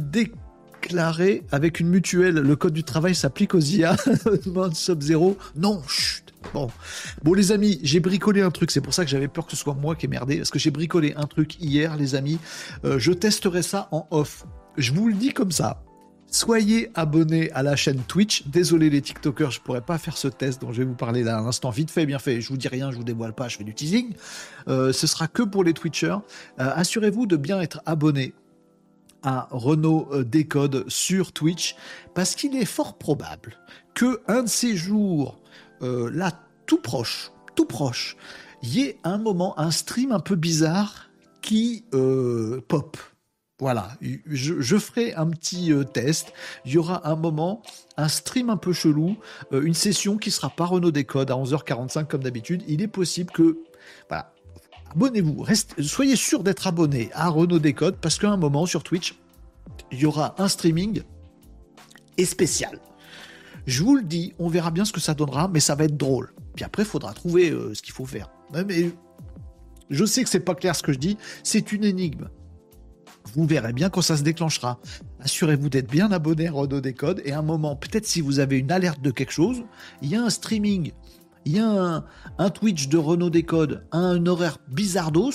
[0.84, 2.34] déclaré avec une mutuelle.
[2.34, 3.96] Le code du travail s'applique aux IA.
[4.74, 5.36] Sub-Zero.
[5.56, 6.34] Non, chut.
[6.52, 6.68] Bon.
[7.22, 8.70] Bon les amis, j'ai bricolé un truc.
[8.70, 10.36] C'est pour ça que j'avais peur que ce soit moi qui ai merdé.
[10.36, 12.38] Parce que j'ai bricolé un truc hier, les amis.
[12.84, 14.44] Euh, je testerai ça en off.
[14.76, 15.82] Je vous le dis comme ça.
[16.26, 18.46] Soyez abonnés à la chaîne Twitch.
[18.48, 21.38] Désolé les TikTokers, je pourrais pas faire ce test dont je vais vous parler là
[21.38, 21.70] à l'instant.
[21.70, 22.40] Vite fait, bien fait.
[22.40, 24.12] Je vous dis rien, je vous dévoile pas, je fais du teasing.
[24.68, 26.18] Euh, ce sera que pour les Twitchers.
[26.58, 28.34] Euh, Assurez-vous de bien être abonné
[29.24, 31.74] à Renault euh, Décode sur Twitch
[32.14, 33.56] parce qu'il est fort probable
[33.94, 35.40] que un de ces jours,
[35.82, 36.32] euh, là,
[36.66, 38.16] tout proche, tout proche,
[38.62, 41.10] y ait un moment, un stream un peu bizarre
[41.42, 42.96] qui euh, pop.
[43.60, 46.32] Voilà, je, ferai un petit test.
[46.66, 47.62] Il y aura un moment,
[47.96, 49.16] un stream un peu chelou,
[49.52, 52.64] une session qui sera pas Renault Décode à 11h45 comme d'habitude.
[52.66, 53.58] Il est possible que,
[54.08, 54.34] voilà,
[54.94, 55.44] abonnez-vous,
[55.80, 59.18] soyez sûr d'être abonné à Renault Décode parce qu'à un moment sur Twitch,
[59.90, 61.02] il y aura un streaming
[62.16, 62.80] et spécial.
[63.66, 65.96] Je vous le dis, on verra bien ce que ça donnera, mais ça va être
[65.96, 66.32] drôle.
[66.54, 68.30] Puis après, il faudra trouver euh, ce qu'il faut faire.
[68.66, 68.90] Mais
[69.90, 72.28] je sais que c'est pas clair ce que je dis, c'est une énigme.
[73.34, 74.78] Vous verrez bien quand ça se déclenchera.
[75.20, 78.58] Assurez-vous d'être bien abonné à Renault Décode et à un moment, peut-être si vous avez
[78.58, 79.64] une alerte de quelque chose,
[80.02, 80.92] il y a un streaming,
[81.44, 82.04] il y a un,
[82.38, 85.30] un Twitch de Renault Décode à un horaire bizardos.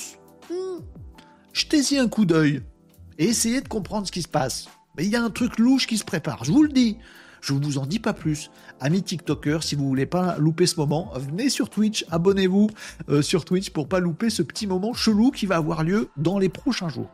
[0.49, 0.81] Hmm,
[1.53, 2.61] Jetez-y un coup d'œil
[3.17, 4.67] et essayez de comprendre ce qui se passe.
[4.97, 6.97] Mais il y a un truc louche qui se prépare, je vous le dis.
[7.41, 8.51] Je vous en dis pas plus.
[8.81, 12.69] Amis TikTokers, si vous voulez pas louper ce moment, venez sur Twitch, abonnez-vous
[13.07, 16.37] euh, sur Twitch pour pas louper ce petit moment chelou qui va avoir lieu dans
[16.37, 17.09] les prochains jours.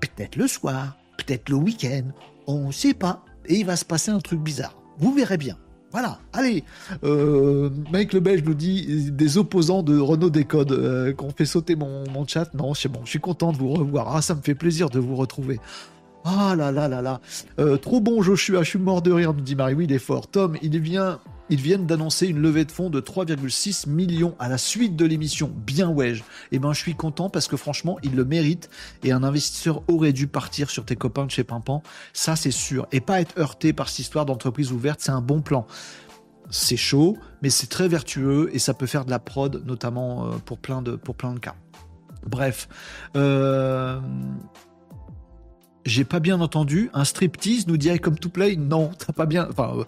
[0.00, 2.08] Peut-être le soir, peut-être le week-end,
[2.46, 3.24] on ne sait pas.
[3.46, 4.76] Et il va se passer un truc bizarre.
[4.98, 5.56] Vous verrez bien.
[5.92, 6.62] Voilà, allez.
[7.02, 11.74] Euh, Mike le Belge nous dit des opposants de Renault Décode euh, qu'on fait sauter
[11.74, 12.52] mon, mon chat.
[12.54, 14.14] Non, c'est bon, je suis content de vous revoir.
[14.14, 15.58] Ah, ça me fait plaisir de vous retrouver.
[16.24, 17.20] Ah là là là là.
[17.58, 19.74] Euh, trop bon Joshua, je suis mort de rire, nous dit Marie.
[19.74, 20.26] Oui, il est fort.
[20.26, 21.18] Tom, il vient,
[21.48, 25.50] ils viennent d'annoncer une levée de fonds de 3,6 millions à la suite de l'émission.
[25.66, 26.14] Bien ouais.
[26.52, 28.68] Eh ben, je suis content parce que franchement, il le mérite
[29.02, 31.82] et un investisseur aurait dû partir sur tes copains de chez Pimpan.
[32.12, 32.86] Ça, c'est sûr.
[32.92, 35.66] Et pas être heurté par cette histoire d'entreprise ouverte, c'est un bon plan.
[36.50, 40.30] C'est chaud, mais c'est très vertueux et ça peut faire de la prod, notamment euh,
[40.44, 41.54] pour plein de, pour plein de cas.
[42.26, 42.68] Bref.
[43.16, 44.00] Euh,
[45.84, 46.90] j'ai pas bien entendu.
[46.92, 48.56] Un striptease nous dit comme to play.
[48.56, 49.48] Non, t'as pas bien.
[49.50, 49.84] Enfin, euh,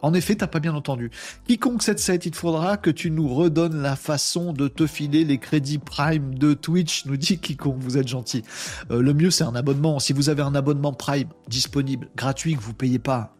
[0.00, 1.10] en effet, t'as pas bien entendu.
[1.46, 5.38] Quiconque cette set, il faudra que tu nous redonnes la façon de te filer les
[5.38, 7.06] crédits Prime de Twitch.
[7.06, 8.42] Nous dit quiconque, vous êtes gentil.
[8.90, 9.98] Euh, le mieux, c'est un abonnement.
[9.98, 13.36] Si vous avez un abonnement Prime disponible, gratuit, que vous payez pas,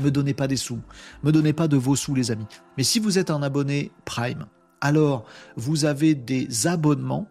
[0.00, 0.80] me donnez pas des sous.
[1.22, 2.46] Me donnez pas de vos sous, les amis.
[2.76, 4.46] Mais si vous êtes un abonné Prime,
[4.80, 5.24] alors
[5.56, 7.28] vous avez des abonnements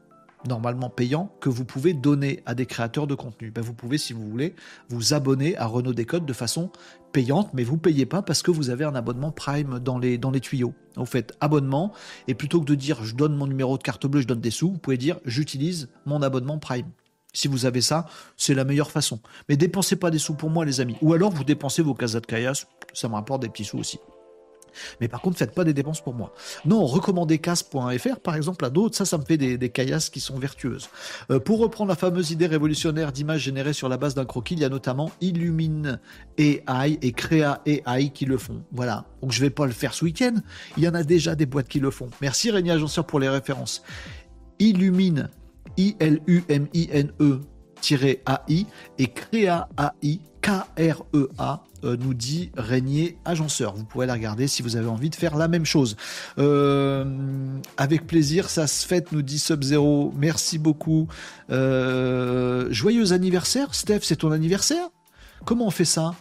[0.48, 3.52] normalement payants que vous pouvez donner à des créateurs de contenu.
[3.52, 4.56] Ben, vous pouvez, si vous voulez,
[4.90, 6.72] vous abonner à Renault Décode de façon
[7.12, 10.32] payante, mais vous payez pas parce que vous avez un abonnement Prime dans les, dans
[10.32, 10.74] les tuyaux.
[10.96, 11.94] Vous faites abonnement,
[12.28, 14.52] et plutôt que de dire je donne mon numéro de carte bleue, je donne des
[14.52, 16.90] sous, vous pouvez dire j'utilise mon abonnement Prime.
[17.34, 18.06] Si vous avez ça,
[18.38, 19.20] c'est la meilleure façon.
[19.50, 20.96] Mais dépensez pas des sous pour moi, les amis.
[21.02, 24.00] Ou alors vous dépensez vos casas de caillasse, ça me rapporte des petits sous aussi.
[25.02, 26.34] Mais par contre, faites pas des dépenses pour moi.
[26.66, 30.20] Non, recommandez casse.fr, par exemple, à d'autres, ça, ça me fait des, des caillasses qui
[30.20, 30.90] sont vertueuses.
[31.32, 34.60] Euh, pour reprendre la fameuse idée révolutionnaire d'images générées sur la base d'un croquis, il
[34.60, 36.00] y a notamment Illumine
[36.38, 38.64] AI et Crea AI qui le font.
[38.72, 39.06] Voilà.
[39.22, 40.36] Donc je vais pas le faire ce week-end.
[40.78, 42.10] Il y en a déjà des boîtes qui le font.
[42.22, 43.84] Merci Régnier Agenceur pour les références.
[44.60, 45.30] Illumine,
[45.78, 47.42] I-L-U-M-I-N-E,
[47.92, 48.66] AI
[48.98, 53.74] et Crea AI, K-R-E-A, euh, nous dit Régnier Agenceur.
[53.74, 55.98] Vous pouvez la regarder si vous avez envie de faire la même chose.
[56.38, 57.04] Euh,
[57.78, 60.14] avec plaisir, ça se fait, nous dit Sub-Zero.
[60.16, 61.08] Merci beaucoup.
[61.50, 64.88] Euh, joyeux anniversaire, Steph, c'est ton anniversaire?
[65.46, 66.14] Comment on fait ça?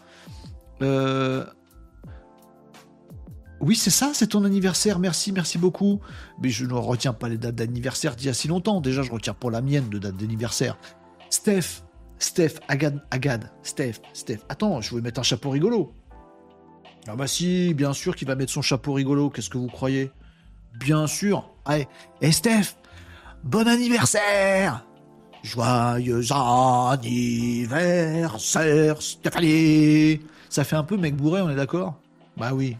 [3.60, 4.98] Oui, c'est ça, c'est ton anniversaire.
[4.98, 6.00] Merci, merci beaucoup.
[6.42, 8.80] Mais je ne retiens pas les dates d'anniversaire d'il y a si longtemps.
[8.80, 10.78] Déjà, je retiens pas la mienne de date d'anniversaire.
[11.28, 11.83] Steph,
[12.18, 14.40] Steph, Agad, Agad, Steph, Steph.
[14.48, 15.92] Attends, je vais mettre un chapeau rigolo.
[17.06, 19.28] Ah bah si, bien sûr qu'il va mettre son chapeau rigolo.
[19.30, 20.10] Qu'est-ce que vous croyez?
[20.78, 21.50] Bien sûr.
[21.64, 21.86] Allez,
[22.20, 22.76] et Steph,
[23.42, 24.86] bon anniversaire
[25.42, 28.36] Joyeux anniversaire,
[29.02, 32.00] Stéphanie Ça fait un peu mec bourré, on est d'accord?
[32.36, 32.76] Bah oui,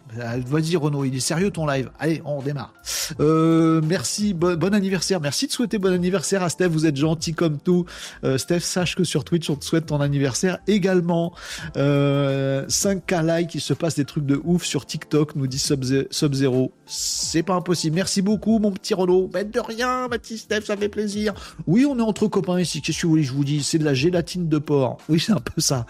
[0.47, 1.91] vas-y Renaud, il est sérieux ton live.
[2.01, 2.75] Allez, on redémarre.
[3.21, 5.21] Euh, merci, bon, anniversaire.
[5.21, 6.69] Merci de souhaiter bon anniversaire à Steph.
[6.69, 7.85] Vous êtes gentil comme tout.
[8.25, 11.33] Euh, Steph, sache que sur Twitch, on te souhaite ton anniversaire également.
[11.77, 16.73] Euh, 5K like, il se passe des trucs de ouf sur TikTok, nous dit Sub-Zero.
[16.87, 17.95] C'est pas impossible.
[17.95, 19.29] Merci beaucoup, mon petit Renaud.
[19.33, 21.33] Ben de rien, Baptiste Steph, ça fait plaisir.
[21.69, 22.83] Oui, on est entre copains ici.
[22.83, 24.99] Qu'est-ce que vous voulez je vous dis C'est de la gélatine de porc.
[25.09, 25.87] Oui, c'est un peu ça.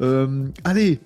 [0.00, 1.00] Euh, allez,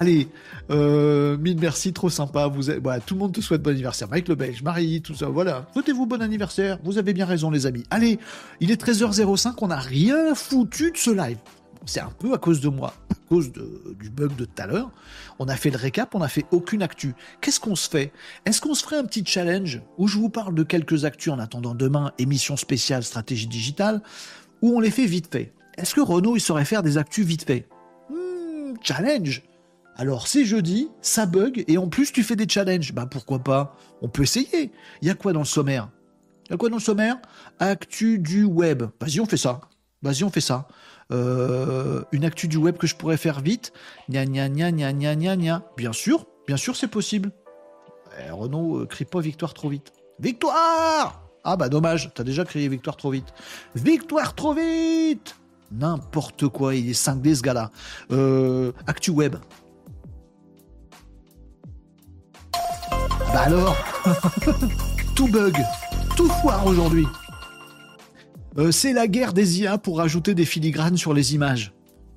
[0.00, 0.28] Allez,
[0.70, 2.46] euh, mille merci, trop sympa.
[2.46, 2.64] Vous
[3.04, 4.08] tout le monde te souhaite bon anniversaire.
[4.08, 5.26] Mike le Belge, Marie, tout ça.
[5.28, 5.66] Voilà.
[5.72, 6.78] Souhaitez-vous bon anniversaire.
[6.84, 7.82] Vous avez bien raison, les amis.
[7.90, 8.18] Allez,
[8.60, 9.54] il est 13h05.
[9.60, 11.38] On n'a rien foutu de ce live.
[11.86, 14.90] C'est un peu à cause de moi, à cause du bug de tout à l'heure.
[15.38, 17.14] On a fait le récap, on n'a fait aucune actu.
[17.40, 18.12] Qu'est-ce qu'on se fait?
[18.44, 21.38] Est-ce qu'on se ferait un petit challenge où je vous parle de quelques actus en
[21.38, 24.02] attendant demain, émission spéciale stratégie digitale,
[24.60, 25.54] où on les fait vite fait?
[25.78, 27.66] Est-ce que Renault, il saurait faire des actus vite fait?
[28.10, 29.42] Hmm, Challenge
[29.98, 32.94] alors c'est jeudi, ça bug, et en plus tu fais des challenges.
[32.94, 33.76] Bah pourquoi pas?
[34.00, 34.70] On peut essayer.
[35.02, 35.88] Il y a quoi dans le sommaire?
[36.46, 37.16] Il y a quoi dans le sommaire?
[37.58, 38.84] Actu du web.
[39.00, 39.60] Vas-y, on fait ça.
[40.02, 40.68] Vas-y, on fait ça.
[41.10, 43.72] Euh, une actu du web que je pourrais faire vite.
[44.08, 45.62] Nya nya nya nya nya nya nya.
[45.76, 47.32] Bien sûr, bien sûr c'est possible.
[48.20, 49.92] Eh, Renault, euh, crie pas victoire trop vite.
[50.20, 53.32] Victoire Ah bah dommage, t'as déjà crié victoire trop vite.
[53.74, 55.34] Victoire trop vite
[55.72, 57.70] N'importe quoi, il est cinglé ce gars-là.
[58.12, 59.36] Euh, actu web.
[63.32, 63.76] Bah alors
[65.14, 65.56] Tout bug,
[66.16, 67.06] tout foire aujourd'hui.
[68.56, 71.72] Euh, c'est la guerre des IA pour rajouter des filigranes sur les images.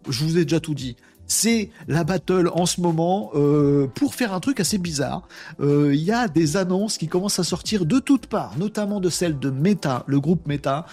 [0.07, 0.95] Je vous ai déjà tout dit.
[1.27, 5.27] C'est la battle en ce moment euh, pour faire un truc assez bizarre.
[5.59, 9.09] Euh, il y a des annonces qui commencent à sortir de toutes parts, notamment de
[9.09, 10.85] celles de Meta, le groupe Meta,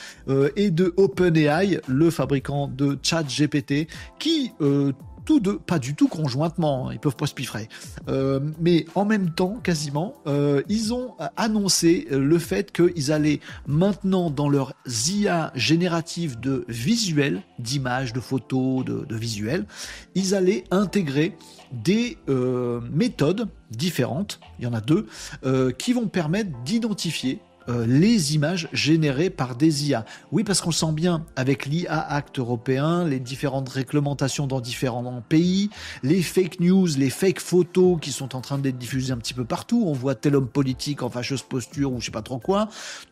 [0.57, 3.89] et de OpenAI, le fabricant de ChatGPT,
[4.19, 4.53] qui
[5.29, 7.69] tous deux, pas du tout conjointement, hein, ils peuvent pas se piffrer,
[8.09, 14.31] euh, mais en même temps, quasiment, euh, ils ont annoncé le fait qu'ils allaient maintenant
[14.31, 19.67] dans leur IA générative de visuels, d'images, de photos, de, visuels,
[20.15, 21.37] ils allaient intégrer
[21.73, 25.09] des euh, méthodes différentes, il y en a deux,
[25.77, 30.05] qui vont permettre d'identifier euh, les images générées par des IA.
[30.32, 35.70] Oui, parce qu'on sent bien avec l'IA Act européen, les différentes réglementations dans différents pays,
[36.03, 39.45] les fake news, les fake photos qui sont en train d'être diffusées un petit peu
[39.45, 39.85] partout.
[39.86, 42.69] On voit tel homme politique en fâcheuse posture ou je sais pas trop quoi.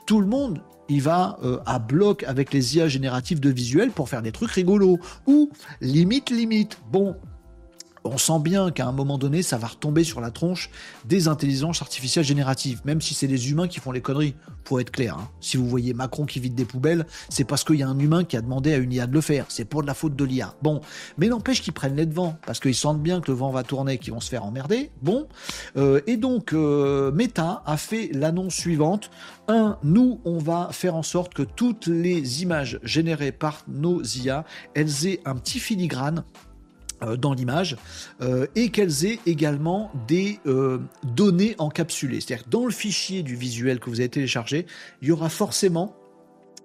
[0.06, 4.08] Tout le monde il va euh, à bloc avec les IA génératives de visuels pour
[4.08, 4.98] faire des trucs rigolos.
[5.26, 5.50] Ou
[5.80, 6.78] limite, limite.
[6.90, 7.16] Bon,
[8.06, 10.70] on sent bien qu'à un moment donné, ça va retomber sur la tronche
[11.04, 14.34] des intelligences artificielles génératives, même si c'est les humains qui font les conneries,
[14.64, 15.16] pour être clair.
[15.18, 15.28] Hein.
[15.40, 18.24] Si vous voyez Macron qui vide des poubelles, c'est parce qu'il y a un humain
[18.24, 19.46] qui a demandé à une IA de le faire.
[19.48, 20.54] C'est pour de la faute de l'IA.
[20.62, 20.80] Bon,
[21.18, 23.98] mais n'empêche qu'ils prennent les devants, parce qu'ils sentent bien que le vent va tourner,
[23.98, 24.90] qu'ils vont se faire emmerder.
[25.02, 25.28] Bon,
[25.76, 29.10] euh, et donc euh, Meta a fait l'annonce suivante.
[29.48, 34.44] Un, nous, on va faire en sorte que toutes les images générées par nos IA,
[34.74, 36.24] elles aient un petit filigrane
[37.02, 37.76] dans l'image
[38.20, 42.20] euh, et qu'elles aient également des euh, données encapsulées.
[42.20, 44.66] C'est-à-dire dans le fichier du visuel que vous avez téléchargé,
[45.02, 45.94] il y aura forcément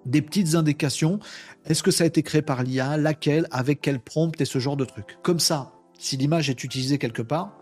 [0.05, 1.19] des petites indications.
[1.65, 4.77] Est-ce que ça a été créé par l'IA Laquelle Avec quel prompt Et ce genre
[4.77, 5.17] de trucs?
[5.21, 7.57] Comme ça, si l'image est utilisée quelque part,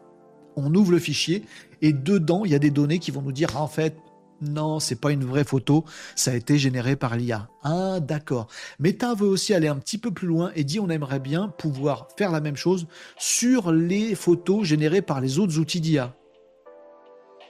[0.55, 1.43] on ouvre le fichier
[1.81, 3.95] et dedans, il y a des données qui vont nous dire, ah, en fait,
[4.41, 5.85] non, c'est pas une vraie photo,
[6.15, 7.49] ça a été généré par l'IA.
[7.63, 8.47] Ah, d'accord.
[8.79, 12.07] Meta veut aussi aller un petit peu plus loin et dit on aimerait bien pouvoir
[12.17, 12.87] faire la même chose
[13.17, 16.15] sur les photos générées par les autres outils d'IA.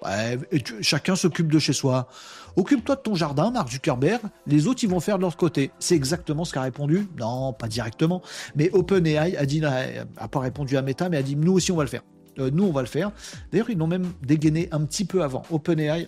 [0.04, 0.40] Ouais,
[0.82, 2.08] chacun s'occupe de chez soi.
[2.56, 4.22] Occupe-toi de ton jardin, Mark Zuckerberg.
[4.48, 5.72] Les autres, ils vont faire de leur côté.
[5.80, 7.08] C'est exactement ce qu'a répondu.
[7.20, 8.22] Non, pas directement.
[8.56, 11.76] Mais OpenAI a dit, a pas répondu à Meta, mais a dit nous aussi, on
[11.76, 12.04] va le faire.
[12.40, 13.12] Euh, nous, on va le faire.
[13.52, 15.44] D'ailleurs, ils l'ont même dégainé un petit peu avant.
[15.52, 16.08] OpenAI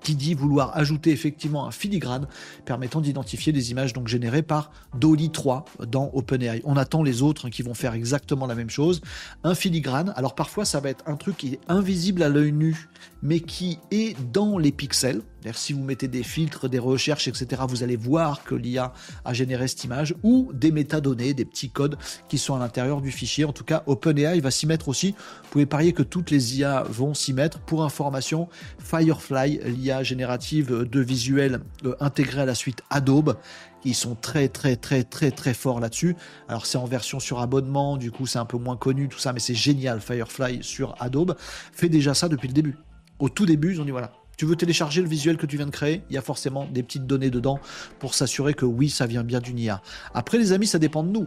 [0.00, 2.26] qui dit vouloir ajouter effectivement un filigrane
[2.64, 6.62] permettant d'identifier des images donc générées par Dolly 3 dans OpenAI.
[6.64, 9.00] On attend les autres qui vont faire exactement la même chose.
[9.44, 12.88] Un filigrane, alors parfois ça va être un truc qui est invisible à l'œil nu,
[13.22, 15.22] mais qui est dans les pixels.
[15.54, 18.92] Si vous mettez des filtres, des recherches, etc., vous allez voir que l'IA
[19.24, 21.96] a généré cette image ou des métadonnées, des petits codes
[22.28, 23.44] qui sont à l'intérieur du fichier.
[23.44, 25.12] En tout cas, OpenAI va s'y mettre aussi.
[25.12, 27.58] Vous pouvez parier que toutes les IA vont s'y mettre.
[27.60, 28.48] Pour information,
[28.78, 33.36] Firefly, l'IA générative de visuel euh, intégrée à la suite Adobe,
[33.84, 36.16] ils sont très très très très très forts là-dessus.
[36.48, 39.32] Alors c'est en version sur abonnement, du coup c'est un peu moins connu tout ça,
[39.32, 40.00] mais c'est génial.
[40.00, 41.36] Firefly sur Adobe
[41.72, 42.76] fait déjà ça depuis le début
[43.18, 45.66] Au tout début, ils ont dit voilà, tu veux télécharger le visuel que tu viens
[45.66, 47.58] de créer, il y a forcément des petites données dedans
[47.98, 49.82] pour s'assurer que oui, ça vient bien d'une IA.
[50.14, 51.26] Après, les amis, ça dépend de nous.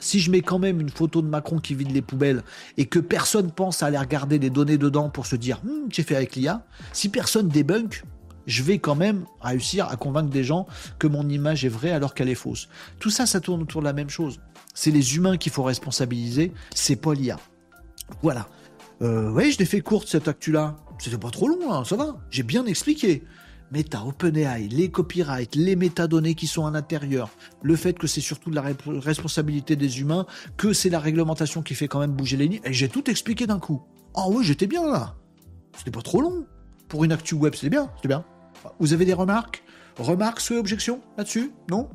[0.00, 2.42] Si je mets quand même une photo de Macron qui vide les poubelles
[2.76, 6.02] et que personne pense à aller regarder les données dedans pour se dire hm, j'ai
[6.02, 8.02] fait avec l'IA, si personne débunk,
[8.46, 10.66] je vais quand même réussir à convaincre des gens
[10.98, 12.68] que mon image est vraie alors qu'elle est fausse.
[12.98, 14.40] Tout ça, ça tourne autour de la même chose.
[14.74, 17.38] C'est les humains qu'il faut responsabiliser, c'est pas l'IA.
[18.20, 18.48] Voilà.
[19.02, 20.76] Euh, oui, je l'ai fait courte cette actu-là.
[21.04, 22.16] C'était pas trop long, hein, ça va.
[22.30, 23.24] J'ai bien expliqué.
[23.70, 27.28] Mais t'as OpenAI, les copyrights, les métadonnées qui sont à l'intérieur,
[27.60, 30.24] le fait que c'est surtout de la responsabilité des humains,
[30.56, 33.46] que c'est la réglementation qui fait quand même bouger les lignes, et j'ai tout expliqué
[33.46, 33.82] d'un coup.
[34.14, 35.14] Ah oh, oui, j'étais bien là.
[35.76, 36.46] C'était pas trop long.
[36.88, 38.24] Pour une actu web, c'était bien, c'était bien.
[38.78, 39.62] Vous avez des remarques?
[39.98, 41.52] Remarques, souhaits, objections là-dessus?
[41.70, 41.90] Non?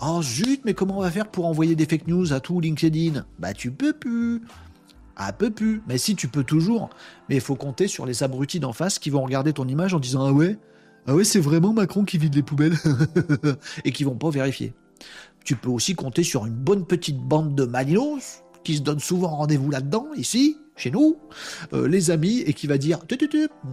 [0.00, 3.24] Oh zut, mais comment on va faire pour envoyer des fake news à tout LinkedIn?
[3.38, 4.42] Bah tu peux plus.
[5.22, 5.82] Ah, peu plus.
[5.86, 6.88] Mais si tu peux toujours.
[7.28, 10.00] Mais il faut compter sur les abrutis d'en face qui vont regarder ton image en
[10.00, 10.56] disant Ah ouais
[11.06, 12.76] Ah ouais, c'est vraiment Macron qui vide les poubelles.
[13.84, 14.72] et qui vont pas vérifier.
[15.44, 19.36] Tu peux aussi compter sur une bonne petite bande de malinos qui se donnent souvent
[19.36, 21.18] rendez-vous là-dedans, ici, chez nous,
[21.74, 22.98] euh, les amis, et qui va dire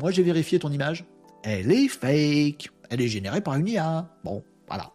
[0.02, 1.06] Moi j'ai vérifié ton image.
[1.44, 2.72] Elle est fake.
[2.90, 4.10] Elle est générée par une IA.
[4.26, 4.92] Bon, voilà.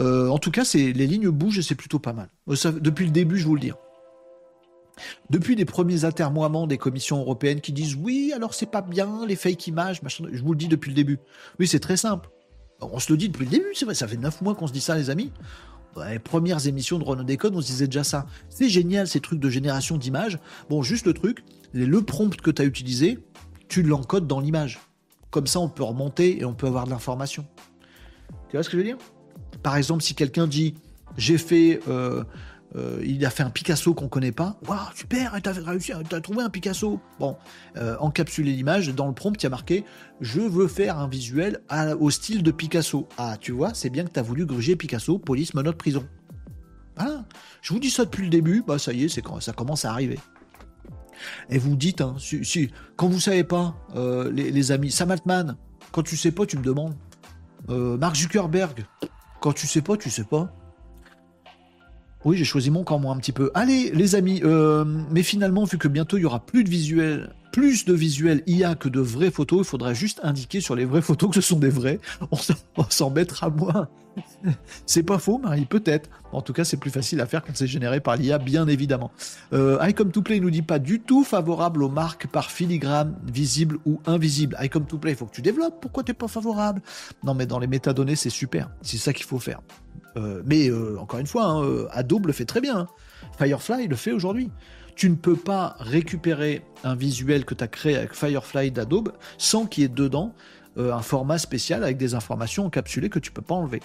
[0.00, 2.28] Euh, en tout cas, les lignes bougent et c'est plutôt pas mal.
[2.48, 3.72] Euh, depuis le début, je vous le dis.
[5.30, 9.36] Depuis les premiers atermoiements des commissions européennes qui disent oui, alors c'est pas bien les
[9.36, 11.18] fake images, machin, je vous le dis depuis le début.
[11.58, 12.28] Oui, c'est très simple.
[12.80, 14.72] On se le dit depuis le début, c'est vrai, ça fait neuf mois qu'on se
[14.72, 15.30] dit ça, les amis.
[16.10, 18.26] les premières émissions de Renault Décode, on se disait déjà ça.
[18.48, 20.38] C'est génial ces trucs de génération d'images.
[20.68, 23.18] Bon, juste le truc, le prompt que tu as utilisé,
[23.68, 24.80] tu l'encodes dans l'image.
[25.30, 27.46] Comme ça, on peut remonter et on peut avoir de l'information.
[28.48, 28.98] Tu vois ce que je veux dire?
[29.62, 30.74] Par exemple, si quelqu'un dit
[31.16, 32.24] j'ai fait euh,
[32.74, 34.58] euh, il a fait un Picasso qu'on connaît pas.
[34.66, 37.00] Waouh, super, t'as réussi, t'as trouvé un Picasso.
[37.20, 37.36] Bon,
[37.76, 39.84] euh, encapsuler l'image, dans le prompt, il y a marqué
[40.20, 41.60] Je veux faire un visuel
[42.00, 43.08] au style de Picasso.
[43.18, 46.06] Ah, tu vois, c'est bien que t'as voulu gruger Picasso, police, menotte, prison.
[46.96, 47.24] Voilà.
[47.60, 50.18] Je vous dis ça depuis le début, bah ça y est, ça commence à arriver.
[51.50, 55.56] Et vous dites, hein, si, quand vous savez pas, euh, les, amis, Sam Altman,
[55.92, 56.94] quand tu sais pas, tu me demandes.
[57.68, 58.84] Mark Zuckerberg,
[59.40, 60.52] quand tu sais pas, tu sais pas.
[62.24, 63.50] Oui, j'ai choisi mon camp, un petit peu.
[63.54, 67.34] Allez, les amis, euh, mais finalement, vu que bientôt il y aura plus de visuels,
[67.50, 71.02] plus de visuels IA que de vraies photos, il faudra juste indiquer sur les vraies
[71.02, 71.98] photos que ce sont des vrais.
[72.76, 73.88] On s'en mettra moins.
[74.86, 76.10] c'est pas faux, Marie, peut-être.
[76.32, 79.10] En tout cas, c'est plus facile à faire quand c'est généré par l'IA, bien évidemment.
[79.52, 83.78] Euh, iCom to Play nous dit pas du tout favorable aux marques par filigrane, visible
[83.84, 84.56] ou invisible.
[84.60, 85.80] iCom to Play, il faut que tu développes.
[85.80, 86.82] Pourquoi t'es pas favorable?
[87.24, 88.70] Non, mais dans les métadonnées, c'est super.
[88.82, 89.60] C'est ça qu'il faut faire.
[90.16, 92.78] Euh, mais euh, encore une fois, hein, euh, Adobe le fait très bien.
[92.78, 92.88] Hein.
[93.38, 94.50] Firefly le fait aujourd'hui.
[94.94, 99.66] Tu ne peux pas récupérer un visuel que tu as créé avec Firefly d'Adobe sans
[99.66, 100.34] qu'il y ait dedans
[100.76, 103.80] un format spécial avec des informations encapsulées que tu peux pas enlever.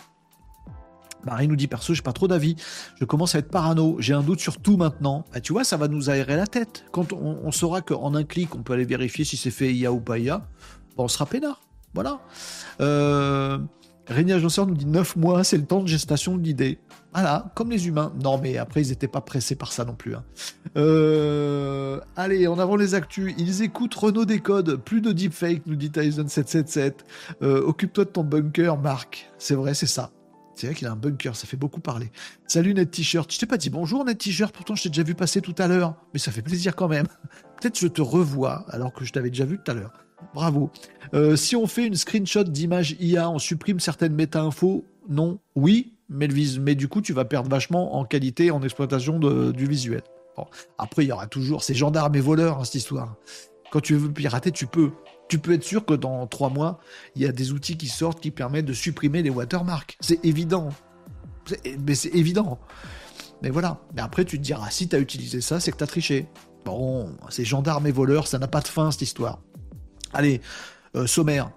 [1.26, 2.56] Marie nous dit perso, j'ai pas trop d'avis.
[3.00, 3.98] Je commence à être parano.
[4.00, 5.26] J'ai un doute sur tout maintenant.
[5.34, 6.86] Ah, tu vois, ça va nous aérer la tête.
[6.92, 10.00] Quand on, saura qu'en un clic, on peut aller vérifier si c'est fait IA ou
[10.00, 10.48] pas IA,
[10.98, 11.62] on sera peinard.
[11.94, 12.20] Voilà.
[14.10, 16.80] Régnier Agenceur nous dit 9 mois, c'est le temps de gestation de l'idée.
[17.14, 18.14] Voilà, comme les humains.
[18.24, 20.16] Non, mais après, ils n'étaient pas pressés par ça non plus.
[20.16, 20.24] Hein.
[20.78, 23.34] Euh, allez, en avant les actus.
[23.38, 24.78] Ils écoutent Renault Décode.
[24.78, 26.94] Plus de deepfake, nous dit Tyson777.
[27.42, 29.30] Euh, occupe-toi de ton bunker, Marc.
[29.38, 30.12] C'est vrai, c'est ça.
[30.56, 32.12] C'est vrai qu'il a un bunker, ça fait beaucoup parler.
[32.48, 33.32] Salut Net T-shirt.
[33.32, 35.68] Je t'ai pas dit bonjour Net T-shirt, pourtant je t'ai déjà vu passer tout à
[35.68, 35.94] l'heure.
[36.14, 37.06] Mais ça fait plaisir quand même.
[37.62, 39.94] Peut-être je te revois alors que je t'avais déjà vu tout à l'heure.
[40.34, 40.70] Bravo.
[41.14, 44.86] Euh, si on fait une screenshot d'image IA, on supprime certaines méta-infos?
[45.10, 45.40] Non.
[45.56, 50.02] Oui, mais, du coup, tu vas perdre vachement en qualité, en exploitation du visuel.
[50.78, 53.16] Après, il y aura toujours ces gendarmes et voleurs, hein, cette histoire.
[53.72, 54.92] Quand tu veux pirater, tu peux.
[55.28, 56.80] Tu peux être sûr que dans trois mois,
[57.16, 59.98] il y a des outils qui sortent qui permettent de supprimer les watermarks.
[60.00, 60.70] C'est évident.
[61.86, 62.60] Mais c'est évident.
[63.42, 63.82] Mais voilà.
[63.94, 66.28] Mais après, tu te diras, si tu as utilisé ça, c'est que tu as triché.
[66.64, 69.40] Bon, ces gendarmes et voleurs, ça n'a pas de fin, cette histoire.
[70.18, 70.42] Allez,
[70.96, 71.52] euh, sommaire.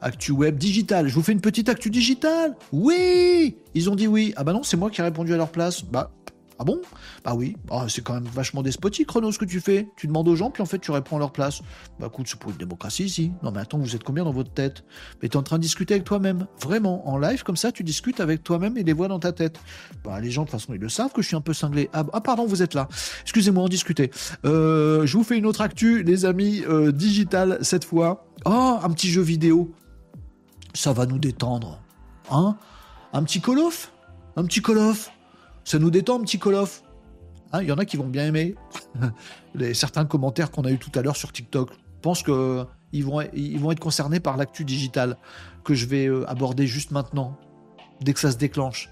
[0.00, 1.06] Actu web digital.
[1.06, 2.56] Je vous fais une petite actu digitale.
[2.72, 4.34] Oui Ils ont dit oui.
[4.36, 5.82] Ah bah non, c'est moi qui ai répondu à leur place.
[5.84, 6.10] Bah
[6.58, 6.80] ah bon?
[7.24, 9.88] Bah oui, ah, c'est quand même vachement despotique, Renaud, ce que tu fais.
[9.96, 11.60] Tu demandes aux gens, puis en fait, tu réponds leur place.
[11.98, 13.32] Bah écoute, c'est pour une démocratie ici.
[13.42, 14.84] Non mais attends, vous êtes combien dans votre tête?
[15.20, 16.46] Mais t'es en train de discuter avec toi-même.
[16.60, 19.58] Vraiment, en live, comme ça, tu discutes avec toi-même et les voix dans ta tête.
[20.04, 21.90] Bah les gens, de toute façon, ils le savent que je suis un peu cinglé.
[21.92, 22.88] Ah, ah pardon, vous êtes là.
[23.22, 24.10] Excusez-moi, on discutait.
[24.44, 28.26] Euh, je vous fais une autre actu, les amis, euh, digital cette fois.
[28.44, 29.74] Oh, un petit jeu vidéo.
[30.74, 31.80] Ça va nous détendre.
[32.30, 32.56] Hein?
[33.12, 33.92] Un petit Call of?
[34.36, 35.10] Un petit Call of?
[35.64, 36.82] Ça nous détend petit Call of.
[37.52, 38.54] Hein, il y en a qui vont bien aimer.
[39.54, 41.70] Les, certains commentaires qu'on a eu tout à l'heure sur TikTok.
[41.72, 45.16] Je pense qu'il ils vont, ils vont être concernés par l'actu digital
[45.64, 47.38] que je vais euh, aborder juste maintenant,
[48.00, 48.90] dès que ça se déclenche.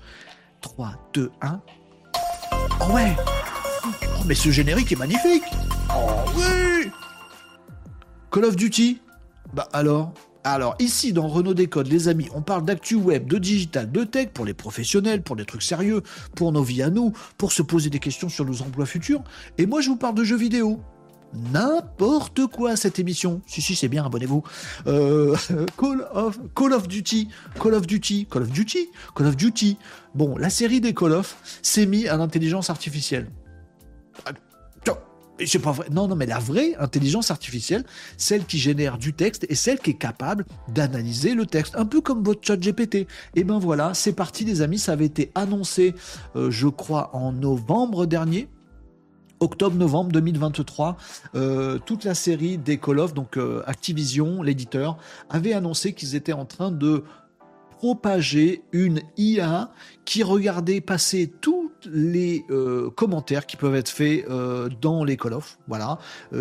[0.63, 1.61] 3, 2, 1.
[2.81, 3.17] Oh ouais
[3.85, 5.45] Oh mais ce générique est magnifique
[5.91, 6.91] Oh oui
[8.31, 9.03] Call of Duty
[9.53, 10.15] Bah alors?
[10.45, 14.31] Alors ici dans Renault Décode, les amis, on parle d'actu web, de digital, de tech
[14.35, 16.03] pour les professionnels, pour des trucs sérieux,
[16.35, 19.23] pour nos vies à nous, pour se poser des questions sur nos emplois futurs.
[19.59, 20.81] Et moi je vous parle de jeux vidéo
[21.53, 23.41] n'importe quoi cette émission.
[23.47, 24.43] Si, si, c'est bien, abonnez-vous.
[24.87, 25.35] Euh,
[25.79, 27.29] Call, of, Call of Duty,
[27.59, 29.79] Call of Duty, Call of Duty, Call of Duty.
[30.15, 33.31] Bon, la série des Call of s'est mise à l'intelligence artificielle.
[35.47, 35.87] C'est pas vrai.
[35.91, 37.85] Non, non, mais la vraie intelligence artificielle,
[38.17, 42.01] celle qui génère du texte et celle qui est capable d'analyser le texte, un peu
[42.01, 42.95] comme votre chat GPT.
[42.95, 43.07] Et
[43.37, 44.79] eh ben voilà, c'est parti, les amis.
[44.79, 45.95] Ça avait été annoncé,
[46.37, 48.49] euh, je crois, en novembre dernier
[49.43, 50.97] octobre-novembre 2023,
[51.35, 54.97] euh, toute la série des Call of, donc euh, Activision, l'éditeur,
[55.29, 57.05] avait annoncé qu'ils étaient en train de
[57.83, 59.73] propager une IA
[60.05, 64.25] qui regardait passer tous les euh, commentaires qui peuvent être faits
[64.81, 65.59] dans les Call of.
[65.67, 65.99] Voilà,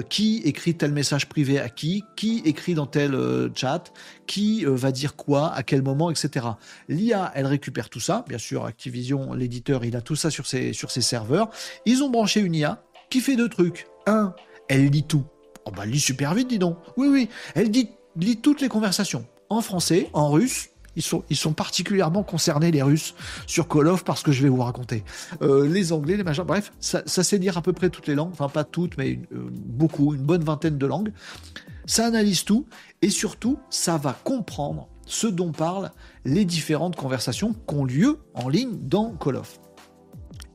[0.08, 3.18] qui écrit tel message privé à qui, qui écrit dans tel
[3.56, 3.86] chat,
[4.28, 6.46] qui va dire quoi, à quel moment, etc.
[6.88, 8.24] L'IA, elle récupère tout ça.
[8.28, 11.50] Bien sûr, Activision, l'éditeur, il a tout ça sur ses, sur ses serveurs.
[11.88, 13.88] Ils ont branché une IA qui fait deux trucs.
[14.06, 14.36] Un,
[14.70, 15.26] elle lit tout.
[15.66, 16.78] Oh bah, elle lit super vite, dis donc.
[16.98, 19.26] Oui, oui, elle dit, lit toutes les conversations.
[19.50, 23.16] En français, en russe, ils sont, particulièrement concernés, les Russes,
[23.48, 25.04] sur Call of, parce que je vais vous raconter.
[25.42, 28.32] Euh, les Anglais, les machins, bref, ça, sait dire à peu près toutes les langues,
[28.32, 31.14] enfin pas toutes, mais euh, beaucoup, une bonne vingtaine de langues.
[31.86, 32.66] Ça analyse tout,
[33.02, 35.92] et surtout, ça va comprendre ce dont parlent
[36.26, 39.60] les différentes conversations qui ont lieu en ligne dans Call of.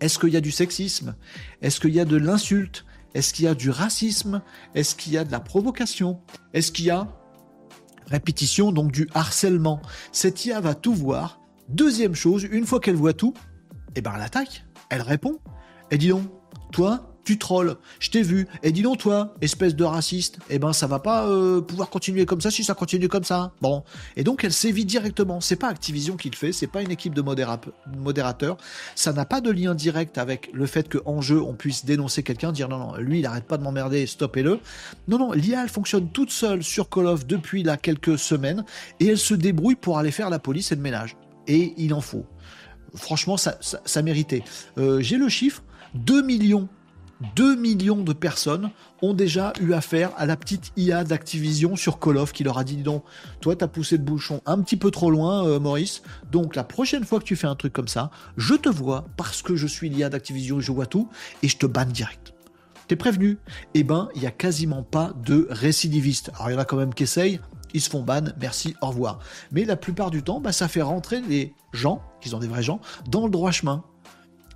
[0.00, 1.14] Est-ce qu'il y a du sexisme?
[1.62, 2.84] Est-ce qu'il y a de l'insulte?
[3.14, 4.42] Est-ce qu'il y a du racisme?
[4.74, 6.20] Est-ce qu'il y a de la provocation?
[6.52, 7.08] Est-ce qu'il y a
[8.06, 9.80] répétition, donc du harcèlement
[10.12, 11.40] Cette IA va tout voir.
[11.68, 13.34] Deuxième chose, une fois qu'elle voit tout,
[13.94, 15.38] eh ben elle attaque, elle répond.
[15.90, 16.24] Et dit donc,
[16.72, 20.72] toi, tu trolls, je t'ai vu, et dis donc toi, espèce de raciste, eh ben
[20.72, 23.52] ça va pas euh, pouvoir continuer comme ça si ça continue comme ça.
[23.60, 23.82] Bon,
[24.16, 25.40] et donc elle sévit directement.
[25.40, 28.56] C'est pas Activision qui le fait, c'est pas une équipe de modérateurs,
[28.94, 32.52] ça n'a pas de lien direct avec le fait qu'en jeu on puisse dénoncer quelqu'un,
[32.52, 34.60] dire non non, lui il arrête pas de m'emmerder, stoppez-le.
[35.08, 38.64] Non non, l'IA elle fonctionne toute seule sur Call of depuis là quelques semaines
[39.00, 41.16] et elle se débrouille pour aller faire la police et le ménage.
[41.48, 42.24] Et il en faut.
[42.94, 44.42] Franchement, ça, ça, méritait.
[44.78, 45.62] Euh, j'ai le chiffre
[45.94, 46.68] 2 millions
[47.34, 48.70] 2 millions de personnes
[49.02, 52.64] ont déjà eu affaire à la petite IA d'Activision sur Call of qui leur a
[52.64, 53.04] dit donc
[53.40, 56.02] toi t'as poussé le bouchon un petit peu trop loin euh, Maurice.
[56.30, 59.42] Donc la prochaine fois que tu fais un truc comme ça je te vois parce
[59.42, 61.08] que je suis l'IA d'Activision je vois tout
[61.42, 62.34] et je te banne direct.
[62.88, 63.38] T'es prévenu.
[63.74, 66.30] Eh ben il y a quasiment pas de récidivistes.
[66.34, 67.40] Alors il y en a quand même qui essayent.
[67.74, 69.18] Ils se font ban, merci, au revoir.
[69.52, 72.62] Mais la plupart du temps, bah, ça fait rentrer les gens, qui sont des vrais
[72.62, 72.80] gens,
[73.10, 73.84] dans le droit chemin.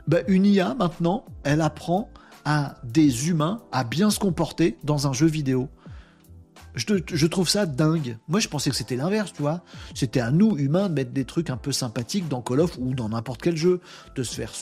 [0.06, 2.08] Bah, une IA, maintenant, elle apprend
[2.44, 5.68] à des humains à bien se comporter dans un jeu vidéo.
[6.74, 8.16] Je, trouve ça dingue.
[8.28, 9.62] Moi, je pensais que c'était l'inverse, tu vois.
[9.94, 12.94] C'était à nous, humains, de mettre des trucs un peu sympathiques dans Call of ou
[12.94, 13.80] dans n'importe quel jeu,
[14.14, 14.52] de se faire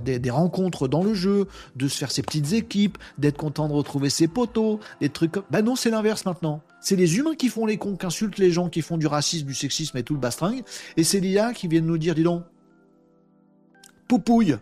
[0.00, 1.46] de des, rencontres dans le jeu,
[1.76, 5.44] de se faire ses petites équipes, d'être content de retrouver ses potos, des trucs comme.
[5.50, 6.62] Bah non, c'est l'inverse maintenant.
[6.80, 9.46] C'est les humains qui font les cons, qui insultent les gens, qui font du racisme,
[9.46, 10.62] du sexisme et tout le bastringue,
[10.96, 12.44] et c'est l'IA qui viennent nous dire, dis donc,
[14.06, 14.56] poupouille,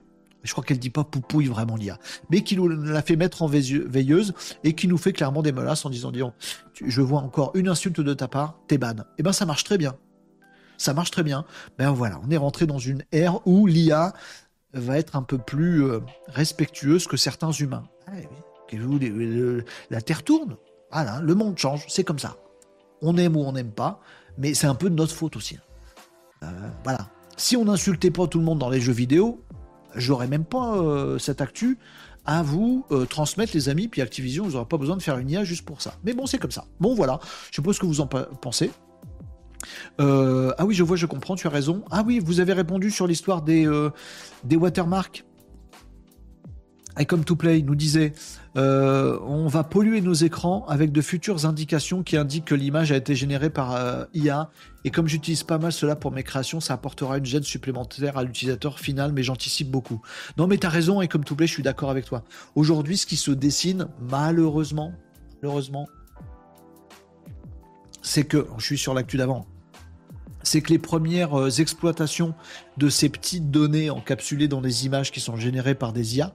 [0.46, 1.98] je crois qu'elle dit pas poupouille vraiment l'IA,
[2.30, 5.84] mais qui nous l'a fait mettre en veilleuse et qui nous fait clairement des menaces
[5.84, 6.32] en disant, disons,
[6.74, 8.94] je vois encore une insulte de ta part, t'es ban.
[9.18, 9.96] Eh ben ça marche très bien.
[10.78, 11.44] Ça marche très bien.
[11.78, 14.12] Ben voilà, on est rentré dans une ère où l'IA
[14.74, 17.84] va être un peu plus euh, respectueuse que certains humains.
[18.06, 18.12] Ah
[19.90, 20.56] la Terre tourne.
[20.92, 22.36] Voilà, le monde change, c'est comme ça.
[23.02, 24.00] On aime ou on n'aime pas,
[24.38, 25.58] mais c'est un peu de notre faute aussi.
[26.42, 26.46] Euh,
[26.84, 27.08] voilà.
[27.36, 29.42] Si on n'insultait pas tout le monde dans les jeux vidéo,
[29.96, 31.78] j'aurais même pas euh, cette actu
[32.24, 35.30] à vous euh, transmettre les amis, puis Activision, vous n'aurez pas besoin de faire une
[35.30, 35.94] IA juste pour ça.
[36.04, 36.64] Mais bon, c'est comme ça.
[36.80, 37.20] Bon, voilà,
[37.50, 38.70] je sais pas ce que vous en pensez.
[40.00, 41.84] Euh, ah oui, je vois, je comprends, tu as raison.
[41.90, 43.68] Ah oui, vous avez répondu sur l'histoire des,
[44.44, 45.24] des watermarks.
[46.98, 48.14] I Come to Play nous disait
[48.56, 52.96] euh, on va polluer nos écrans avec de futures indications qui indiquent que l'image a
[52.96, 54.50] été générée par euh, IA.
[54.84, 58.24] Et comme j'utilise pas mal cela pour mes créations, ça apportera une gêne supplémentaire à
[58.24, 60.00] l'utilisateur final, mais j'anticipe beaucoup.
[60.38, 62.24] Non, mais t'as raison, et comme tout plaît, je suis d'accord avec toi.
[62.54, 64.92] Aujourd'hui, ce qui se dessine, malheureusement,
[65.42, 65.86] malheureusement,
[68.00, 69.46] c'est que, je suis sur l'actu d'avant,
[70.44, 72.34] c'est que les premières euh, exploitations
[72.76, 76.32] de ces petites données encapsulées dans des images qui sont générées par des IA,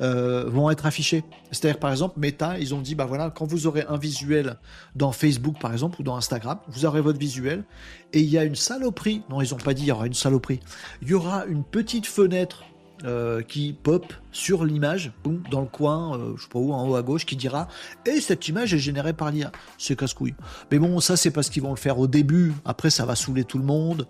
[0.00, 1.24] euh, vont être affichés.
[1.50, 4.56] C'est-à-dire, par exemple, Meta, ils ont dit, bah voilà, quand vous aurez un visuel
[4.94, 7.64] dans Facebook, par exemple, ou dans Instagram, vous aurez votre visuel,
[8.12, 10.14] et il y a une saloperie, non, ils n'ont pas dit il y aura une
[10.14, 10.60] saloperie,
[11.02, 12.64] il y aura une petite fenêtre
[13.04, 15.12] euh, qui pop sur l'image,
[15.52, 17.68] dans le coin, euh, je sais pas où, en haut à gauche, qui dira
[18.06, 19.52] Et cette image est générée par l'IA.
[19.78, 20.34] C'est casse-couille.
[20.72, 22.52] Mais bon, ça, c'est parce qu'ils vont le faire au début.
[22.64, 24.08] Après, ça va saouler tout le monde.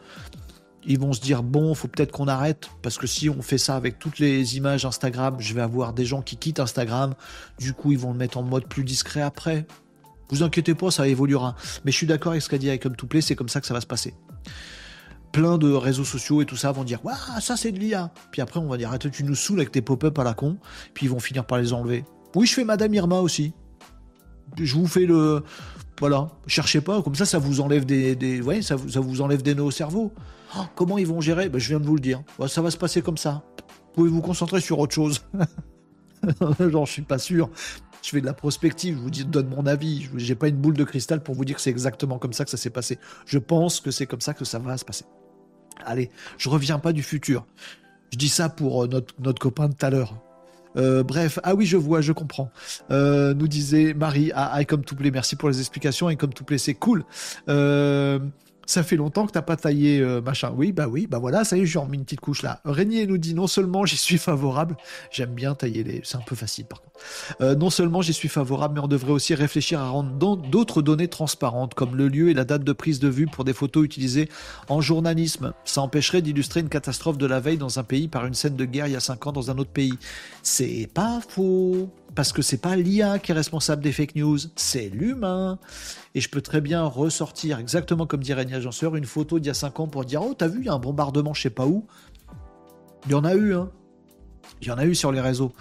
[0.87, 2.69] Ils vont se dire Bon, faut peut-être qu'on arrête.
[2.83, 6.05] Parce que si on fait ça avec toutes les images Instagram, je vais avoir des
[6.05, 7.15] gens qui quittent Instagram.
[7.59, 9.67] Du coup, ils vont le mettre en mode plus discret après.
[10.31, 11.57] Vous inquiétez pas, ça évoluera.
[11.85, 13.67] Mais je suis d'accord avec ce qu'a dit Comme Tout Play, c'est comme ça que
[13.67, 14.15] ça va se passer
[15.33, 18.11] plein de réseaux sociaux et tout ça vont dire Waouh, ça c'est de l'IA.
[18.31, 20.57] Puis après, on va dire Attends, tu nous saoules avec tes pop-up à la con.
[20.95, 22.05] Puis ils vont finir par les enlever.
[22.35, 23.53] Oui, je fais Madame Irma aussi.
[24.57, 25.43] Je vous fais le.
[26.01, 28.15] Voilà, cherchez pas, comme ça, ça vous enlève des.
[28.15, 28.41] des...
[28.41, 30.13] Ouais, ça, ça vous enlève des nœuds au cerveau.
[30.57, 31.49] Oh, comment ils vont gérer?
[31.49, 32.23] Ben, Je viens de vous le dire.
[32.47, 33.43] ça va se passer comme ça.
[33.95, 35.23] Pouvez vous concentrer sur autre chose?
[36.61, 37.51] Genre, je suis pas sûr.
[38.03, 40.09] Je fais de la prospective, je vous dis, donne mon avis.
[40.17, 42.45] Je n'ai pas une boule de cristal pour vous dire que c'est exactement comme ça
[42.45, 42.99] que ça s'est passé.
[43.27, 45.05] Je pense que c'est comme ça que ça va se passer.
[45.85, 47.47] Allez, je reviens pas du futur.
[48.13, 48.89] Je dis ça pour euh,
[49.19, 50.15] notre, copain de tout à l'heure.
[50.77, 52.51] Euh, bref, ah oui, je vois, je comprends.
[52.91, 56.45] Euh, nous disait Marie, ah, ah, comme tout merci pour les explications et comme tout
[56.45, 57.05] plaît, c'est cool.
[58.69, 60.53] Ça fait longtemps que t'as pas taillé euh, machin.
[60.55, 62.61] Oui, bah oui, bah voilà, ça y est, j'ai remis une petite couche là.
[62.67, 64.77] Régnier nous dit non seulement j'y suis favorable,
[65.11, 66.03] j'aime bien tailler les.
[66.05, 66.97] C'est un peu facile par contre.
[67.41, 71.09] Euh, non seulement j'y suis favorable, mais on devrait aussi réfléchir à rendre d'autres données
[71.09, 74.29] transparentes, comme le lieu et la date de prise de vue pour des photos utilisées
[74.69, 75.55] en journalisme.
[75.65, 78.67] Ça empêcherait d'illustrer une catastrophe de la veille dans un pays par une scène de
[78.67, 79.95] guerre il y a 5 ans dans un autre pays.
[80.43, 84.89] C'est pas faux parce que c'est pas l'IA qui est responsable des fake news, c'est
[84.89, 85.59] l'humain.
[86.15, 89.51] Et je peux très bien ressortir, exactement comme dirait Régnier Agenceur, une photo d'il y
[89.51, 91.51] a 5 ans pour dire Oh, t'as vu, il y a un bombardement, je sais
[91.51, 91.87] pas où.
[93.07, 93.71] Il y en a eu, hein.
[94.61, 95.53] Il y en a eu sur les réseaux.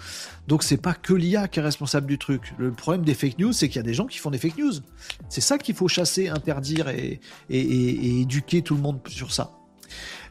[0.48, 2.54] Donc c'est pas que l'IA qui est responsable du truc.
[2.58, 4.58] Le problème des fake news, c'est qu'il y a des gens qui font des fake
[4.58, 4.72] news.
[5.28, 7.20] C'est ça qu'il faut chasser, interdire et
[7.50, 9.57] éduquer tout le monde sur ça.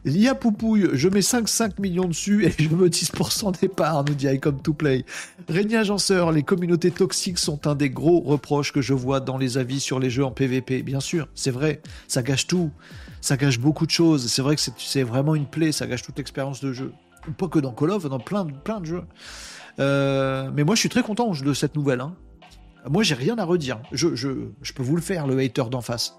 [0.04, 4.60] L'IA Poupouille, je mets 5-5 millions dessus et je me 10% départ, nous dit comme
[4.60, 5.04] to Play.
[5.48, 9.58] Régnier Agenceur, les communautés toxiques sont un des gros reproches que je vois dans les
[9.58, 10.82] avis sur les jeux en PvP.
[10.82, 12.70] Bien sûr, c'est vrai, ça gâche tout.
[13.20, 14.26] Ça gâche beaucoup de choses.
[14.30, 16.92] C'est vrai que c'est vraiment une plaie, ça gâche toute l'expérience de jeu.
[17.36, 19.02] Pas que dans Call of, dans plein, de jeux.
[19.80, 22.00] Euh, mais moi, je suis très content de cette nouvelle.
[22.00, 22.14] Hein.
[22.88, 23.80] Moi, j'ai rien à redire.
[23.92, 26.14] Je peux vous le faire, le hater d'en face.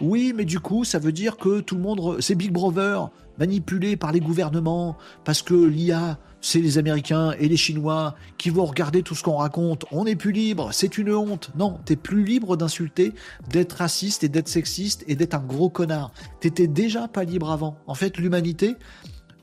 [0.00, 3.96] Oui, mais du coup, ça veut dire que tout le monde, c'est Big Brother, manipulé
[3.96, 9.02] par les gouvernements, parce que l'IA, c'est les Américains et les Chinois qui vont regarder
[9.02, 9.84] tout ce qu'on raconte.
[9.92, 11.50] On n'est plus libre, c'est une honte.
[11.56, 13.12] Non, t'es plus libre d'insulter,
[13.50, 16.12] d'être raciste et d'être sexiste et d'être un gros connard.
[16.40, 17.76] T'étais déjà pas libre avant.
[17.86, 18.76] En fait, l'humanité,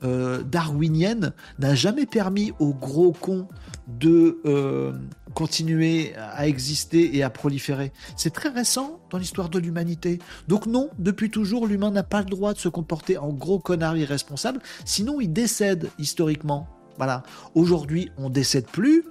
[0.04, 3.48] euh, darwinienne n'a jamais permis aux gros cons
[3.88, 4.92] de euh,
[5.34, 7.92] continuer à exister et à proliférer.
[8.16, 10.18] C'est très récent dans l'histoire de l'humanité.
[10.48, 13.96] Donc non, depuis toujours, l'humain n'a pas le droit de se comporter en gros connard
[13.96, 16.68] irresponsable, sinon il décède historiquement.
[16.96, 17.22] Voilà.
[17.54, 19.04] Aujourd'hui, on décède plus,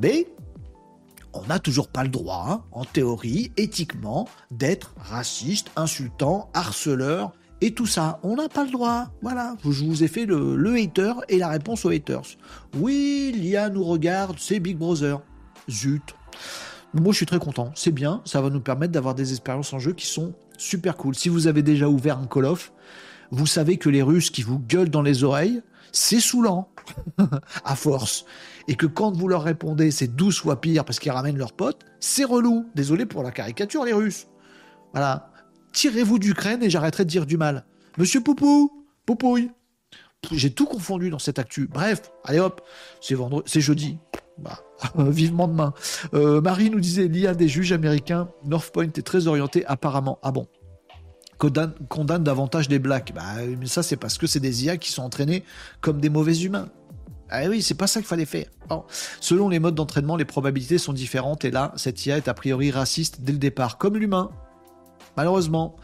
[0.00, 0.28] mais
[1.32, 7.32] on n'a toujours pas le droit, hein, en théorie, éthiquement, d'être raciste, insultant, harceleur,
[7.62, 9.06] et tout ça, on n'a pas le droit.
[9.22, 12.36] Voilà, je vous ai fait le, hater et la réponse aux haters.
[12.76, 15.20] Oui, l'IA nous regarde, c'est Big Brother.
[15.70, 16.02] Zut.
[16.92, 17.70] Moi, je suis très content.
[17.76, 21.14] C'est bien, ça va nous permettre d'avoir des expériences en jeu qui sont super cool.
[21.14, 22.72] Si vous avez déjà ouvert un Call of,
[23.30, 25.62] vous savez que les Russes qui vous gueulent dans les oreilles,
[25.92, 26.68] c'est saoulant,
[27.64, 28.24] à force.
[28.66, 31.84] Et que quand vous leur répondez, c'est 12 fois pire parce qu'ils ramènent leurs potes,
[32.00, 32.66] c'est relou.
[32.74, 34.26] Désolé pour la caricature, les Russes.
[34.92, 35.31] Voilà
[35.72, 37.64] tirez-vous d'Ukraine et j'arrêterai de dire du mal.
[37.98, 39.50] Monsieur Poupou, Poupouille.
[40.30, 41.66] J'ai tout confondu dans cette actu.
[41.66, 42.62] Bref, allez hop,
[43.00, 43.98] c'est vendredi, c'est jeudi.
[44.38, 44.60] Bah,
[44.96, 45.74] vivement demain.
[46.14, 50.18] Euh, Marie nous disait l'IA des juges américains, North Point est très orienté apparemment.
[50.22, 50.46] Ah bon
[51.42, 53.12] condamne, condamne davantage les blacks.
[53.12, 53.22] Bah,
[53.58, 55.42] mais ça, c'est parce que c'est des IA qui sont entraînés
[55.80, 56.68] comme des mauvais humains.
[57.30, 58.46] Ah oui, c'est pas ça qu'il fallait faire.
[59.20, 62.70] Selon les modes d'entraînement, les probabilités sont différentes et là, cette IA est a priori
[62.70, 64.30] raciste dès le départ, comme l'humain
[65.16, 65.76] malheureusement.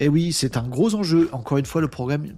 [0.00, 1.28] Et oui, c'est un gros enjeu.
[1.32, 2.32] Encore une fois, le problème,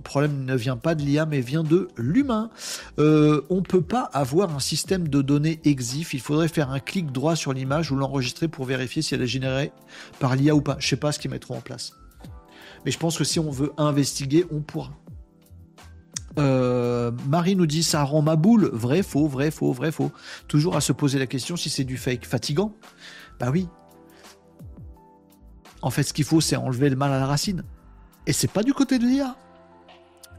[0.44, 2.51] ne vient pas de l'IA, mais vient de l'humain.
[2.98, 6.12] Euh, on ne peut pas avoir un système de données EXIF.
[6.12, 9.28] Il faudrait faire un clic droit sur l'image ou l'enregistrer pour vérifier si elle est
[9.28, 9.70] générée
[10.18, 10.76] par l'IA ou pas.
[10.80, 11.94] Je ne sais pas ce qu'ils mettront en place.
[12.84, 14.90] Mais je pense que si on veut investiguer, on pourra.
[16.39, 18.70] Euh, Marie nous dit ça rend ma boule.
[18.72, 20.10] Vrai, faux, vrai, faux, vrai, faux.
[20.48, 22.26] Toujours à se poser la question si c'est du fake.
[22.26, 22.74] Fatigant
[23.39, 23.68] Bah oui,
[25.82, 27.64] en fait, ce qu'il faut, c'est enlever le mal à la racine.
[28.26, 29.36] Et c'est pas du côté de l'IA.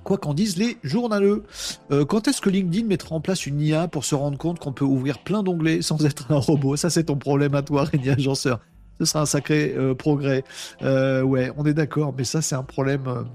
[0.04, 1.44] Quoi qu'en disent les journaleux.
[1.92, 4.74] Euh, quand est-ce que LinkedIn mettra en place une IA pour se rendre compte qu'on
[4.74, 6.76] peut ouvrir plein d'onglets sans être un robot?
[6.76, 8.60] Ça, c'est ton problème à toi, Rémi Agenceur.
[9.00, 10.44] Ce sera un sacré euh, progrès.
[10.82, 13.26] Euh, ouais, on est d'accord, mais ça, c'est un problème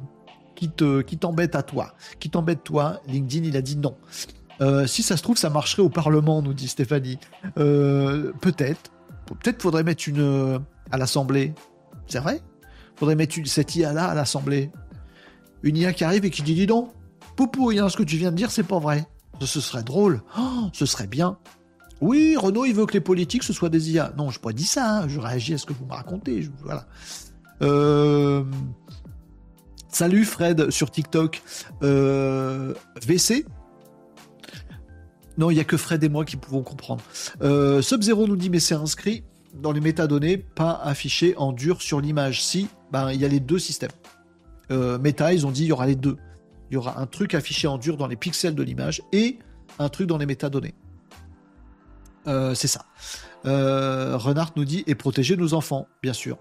[0.56, 1.94] qui te qui t'embête à toi.
[2.20, 3.00] Qui t'embête toi.
[3.06, 3.96] LinkedIn, il a dit non.
[4.86, 7.18] si ça se trouve, ça marcherait au Parlement, nous dit Stéphanie.
[7.54, 8.90] peut-être.
[9.26, 10.60] Peut-être faudrait mettre une
[10.90, 11.54] à l'Assemblée.
[12.08, 12.40] C'est vrai
[12.96, 14.70] Faudrait mettre cette IA-là à l'Assemblée
[15.62, 16.90] une IA qui arrive et qui dit dis donc,
[17.36, 19.06] Poupou, ce que tu viens de dire, c'est pas vrai.
[19.40, 20.22] Ce serait drôle.
[20.38, 21.38] Oh, ce serait bien.
[22.00, 24.12] Oui, Renault, il veut que les politiques, ce soit des IA.
[24.16, 24.98] Non, je pas dit ça.
[24.98, 25.08] Hein.
[25.08, 26.48] Je réagis à ce que vous me racontez.
[26.62, 26.86] voilà.
[27.62, 28.44] Euh,
[29.88, 31.42] salut Fred sur TikTok.
[31.82, 32.74] Euh,
[33.04, 33.46] VC
[35.38, 37.02] Non, il n'y a que Fred et moi qui pouvons comprendre.
[37.42, 39.24] Euh, Sub-Zero nous dit mais c'est inscrit
[39.60, 42.42] dans les métadonnées, pas affiché en dur sur l'image.
[42.42, 43.90] Si, ben, il y a les deux systèmes.
[44.70, 46.16] Euh, Meta, ils ont dit il y aura les deux.
[46.70, 49.38] Il y aura un truc affiché en dur dans les pixels de l'image et
[49.78, 50.74] un truc dans les métadonnées.
[52.26, 52.84] Euh, c'est ça.
[53.46, 56.38] Euh, Renard nous dit et protéger nos enfants, bien sûr.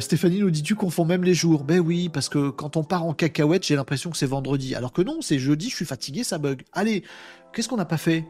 [0.00, 1.64] Stéphanie nous dit tu confonds même les jours.
[1.64, 4.76] Ben oui, parce que quand on part en cacahuète, j'ai l'impression que c'est vendredi.
[4.76, 6.62] Alors que non, c'est jeudi, je suis fatigué, ça bug.
[6.72, 7.02] Allez,
[7.52, 8.24] qu'est-ce qu'on n'a pas fait?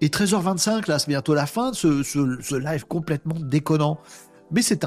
[0.00, 3.98] Et 13h25, là, c'est bientôt la fin de ce, live complètement déconnant.
[4.50, 4.84] Mais c'est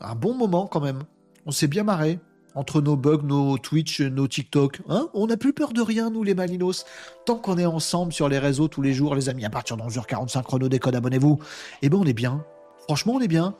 [0.00, 1.02] un, bon moment quand même.
[1.46, 2.18] On s'est bien marré
[2.56, 4.80] entre nos bugs, nos Twitch, nos TikTok.
[4.88, 6.84] Hein on n'a plus peur de rien, nous, les Malinos.
[7.26, 9.82] Tant qu'on est ensemble sur les réseaux tous les jours, les amis, à partir de
[9.82, 11.38] 11h45, chrono décode, abonnez-vous.
[11.82, 12.44] Eh ben, on est bien.
[12.84, 13.54] Franchement, on est bien.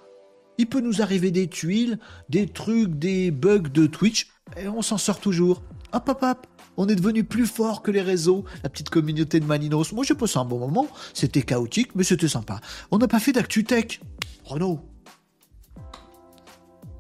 [0.59, 1.99] Il peut nous arriver des tuiles,
[2.29, 5.63] des trucs, des bugs de Twitch, et on s'en sort toujours.
[5.93, 6.47] Hop, hop, hop.
[6.83, 9.93] On est devenu plus fort que les réseaux, la petite communauté de Malinos.
[9.93, 10.89] Moi, j'ai passé un bon moment.
[11.13, 12.59] C'était chaotique, mais c'était sympa.
[12.91, 14.01] On n'a pas fait d'actu tech.
[14.49, 14.79] On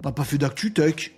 [0.04, 1.12] n'a pas fait d'actu tech.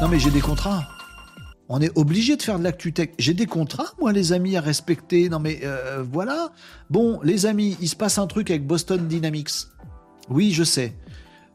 [0.00, 0.88] Non, mais j'ai des contrats.
[1.68, 3.10] On est obligé de faire de l'actu tech.
[3.18, 5.28] J'ai des contrats, moi, les amis, à respecter.
[5.28, 6.50] Non, mais euh, voilà.
[6.88, 9.66] Bon, les amis, il se passe un truc avec Boston Dynamics.
[10.30, 10.94] Oui, je sais.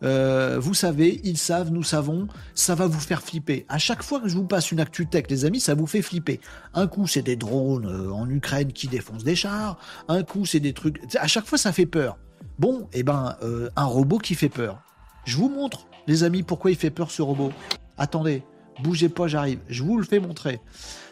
[0.04, 3.66] Euh, vous savez, ils savent, nous savons, ça va vous faire flipper.
[3.70, 6.02] À chaque fois que je vous passe une actu tech, les amis, ça vous fait
[6.02, 6.40] flipper.
[6.74, 9.78] Un coup, c'est des drones euh, en Ukraine qui défoncent des chars.
[10.08, 11.02] Un coup, c'est des trucs.
[11.16, 12.18] À chaque fois, ça fait peur.
[12.60, 13.36] Bon, eh ben,
[13.76, 14.82] un robot qui fait peur.
[15.26, 17.52] Je vous montre, les amis, pourquoi il fait peur ce robot.
[17.98, 18.44] Attendez,
[18.82, 19.60] bougez pas, j'arrive.
[19.68, 20.62] Je vous le fais montrer.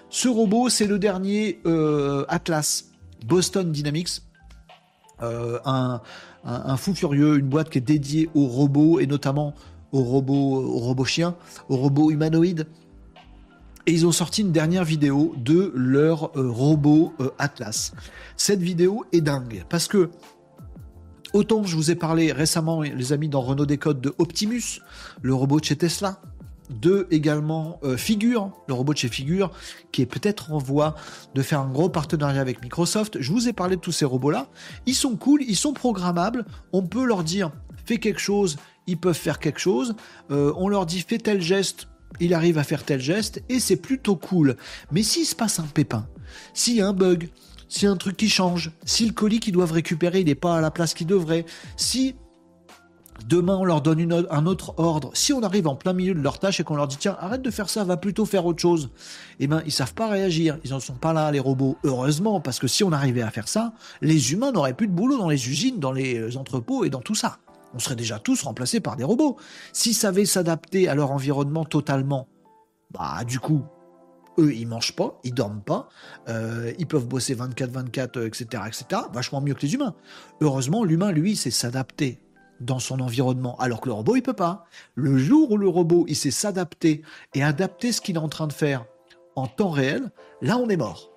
[0.09, 2.85] Ce robot, c'est le dernier euh, Atlas
[3.25, 4.21] Boston Dynamics.
[5.21, 5.59] Euh,
[6.45, 9.53] un, fou furieux, une boîte qui est dédiée aux robots et notamment
[9.91, 11.35] aux robots, aux robots chiens,
[11.69, 12.67] aux robots humanoïdes.
[13.87, 17.93] Et ils ont sorti une dernière vidéo de leur euh, robot Atlas.
[18.35, 20.09] Cette vidéo est dingue parce que
[21.33, 24.81] autant je vous ai parlé récemment, les amis, dans Renault Décode de Optimus,
[25.21, 26.19] le robot de chez Tesla,
[26.69, 29.51] de également euh, Figure, le robot de chez Figure,
[29.91, 30.95] qui est peut-être en voie
[31.33, 33.17] de faire un gros partenariat avec Microsoft.
[33.19, 34.47] Je vous ai parlé de tous ces robots-là.
[34.85, 36.45] Ils sont cool, ils sont programmables.
[36.73, 37.51] On peut leur dire
[37.85, 39.95] fais quelque chose, ils peuvent faire quelque chose.
[40.31, 41.87] Euh, on leur dit fais tel geste,
[42.19, 44.55] il arrive à faire tel geste, et c'est plutôt cool.
[44.91, 46.07] Mais s'il se passe un pépin,
[46.53, 47.29] s'il y a un bug,
[47.67, 50.57] s'il y a un truc qui change, si le colis qu'ils doivent récupérer n'est pas
[50.57, 51.45] à la place qu'il devrait,
[51.77, 52.15] si
[53.23, 55.11] Demain, on leur donne un autre ordre.
[55.13, 57.41] Si on arrive en plein milieu de leur tâche et qu'on leur dit tiens, arrête
[57.41, 58.89] de faire ça, va plutôt faire autre chose,
[59.39, 60.59] eh ben ils savent pas réagir.
[60.63, 61.77] Ils en sont pas là, les robots.
[61.83, 65.17] Heureusement, parce que si on arrivait à faire ça, les humains n'auraient plus de boulot
[65.17, 67.39] dans les usines, dans les euh, entrepôts et dans tout ça.
[67.73, 69.37] On serait déjà tous remplacés par des robots.
[69.73, 72.27] S'ils savaient s'adapter à leur environnement totalement,
[72.91, 73.63] bah du coup,
[74.37, 75.89] eux, ils mangent pas, ils dorment pas,
[76.29, 79.01] euh, ils peuvent bosser 24-24, etc., etc.
[79.13, 79.95] Vachement mieux que les humains.
[80.41, 82.19] Heureusement, l'humain, lui, c'est s'adapter
[82.59, 84.65] dans son environnement, alors que le robot, il peut pas.
[84.95, 87.01] Le jour où le robot, il sait s'adapter
[87.33, 88.85] et adapter ce qu'il est en train de faire
[89.35, 90.11] en temps réel,
[90.41, 91.11] là, on est mort.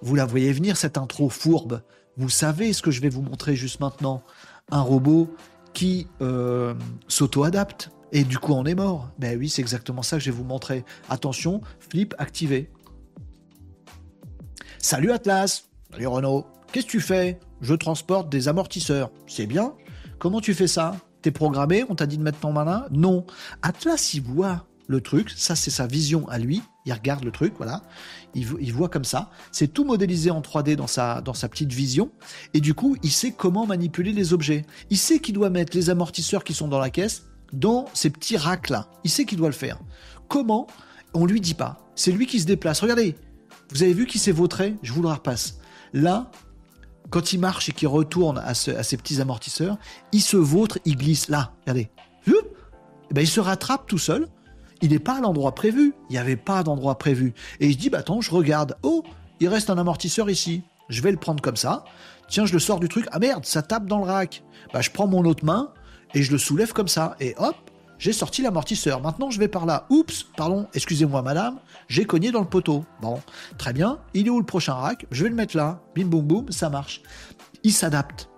[0.00, 1.82] Vous la voyez venir, cette intro fourbe.
[2.16, 4.22] Vous savez ce que je vais vous montrer juste maintenant.
[4.70, 5.34] Un robot
[5.72, 6.74] qui euh,
[7.08, 7.90] s'auto-adapte.
[8.10, 9.10] Et du coup, on est mort.
[9.18, 10.84] Ben oui, c'est exactement ça que je vais vous montrer.
[11.08, 12.70] Attention, flip activé.
[14.78, 15.68] Salut Atlas.
[15.92, 16.46] Salut Renault.
[16.72, 17.38] Qu'est-ce que tu fais?
[17.62, 19.10] Je transporte des amortisseurs.
[19.26, 19.74] C'est bien.
[20.18, 20.96] Comment tu fais ça?
[21.22, 22.84] T'es programmé On t'a dit de mettre ton malin?
[22.90, 23.24] Non.
[23.62, 25.30] Atlas, il voit le truc.
[25.30, 26.60] Ça, c'est sa vision à lui.
[26.84, 27.82] Il regarde le truc, voilà.
[28.34, 29.30] Il, voit comme ça.
[29.52, 32.10] C'est tout modélisé en 3D dans sa, dans sa petite vision.
[32.54, 34.64] Et du coup, il sait comment manipuler les objets.
[34.90, 38.36] Il sait qu'il doit mettre les amortisseurs qui sont dans la caisse dans ces petits
[38.36, 38.88] racks là.
[39.04, 39.78] Il sait qu'il doit le faire.
[40.28, 40.66] Comment?
[41.14, 41.78] On lui dit pas.
[41.94, 42.80] C'est lui qui se déplace.
[42.80, 43.14] Regardez.
[43.70, 44.74] Vous avez vu qu'il s'est vautré?
[44.82, 45.58] Je vous le repasse.
[45.92, 46.30] Là,
[47.12, 49.76] quand il marche et qu'il retourne à, ces petits amortisseurs,
[50.12, 51.90] il se vautre, il glisse là, regardez.
[52.26, 52.32] Et
[53.10, 54.28] eh ben, il se rattrape tout seul.
[54.80, 55.94] Il n'est pas à l'endroit prévu.
[56.08, 57.34] Il n'y avait pas d'endroit prévu.
[57.60, 58.78] Et il se dit, bah attends, je regarde.
[58.82, 59.04] Oh,
[59.40, 60.62] il reste un amortisseur ici.
[60.88, 61.84] Je vais le prendre comme ça.
[62.28, 63.06] Tiens, je le sors du truc.
[63.12, 64.42] Ah merde, ça tape dans le rack.
[64.72, 65.72] Bah, je prends mon autre main
[66.14, 67.14] et je le soulève comme ça.
[67.20, 67.56] Et hop,
[68.02, 69.00] j'ai sorti l'amortisseur.
[69.00, 69.86] Maintenant, je vais par là.
[69.88, 72.84] Oups, pardon, excusez-moi, madame, j'ai cogné dans le poteau.
[73.00, 73.20] Bon,
[73.58, 74.00] très bien.
[74.12, 75.06] Il est où le prochain rack?
[75.12, 75.80] Je vais le mettre là.
[75.94, 77.00] Bim, boum, boum, ça marche.
[77.62, 78.28] Il s'adapte.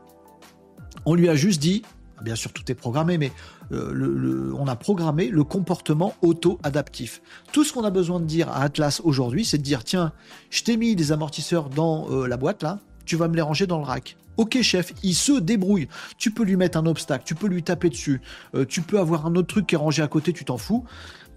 [1.07, 1.81] On lui a juste dit,
[2.21, 3.33] bien sûr, tout est programmé, mais
[3.73, 7.23] euh, on a programmé le comportement auto-adaptif.
[7.51, 10.13] Tout ce qu'on a besoin de dire à Atlas aujourd'hui, c'est de dire tiens,
[10.51, 13.67] je t'ai mis des amortisseurs dans euh, la boîte là, tu vas me les ranger
[13.67, 14.19] dans le rack.
[14.37, 15.89] Ok chef, il se débrouille.
[16.19, 18.21] Tu peux lui mettre un obstacle, tu peux lui taper dessus,
[18.55, 20.85] euh, tu peux avoir un autre truc qui est rangé à côté, tu t'en fous.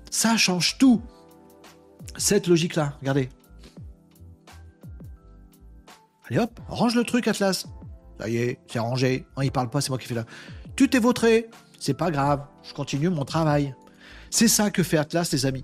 [0.10, 1.02] Ça change tout.
[2.18, 3.30] Cette logique-là, regardez.
[6.30, 7.68] Allez hop, range le truc Atlas.
[8.20, 9.26] Ça y est, c'est rangé.
[9.36, 10.26] Non, il parle pas, c'est moi qui fais là.
[10.76, 11.50] Tu t'es vautré.
[11.80, 13.76] C'est pas grave, je continue mon travail.
[14.32, 15.64] C'est ça que fait Atlas, les amis.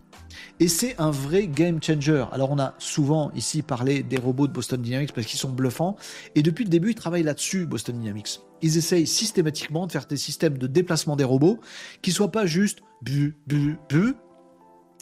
[0.60, 2.26] Et c'est un vrai game changer.
[2.32, 5.96] Alors on a souvent ici parlé des robots de Boston Dynamics parce qu'ils sont bluffants.
[6.36, 8.40] Et depuis le début, ils travaillent là-dessus, Boston Dynamics.
[8.62, 11.60] Ils essayent systématiquement de faire des systèmes de déplacement des robots
[12.02, 14.16] qui soient pas juste bu, bu, bu,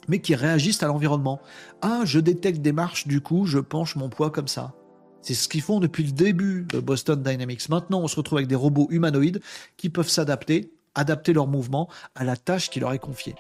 [0.08, 1.40] mais qui réagissent à l'environnement.
[1.82, 4.74] Ah, je détecte des marches, du coup, je penche mon poids comme ça.
[5.22, 7.70] C'est ce qu'ils font depuis le début de Boston Dynamics.
[7.70, 9.42] Maintenant, on se retrouve avec des robots humanoïdes
[9.78, 13.36] qui peuvent s'adapter, adapter leur mouvement à la tâche qui leur est confiée.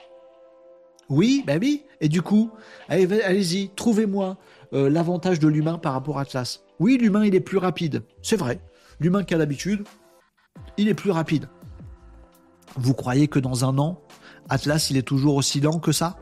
[1.11, 1.83] Oui, ben oui.
[1.99, 2.51] Et du coup,
[2.87, 4.37] allez-y, trouvez-moi
[4.73, 6.61] euh, l'avantage de l'humain par rapport à Atlas.
[6.79, 8.03] Oui, l'humain, il est plus rapide.
[8.21, 8.61] C'est vrai.
[9.01, 9.83] L'humain qui a l'habitude,
[10.77, 11.49] il est plus rapide.
[12.77, 14.01] Vous croyez que dans un an,
[14.49, 16.17] Atlas, il est toujours aussi lent que ça?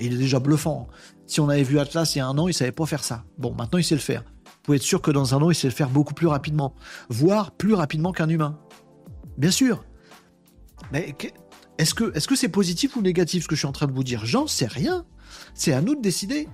[0.00, 0.88] Il est déjà bluffant.
[1.26, 3.24] Si on avait vu Atlas il y a un an, il savait pas faire ça.
[3.38, 4.24] Bon, maintenant, il sait le faire.
[4.44, 6.74] Vous pouvez être sûr que dans un an, il sait le faire beaucoup plus rapidement.
[7.08, 8.58] Voire plus rapidement qu'un humain.
[9.38, 9.84] Bien sûr.
[10.90, 11.14] Mais
[11.78, 13.92] est-ce que c'est -ce c'est positif ou négatif ce que je suis en train de
[13.92, 14.24] vous dire?
[14.24, 15.04] J'en sais rien.
[15.54, 16.48] C'est à nous de décider.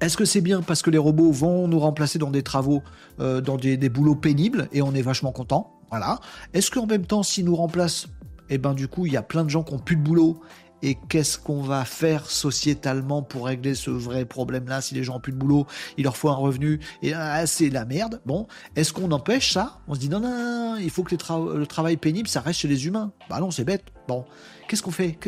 [0.00, 2.82] Est-ce que c'est bien parce que les robots vont nous remplacer dans des travaux,
[3.18, 5.72] euh, dans des, boulots pénibles et on est vachement content?
[5.90, 6.20] Voilà.
[6.52, 8.08] Est-ce qu'en même temps, s'ils nous remplacent,
[8.50, 10.40] eh ben du coup, il y a plein de gens qui n'ont plus de boulot
[10.82, 15.20] et qu'est-ce qu'on va faire sociétalement pour régler ce vrai problème-là Si les gens n'ont
[15.20, 15.66] plus de boulot,
[15.96, 18.20] il leur faut un revenu, et ah, c'est la merde.
[18.26, 18.46] Bon,
[18.76, 19.80] est-ce qu'on empêche ça?
[19.88, 22.68] On se dit non, non, non, il faut que le travail pénible, ça reste chez
[22.68, 23.12] les humains.
[23.28, 23.84] Bah non, c'est bête.
[24.08, 24.24] Bon,
[24.68, 25.18] qu'est-ce qu'on fait?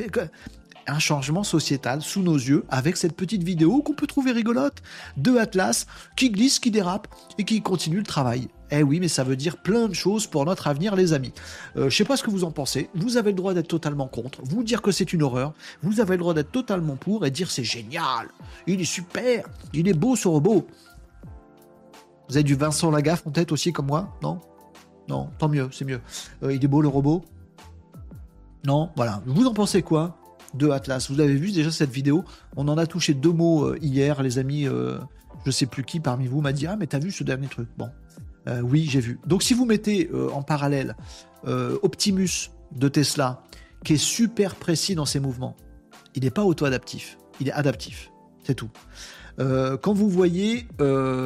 [0.86, 4.82] Un changement sociétal sous nos yeux avec cette petite vidéo qu'on peut trouver rigolote
[5.18, 8.48] de Atlas qui glisse, qui dérape et qui continue le travail.
[8.70, 11.32] Eh oui, mais ça veut dire plein de choses pour notre avenir, les amis.
[11.76, 12.90] Euh, je sais pas ce que vous en pensez.
[12.94, 15.54] Vous avez le droit d'être totalement contre, vous dire que c'est une horreur.
[15.82, 18.28] Vous avez le droit d'être totalement pour et dire c'est génial,
[18.66, 20.66] il est super, il est beau ce robot.
[22.28, 24.14] Vous avez du Vincent Lagaffe en tête aussi comme moi?
[24.22, 24.40] Non?
[25.08, 26.00] Non, tant mieux, c'est mieux.
[26.42, 27.24] Euh, il est beau le robot
[28.66, 29.22] Non, voilà.
[29.24, 30.18] Vous en pensez quoi
[30.54, 31.10] de Atlas?
[31.10, 32.24] Vous avez vu déjà cette vidéo?
[32.56, 34.66] On en a touché deux mots euh, hier, les amis.
[34.66, 34.98] Euh,
[35.46, 37.68] je sais plus qui parmi vous m'a dit Ah, mais t'as vu ce dernier truc
[37.78, 37.88] Bon,
[38.48, 39.18] euh, oui, j'ai vu.
[39.26, 40.96] Donc, si vous mettez en parallèle
[41.44, 43.42] Optimus de Tesla,
[43.84, 45.56] qui est super précis dans ses mouvements,
[46.14, 48.10] il n'est pas auto-adaptif, il est adaptif.
[48.42, 48.70] C'est tout.
[49.38, 50.66] quand vous voyez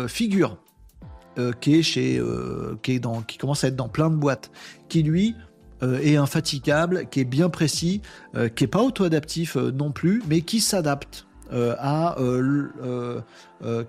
[0.09, 0.59] Figure,
[1.61, 1.83] qui est
[2.83, 4.51] qui est commence à être dans plein de boîtes,
[4.89, 5.35] qui lui
[5.83, 8.03] euh, et infatigable, qui est bien précis,
[8.37, 12.17] euh, qui est pas auto-adaptif euh, non plus, mais qui s'adapte à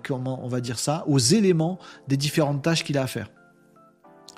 [0.02, 1.78] comment on va dire ça, aux éléments
[2.08, 3.30] des différentes tâches qu'il a à faire.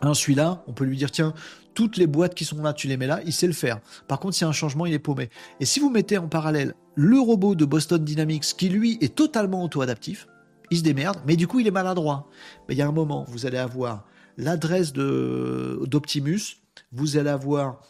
[0.02, 1.32] Hein, celui-là, on peut lui dire tiens,
[1.74, 3.80] toutes les boîtes qui sont là, tu les mets là, il sait le faire.
[4.08, 5.30] Par contre, s'il y a un changement, il est paumé.
[5.60, 9.62] Et si vous mettez en parallèle le robot de Boston Dynamics, qui lui est totalement
[9.62, 10.26] auto-adaptif,
[10.70, 12.28] il se démerde, mais du coup, il est maladroit.
[12.68, 14.04] Mais il y a un moment, vous allez avoir
[14.36, 16.58] l'adresse d'Optimus,
[16.92, 17.80] vous allez avoir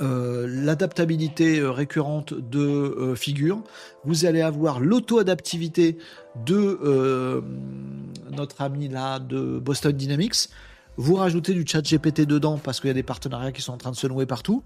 [0.00, 3.62] euh, l'adaptabilité euh, récurrente de euh, figure,
[4.04, 5.98] vous allez avoir l'auto-adaptivité
[6.46, 7.42] de
[8.30, 10.48] notre ami là de Boston Dynamics,
[10.96, 13.78] vous rajoutez du chat GPT dedans parce qu'il y a des partenariats qui sont en
[13.78, 14.62] train de se nouer partout.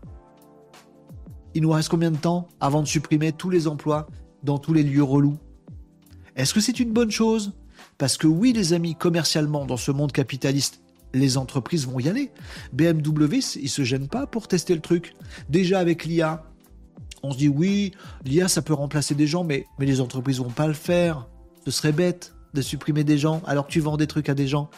[1.55, 4.07] Il nous reste combien de temps avant de supprimer tous les emplois
[4.45, 5.39] dans tous les lieux relous?
[6.37, 7.53] Est-ce que c'est une bonne chose?
[7.99, 10.83] Parce que oui les amis, commercialement dans ce monde capitaliste
[11.17, 12.31] les entreprises vont y aller.
[12.73, 15.15] BMW, ils se gênent pas pour tester le truc.
[15.49, 16.45] Déjà avec l'IA,
[17.23, 17.93] on se dit oui,
[18.25, 21.27] l'IA ça peut remplacer des gens, mais, les entreprises vont pas le faire.
[21.65, 24.47] Ce serait bête de supprimer des gens alors que tu vends des trucs à des
[24.47, 24.71] gens.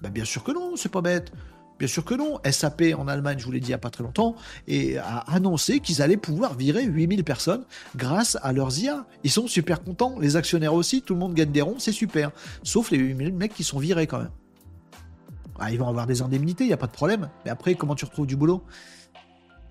[0.00, 1.32] Ben bien sûr que non, c'est pas bête.
[1.78, 2.38] Bien sûr que non.
[2.48, 4.36] SAP en Allemagne, je vous l'ai dit il n'y a pas très longtemps,
[4.68, 7.64] a annoncé qu'ils allaient pouvoir virer 8000 personnes
[7.96, 9.04] grâce à leurs IA.
[9.24, 12.30] Ils sont super contents, les actionnaires aussi, tout le monde gagne des ronds, c'est super.
[12.62, 14.30] Sauf les 8000 mecs qui sont virés quand même.
[15.64, 17.30] Ah, ils vont avoir des indemnités, il n'y a pas de problème.
[17.44, 18.64] Mais après, comment tu retrouves du boulot?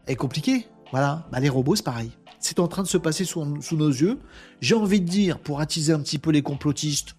[0.07, 0.69] Est compliqué.
[0.91, 2.11] Voilà, bah, les robots, c'est pareil.
[2.39, 4.18] C'est en train de se passer sous, nos yeux.
[4.61, 7.18] J'ai envie de dire, pour attiser un petit peu les complotistes,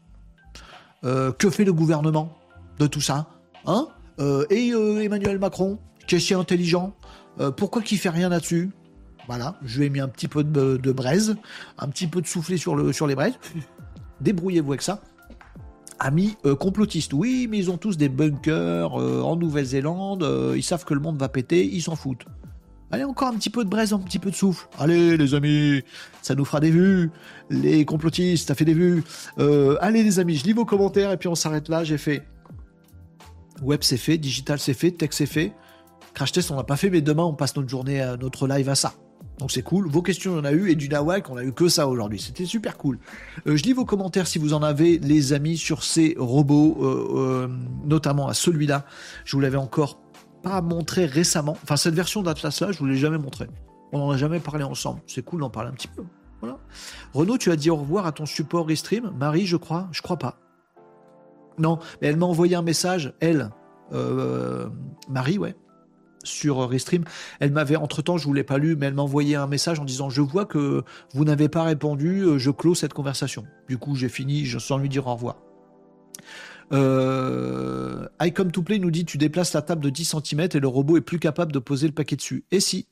[1.05, 2.39] euh, que fait le gouvernement
[2.79, 3.29] de tout ça
[3.67, 3.89] hein?
[4.21, 6.95] Euh, Et euh, Emmanuel Macron, qui est si intelligent,
[7.59, 8.71] pourquoi qu'il fait rien là-dessus?
[9.27, 11.37] Voilà, je lui ai mis un petit peu de, braise,
[11.77, 13.35] un petit peu de soufflé sur, le, sur les braises.
[14.23, 15.03] Débrouillez-vous avec ça.
[16.05, 20.27] Amis complotistes, oui, mais ils ont tous des bunkers en Nouvelle-Zélande,
[20.57, 22.25] ils savent que le monde va péter, ils s'en foutent.
[22.91, 24.69] Allez, encore un petit peu de braise, un petit peu de souffle.
[24.79, 25.83] Allez, les amis,
[26.21, 27.11] ça nous fera des vues.
[27.49, 29.03] Les complotistes, ça fait des vues.
[29.39, 31.85] Euh, allez, les amis, je lis vos commentaires et puis on s'arrête là.
[31.85, 32.23] J'ai fait
[33.63, 35.55] web, c'est fait, digital, c'est fait, texte, c'est fait.
[36.13, 38.69] Crash test, on n'a pas fait, mais demain, on passe notre journée, à notre live
[38.69, 38.93] à ça.
[39.39, 39.89] Donc c'est cool.
[39.89, 42.21] Vos questions, on a eu, et du Nawak, on a eu que ça aujourd'hui.
[42.21, 42.99] C'était super cool.
[43.47, 47.49] Euh, je lis vos commentaires si vous en avez, les amis, sur ces robots, euh,
[47.85, 48.85] notamment à celui-là.
[49.25, 50.01] Je vous l'avais encore
[50.43, 51.57] pas montré récemment.
[51.63, 53.49] Enfin, cette version d'Atlas-là, je vous l'ai jamais montré.
[53.93, 55.01] On n'en a jamais parlé ensemble.
[55.07, 56.03] C'est cool d'en parler un petit peu.
[56.41, 56.59] Voilà.
[57.13, 59.13] Renaud, tu as dit au revoir à ton support Restream.
[59.19, 59.89] Marie, je crois.
[59.93, 60.39] Je crois pas.
[61.59, 63.51] Non, mais elle m'a envoyé un message, elle,
[63.93, 64.69] euh,
[65.09, 65.55] Marie, ouais,
[66.25, 67.05] sur Restream.
[67.41, 69.81] Elle m'avait, entre-temps, je ne vous l'ai pas lu, mais elle m'a envoyé un message
[69.81, 70.83] en disant Je vois que
[71.15, 73.45] vous n'avez pas répondu, euh, je clôt cette conversation.
[73.69, 75.37] Du coup, j'ai fini sans lui dire au revoir.
[76.73, 80.61] Euh, I Come to Play nous dit tu déplaces la table de 10 cm et
[80.61, 82.45] le robot est plus capable de poser le paquet dessus.
[82.51, 82.87] Et si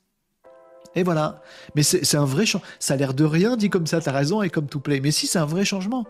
[0.95, 1.41] Et voilà.
[1.75, 2.67] Mais c'est un vrai changement.
[2.79, 4.99] Ça a l'air de rien dit comme ça, t'as raison, I Come to Play.
[4.99, 6.05] Mais si, c'est un vrai changement.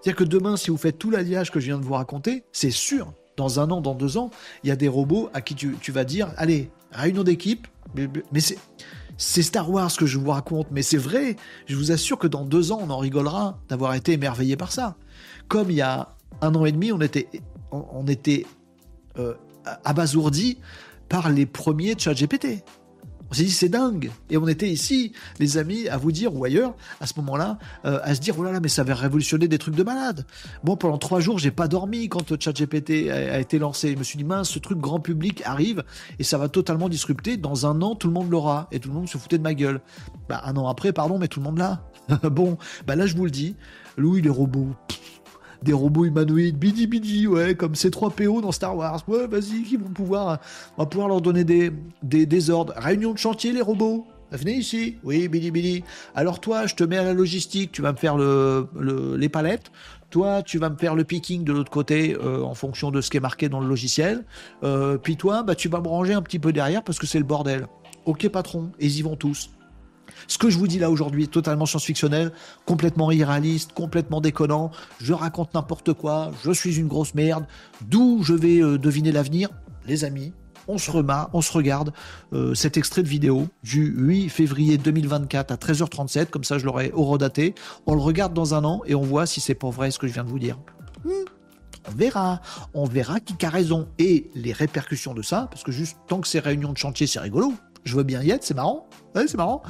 [0.00, 2.70] C'est-à-dire que demain, si vous faites tout l'alliage que je viens de vous raconter, c'est
[2.70, 4.30] sûr, dans un an, dans deux ans,
[4.64, 7.66] il y a des robots à qui tu, vas dire allez, réunion d'équipe.
[8.32, 8.58] Mais c'est.
[9.18, 11.36] Star Wars que je vous raconte, mais c'est vrai.
[11.66, 14.96] Je vous assure que dans deux ans, on en rigolera d'avoir été émerveillé par ça.
[15.48, 17.28] Comme il y a un an et demi, on était,
[17.70, 18.04] on,
[19.18, 19.34] euh,
[19.84, 20.58] abasourdi
[21.08, 22.64] par les premiers chat GPT.
[23.30, 26.44] On s'est dit c'est dingue et on était ici les amis à vous dire ou
[26.44, 29.46] ailleurs à ce moment-là euh, à se dire oh là là mais ça va révolutionner
[29.46, 30.26] des trucs de malade.
[30.64, 33.92] Moi pendant trois jours j'ai pas dormi quand ChatGPT a, a été lancé.
[33.92, 35.84] Je me suis dit mince ce truc grand public arrive
[36.18, 37.36] et ça va totalement disrupter.
[37.36, 39.54] Dans un an tout le monde l'aura et tout le monde se foutait de ma
[39.54, 39.80] gueule.
[40.28, 41.84] Bah un an après pardon mais tout le monde l'a.
[42.30, 43.54] bon bah là je vous le dis
[43.96, 44.74] Louis les robots
[45.62, 49.02] des robots humanoïdes, bidi bidi, ouais, comme ces 3 PO dans Star Wars.
[49.08, 50.38] Ouais, vas-y, qui vont pouvoir,
[50.76, 51.72] on va pouvoir leur donner des,
[52.02, 52.72] des, ordres.
[52.76, 54.06] Réunion de chantier, les robots.
[54.32, 54.96] Venez ici.
[55.02, 55.84] Oui, bidi bidi.
[56.14, 58.68] Alors toi, je te mets à la logistique, tu vas me faire le,
[59.16, 59.72] les palettes.
[60.10, 63.10] Toi, tu vas me faire le picking de l'autre côté euh, en fonction de ce
[63.10, 64.24] qui est marqué dans le logiciel.
[64.64, 67.18] Euh, puis toi, bah, tu vas me ranger un petit peu derrière parce que c'est
[67.18, 67.66] le bordel.
[68.06, 69.50] Ok, patron, et ils y vont tous.
[70.26, 72.32] Ce que je vous dis là aujourd'hui est totalement science-fictionnel,
[72.66, 74.70] complètement irréaliste, complètement déconnant.
[75.00, 77.46] Je raconte n'importe quoi, je suis une grosse merde.
[77.82, 79.48] D'où je vais euh, deviner l'avenir?
[79.86, 80.32] Les amis,
[80.68, 81.92] on se remat, on se regarde
[82.32, 86.92] euh, cet extrait de vidéo du 8 février 2024 à 13h37, comme ça je l'aurai
[86.94, 87.54] horodaté.
[87.86, 90.06] On le regarde dans un an et on voit si c'est pas vrai ce que
[90.06, 90.58] je viens de vous dire.
[91.04, 91.24] Hmm,
[91.88, 92.40] on verra,
[92.74, 96.28] on verra qui a raison et les répercussions de ça, parce que juste tant que
[96.28, 97.52] c'est réunions de chantier, c'est rigolo.
[97.84, 98.86] Je veux bien y être, c'est marrant.
[99.14, 99.62] C'est marrant.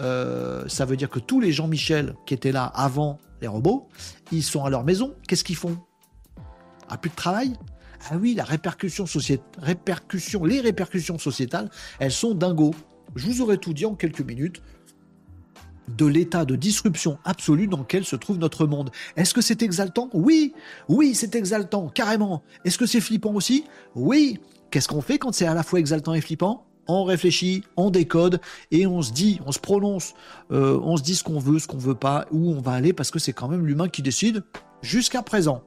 [0.00, 3.88] Euh, ça veut dire que tous les Jean-Michel qui étaient là avant les robots,
[4.32, 5.14] ils sont à leur maison.
[5.28, 5.78] Qu'est-ce qu'ils font?
[6.88, 7.52] Ah, plus de travail?
[8.10, 9.06] Ah oui, les répercussions
[11.18, 12.74] sociétales, elles sont dingos.
[13.14, 14.62] Je vous aurais tout dit en quelques minutes
[15.88, 18.90] de l'état de disruption absolue dans lequel se trouve notre monde.
[19.16, 20.08] Est-ce que c'est exaltant?
[20.12, 20.54] Oui,
[20.88, 22.42] oui, c'est exaltant, carrément.
[22.64, 23.64] Est-ce que c'est flippant aussi?
[23.94, 24.38] Oui.
[24.70, 26.64] Qu'est-ce qu'on fait quand c'est à la fois exaltant et flippant?
[26.92, 28.40] On réfléchit, on décode
[28.70, 30.14] et on se dit, on se prononce,
[30.52, 32.92] euh, on se dit ce qu'on veut, ce qu'on veut pas, où on va aller
[32.92, 34.42] parce que c'est quand même l'humain qui décide
[34.82, 35.62] jusqu'à présent.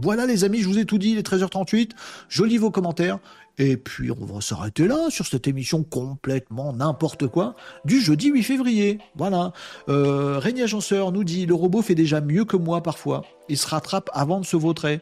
[0.00, 1.92] Voilà les amis, je vous ai tout dit, il est 13h38,
[2.28, 3.18] je lis vos commentaires
[3.58, 7.56] et puis on va s'arrêter là sur cette émission complètement n'importe quoi
[7.86, 8.98] du jeudi 8 février.
[9.14, 9.52] Voilà.
[9.88, 13.24] Euh, Régnier Agenceur nous dit le robot fait déjà mieux que moi parfois.
[13.48, 15.00] Il se rattrape avant de se vautrer.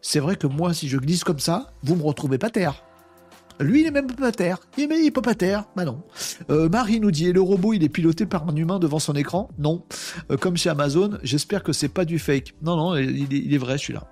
[0.00, 2.82] C'est vrai que moi, si je glisse comme ça, vous me retrouvez pas terre.
[3.60, 4.58] Lui, il est même pas terre.
[4.78, 5.64] Il est, pas terre.
[5.76, 6.02] Bah non.
[6.48, 9.50] Euh, Marie nous dit, le robot, il est piloté par un humain devant son écran?
[9.58, 9.84] Non.
[10.30, 12.54] Euh, comme chez Amazon, j'espère que c'est pas du fake.
[12.62, 14.08] Non, non, il est, vrai celui-là.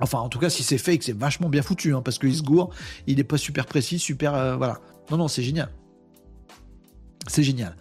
[0.00, 2.42] Enfin, en tout cas, si c'est fake, c'est vachement bien foutu, hein, parce qu'il se
[2.42, 2.70] gourre,
[3.06, 4.34] il est pas super précis, super...
[4.34, 4.80] Euh, voilà.
[5.10, 5.70] Non, non, c'est génial.
[7.28, 7.76] C'est génial.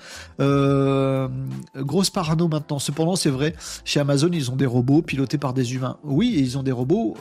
[1.75, 2.77] grosse parano maintenant.
[2.77, 5.97] Cependant, c'est vrai, chez Amazon, ils ont des robots pilotés par des humains.
[6.03, 7.15] Oui, ils ont des robots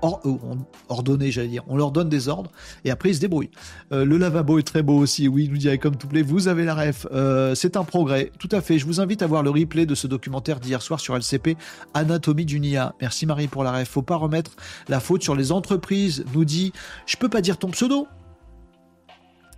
[0.00, 1.64] ordonner, j'allais dire.
[1.68, 2.50] On leur donne des ordres
[2.84, 3.50] et après ils se débrouillent.
[3.90, 5.28] le lavabo est très beau aussi.
[5.28, 6.22] Oui, nous dirait comme tout plaît.
[6.22, 7.06] Vous avez la ref.
[7.54, 8.30] c'est un progrès.
[8.38, 8.78] Tout à fait.
[8.78, 11.56] Je vous invite à voir le replay de ce documentaire d'hier soir sur LCP,
[11.94, 12.94] Anatomie du NIA.
[13.00, 13.88] Merci Marie pour la ref.
[13.88, 14.52] Faut pas remettre
[14.88, 16.24] la faute sur les entreprises.
[16.34, 16.72] Nous dit,
[17.06, 18.06] je peux pas dire ton pseudo.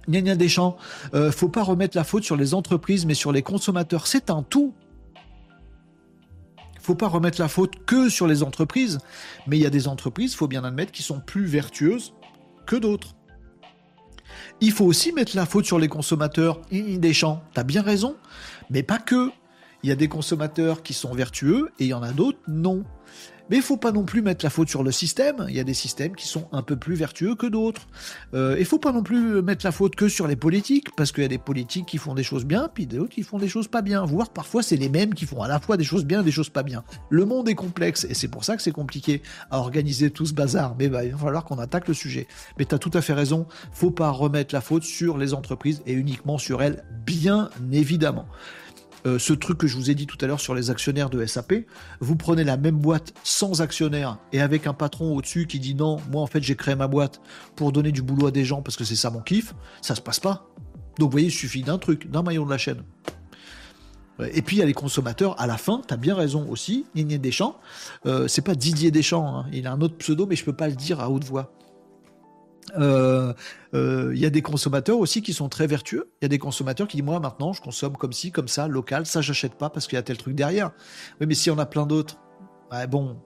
[0.09, 0.77] Nia Deschamps,
[1.15, 4.07] euh, faut pas remettre la faute sur les entreprises, mais sur les consommateurs.
[4.07, 4.75] C'est un tout.
[6.91, 8.99] Faut pas remettre la faute que sur les entreprises,
[9.47, 12.15] mais il y a des entreprises, faut bien admettre, qui sont plus vertueuses
[12.67, 13.15] que d'autres.
[14.61, 16.61] Il faut aussi mettre la faute sur les consommateurs.
[16.73, 18.17] Deschamps, t'as bien raison,
[18.71, 19.31] mais pas que.
[19.85, 22.83] Il y a des consommateurs qui sont vertueux et il y en a d'autres non.
[23.51, 25.45] Mais il faut pas non plus mettre la faute sur le système.
[25.49, 27.89] Il y a des systèmes qui sont un peu plus vertueux que d'autres.
[28.33, 31.23] Euh, il faut pas non plus mettre la faute que sur les politiques, parce qu'il
[31.23, 33.67] y a des politiques qui font des choses bien, puis d'autres qui font des choses
[33.67, 34.05] pas bien.
[34.05, 36.31] Voire parfois c'est les mêmes qui font à la fois des choses bien et des
[36.31, 36.85] choses pas bien.
[37.09, 39.21] Le monde est complexe et c'est pour ça que c'est compliqué
[39.51, 40.77] à organiser tout ce bazar.
[40.79, 42.29] Mais bah, il va falloir qu'on attaque le sujet.
[42.57, 43.47] Mais tu as tout à fait raison.
[43.73, 48.27] Faut pas remettre la faute sur les entreprises et uniquement sur elles, bien évidemment.
[49.07, 51.25] Euh, ce truc que je vous ai dit tout à l'heure sur les actionnaires de
[51.25, 51.55] SAP,
[52.01, 55.99] vous prenez la même boîte sans actionnaire et avec un patron au-dessus qui dit non,
[56.11, 57.21] moi en fait j'ai créé ma boîte
[57.57, 60.01] pour donner du boulot à des gens parce que c'est ça mon kiff, ça se
[60.01, 60.49] passe pas.
[60.99, 62.83] Donc vous voyez, il suffit d'un truc, d'un maillon de la chaîne.
[64.35, 66.85] Et puis il y a les consommateurs, à la fin, tu as bien raison aussi,
[66.95, 67.57] Didier Deschamps,
[68.05, 69.47] euh, c'est pas Didier Deschamps, hein.
[69.51, 71.55] il a un autre pseudo mais je peux pas le dire à haute voix.
[72.77, 73.33] Il euh,
[73.75, 76.11] euh, y a des consommateurs aussi qui sont très vertueux.
[76.21, 78.69] Il y a des consommateurs qui disent moi maintenant je consomme comme ci, comme ça,
[78.69, 80.71] local, ça j'achète pas parce qu'il y a tel truc derrière.
[81.21, 82.19] Oui, mais si on a plein d'autres,
[82.89, 83.17] bon,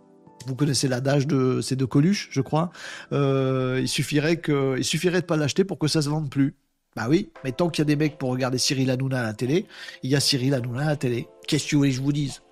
[0.47, 2.71] vous connaissez l'adage de ces deux Coluche, je crois.
[3.13, 6.55] Euh, il suffirait que, il suffirait de pas l'acheter pour que ça se vende plus.
[6.97, 9.33] Bah oui, mais tant qu'il y a des mecs pour regarder Cyril Hanouna à la
[9.33, 9.67] télé,
[10.03, 11.29] il y a Cyril Hanouna à la télé.
[11.49, 12.43] Qu'est-ce que tu voulez que je vous dise?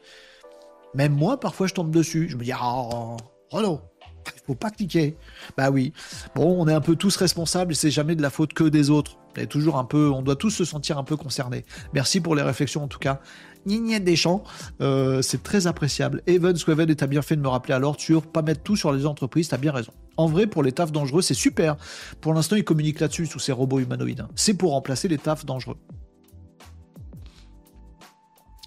[0.95, 2.29] Même moi, parfois, je tombe dessus.
[2.29, 3.17] Je me dis, ah, oh,
[3.53, 3.81] oh
[4.37, 5.17] il faut pas cliquer.
[5.57, 5.93] Bah oui.
[6.35, 8.91] Bon, on est un peu tous responsables et c'est jamais de la faute que des
[8.91, 9.19] autres.
[9.37, 11.65] Et toujours un peu, on doit tous se sentir un peu concernés.
[11.95, 13.21] Merci pour les réflexions en tout cas.
[13.65, 14.43] Nignette des champs,
[14.81, 16.23] euh, c'est très appréciable.
[16.27, 18.93] Evan Sweven, et t'as bien fait de me rappeler alors sur pas mettre tout sur
[18.93, 19.93] les entreprises, t'as bien raison.
[20.17, 21.77] En vrai, pour les tafs dangereux, c'est super.
[22.21, 24.27] Pour l'instant, ils communiquent là-dessus sous ces robots humanoïdes.
[24.35, 25.77] C'est pour remplacer les tafs dangereux.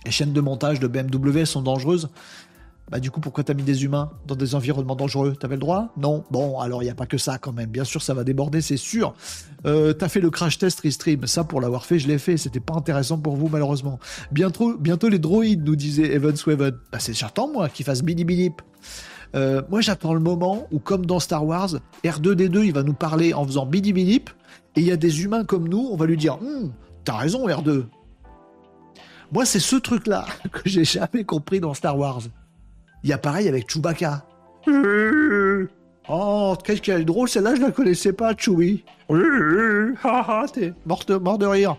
[0.06, 2.10] Les chaînes de montage de BMW sont dangereuses.
[2.92, 5.36] Bah du coup, pourquoi t'as mis des humains dans des environnements dangereux?
[5.40, 5.92] T'avais le droit?
[5.98, 7.70] Non Bon, alors il n'y a pas que ça quand même.
[7.70, 9.16] Bien sûr, ça va déborder, c'est sûr.
[9.66, 11.26] Euh, t'as fait le crash test restream.
[11.26, 12.38] Ça, pour l'avoir fait, je l'ai fait.
[12.38, 14.00] C'était pas intéressant pour vous, malheureusement.
[14.32, 16.76] Bientôt, bientôt les droïdes, nous disait Evan Sweven.
[16.92, 18.62] Bah c'est j'attends, moi, qu'ils fassent Billy Bilip.
[19.36, 21.72] Euh, moi, j'attends le moment où, comme dans Star Wars,
[22.04, 24.30] R2D2, il va nous parler en faisant Billy Bilip.
[24.76, 26.72] Et il y a des humains comme nous, on va lui dire hum,
[27.04, 27.86] T'as raison, R2.
[29.32, 32.22] Moi, c'est ce truc-là que j'ai jamais compris dans Star Wars.
[33.06, 34.26] Il y a pareil avec Chewbacca.
[36.08, 38.84] Oh, qu'est-ce qu'elle est drôle, celle-là, je la connaissais pas, Chewie.
[39.10, 41.78] T'es mort de, mort de rire.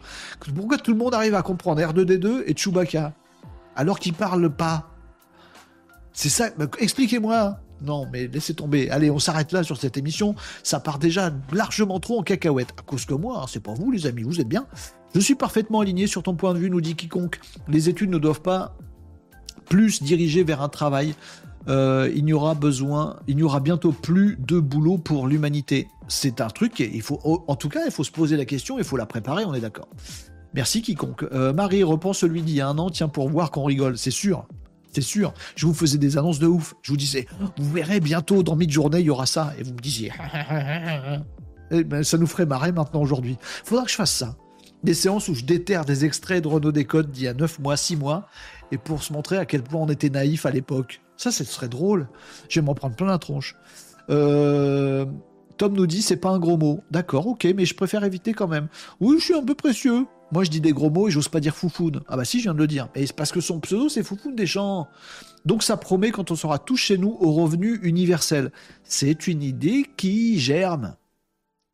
[0.53, 3.13] Pourquoi tout le monde arrive à comprendre R2D2 et Chewbacca
[3.77, 4.91] alors qu'ils parlent pas?
[6.13, 6.49] C'est ça,
[6.81, 7.61] expliquez-moi.
[7.83, 8.91] Non, mais laissez tomber.
[8.91, 10.35] Allez, on s'arrête là sur cette émission.
[10.65, 12.75] Ça part déjà largement trop en cacahuète.
[12.77, 14.67] À cause que moi, hein, c'est pas vous, les amis, vous êtes bien.
[15.15, 17.39] Je suis parfaitement aligné sur ton point de vue, nous dit quiconque.
[17.69, 18.77] Les études ne doivent pas
[19.69, 21.15] plus dirigé vers un travail.
[21.69, 25.89] Euh, il n'y aura besoin, il n'y aura bientôt plus de boulot pour l'humanité.
[26.09, 28.85] C'est un truc, il faut, en tout cas, il faut se poser la question, il
[28.85, 29.89] faut la préparer, on est d'accord.
[30.55, 31.25] Merci quiconque.
[31.33, 34.13] Euh, Marie repense celui d'il y a un an, tiens, pour voir qu'on rigole, c'est
[34.13, 34.47] sûr.
[34.93, 35.35] C'est sûr.
[35.57, 36.75] Je vous faisais des annonces de ouf.
[36.81, 37.27] Je vous disais,
[37.59, 39.53] vous verrez bientôt dans mid-journée, il y aura ça.
[39.59, 40.13] Et vous me disiez,
[41.71, 43.37] eh ben, ça nous ferait marrer maintenant aujourd'hui.
[43.65, 44.37] Faudra que je fasse ça.
[44.85, 47.77] Des séances où je déterre des extraits de Renault Décode d'il y a 9 mois,
[47.77, 48.29] 6 mois,
[48.73, 51.01] et pour se montrer à quel point on était naïf à l'époque.
[51.17, 52.09] Ça, ce serait drôle.
[52.49, 53.57] Je vais m'en prendre plein la tronche.
[54.11, 55.07] Euh,
[55.57, 56.81] Tom nous dit c'est pas un gros mot.
[56.91, 58.69] D'accord, ok, mais je préfère éviter quand même.
[59.01, 60.07] Oui, je suis un peu précieux.
[60.33, 62.03] Moi, je dis des gros mots et j'ose pas dire foufoune.
[62.09, 62.89] Ah bah si, je viens de le dire.
[62.95, 64.89] Mais c'est parce que son pseudo, c'est foufoune des champs.
[65.45, 68.51] Donc ça promet quand on sera tous chez nous au revenu universel.
[68.83, 70.97] C'est une idée qui germe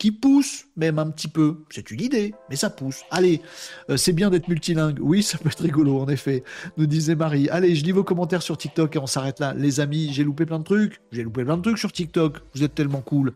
[0.02, 1.58] qui pousse même un petit peu.
[1.70, 3.02] C'est une idée, mais ça pousse.
[3.12, 3.40] Allez,
[3.88, 4.98] euh, c'est bien d'être multilingue.
[5.00, 6.42] Oui, ça peut être rigolo, en effet,
[6.76, 7.48] nous disait Marie.
[7.50, 9.54] Allez, je lis vos commentaires sur TikTok et on s'arrête là.
[9.56, 11.00] Les amis, j'ai loupé plein de trucs.
[11.12, 12.38] J'ai loupé plein de trucs sur TikTok.
[12.52, 13.32] Vous êtes tellement cool.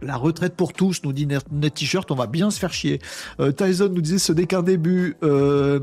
[0.00, 2.98] La retraite pour tous, nous dit Net T-shirt, on va bien se faire chier.
[3.40, 5.16] Euh, Tyson nous disait ce n'est qu'un début.
[5.22, 5.80] Euh,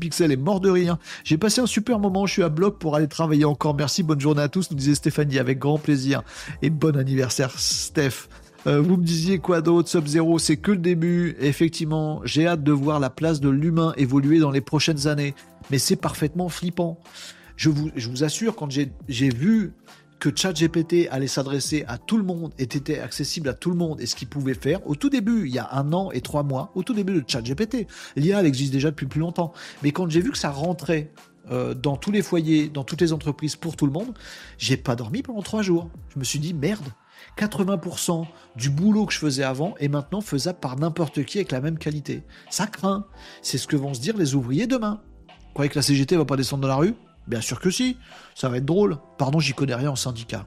[0.00, 0.96] Pixel est mort de rire.
[1.22, 3.76] J'ai passé un super moment, je suis à bloc pour aller travailler encore.
[3.76, 6.22] Merci, bonne journée à tous, nous disait Stéphanie avec grand plaisir.
[6.60, 8.26] Et bon anniversaire, Steph.
[8.66, 11.36] Euh, vous me disiez quoi d'autre Sub-Zero, c'est que le début.
[11.38, 15.34] effectivement, j'ai hâte de voir la place de l'humain évoluer dans les prochaines années.
[15.70, 16.98] Mais c'est parfaitement flippant.
[17.56, 19.74] Je vous, je vous assure, quand j'ai vu
[20.18, 24.00] que ChatGPT allait s'adresser à tout le monde et était accessible à tout le monde
[24.00, 26.42] et ce qu'il pouvait faire, au tout début, il y a un an et trois
[26.42, 27.86] mois, au tout début de ChatGPT,
[28.16, 29.52] l'IA, elle existe déjà depuis plus longtemps.
[29.82, 31.12] Mais quand j'ai vu que ça rentrait
[31.50, 34.14] euh, dans tous les foyers, dans toutes les entreprises, pour tout le monde,
[34.56, 35.90] j'ai pas dormi pendant trois jours.
[36.14, 36.86] Je me suis dit, merde,
[37.36, 41.60] 80% du boulot que je faisais avant est maintenant faisable par n'importe qui avec la
[41.60, 42.22] même qualité.
[42.50, 43.06] Ça craint.
[43.42, 45.00] C'est ce que vont se dire les ouvriers demain.
[45.28, 46.94] Vous croyez que la CGT va pas descendre dans la rue?
[47.26, 47.96] Bien sûr que si.
[48.34, 48.98] Ça va être drôle.
[49.18, 50.46] Pardon, j'y connais rien en syndicat.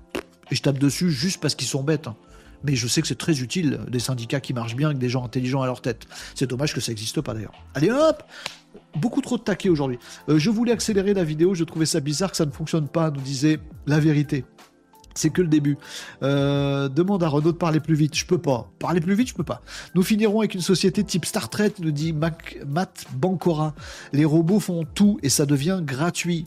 [0.51, 2.07] Et je tape dessus juste parce qu'ils sont bêtes.
[2.07, 2.15] Hein.
[2.63, 5.23] Mais je sais que c'est très utile, des syndicats qui marchent bien avec des gens
[5.23, 6.07] intelligents à leur tête.
[6.35, 7.53] C'est dommage que ça n'existe pas d'ailleurs.
[7.75, 8.23] Allez hop
[8.95, 9.99] Beaucoup trop de taquets aujourd'hui.
[10.29, 13.11] Euh, je voulais accélérer la vidéo, je trouvais ça bizarre que ça ne fonctionne pas,
[13.11, 14.45] nous disait la vérité.
[15.17, 15.77] C'est que le début.
[16.21, 18.15] Euh, demande à Renault de parler plus vite.
[18.15, 18.69] Je peux pas.
[18.79, 19.61] Parler plus vite, je peux pas.
[19.95, 23.73] Nous finirons avec une société type Star Trek, nous dit Matt Bancora.
[24.13, 26.45] Les robots font tout et ça devient gratuit.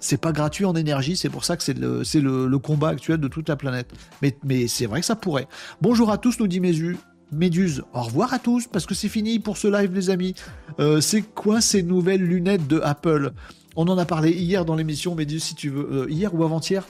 [0.00, 3.48] C'est pas gratuit en énergie, c'est pour ça que c'est le, combat actuel de toute
[3.48, 3.92] la planète.
[4.22, 5.48] Mais, mais c'est vrai que ça pourrait.
[5.80, 6.96] Bonjour à tous, nous dit Mésu.
[7.32, 10.34] Méduse, au revoir à tous, parce que c'est fini pour ce live, les amis.
[10.78, 13.32] Euh, c'est quoi ces nouvelles lunettes de Apple?
[13.74, 16.04] On en a parlé hier dans l'émission, Méduse, si tu veux.
[16.04, 16.86] Euh, hier ou avant-hier?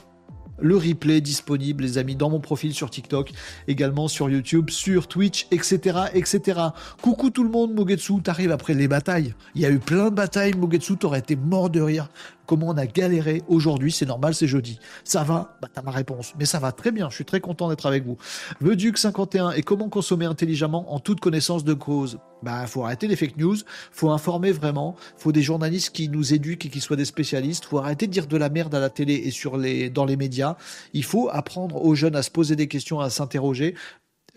[0.59, 3.31] Le replay disponible, les amis, dans mon profil sur TikTok,
[3.67, 6.59] également sur YouTube, sur Twitch, etc., etc.
[7.01, 9.33] Coucou tout le monde, Mogetsu, t'arrives après les batailles.
[9.55, 12.09] Il y a eu plein de batailles, Mogetsu, t'aurais été mort de rire
[12.47, 14.79] comment on a galéré aujourd'hui, c'est normal, c'est jeudi.
[15.03, 16.33] Ça va Bah t'as ma réponse.
[16.39, 18.17] Mais ça va très bien, je suis très content d'être avec vous.
[18.59, 23.07] Le Duc 51 et comment consommer intelligemment en toute connaissance de cause Bah faut arrêter
[23.07, 23.57] les fake news,
[23.91, 27.77] faut informer vraiment, faut des journalistes qui nous éduquent et qui soient des spécialistes, faut
[27.77, 30.55] arrêter de dire de la merde à la télé et sur les, dans les médias.
[30.93, 33.75] Il faut apprendre aux jeunes à se poser des questions, à s'interroger.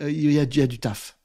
[0.01, 1.17] Euh, il, y a, du taf.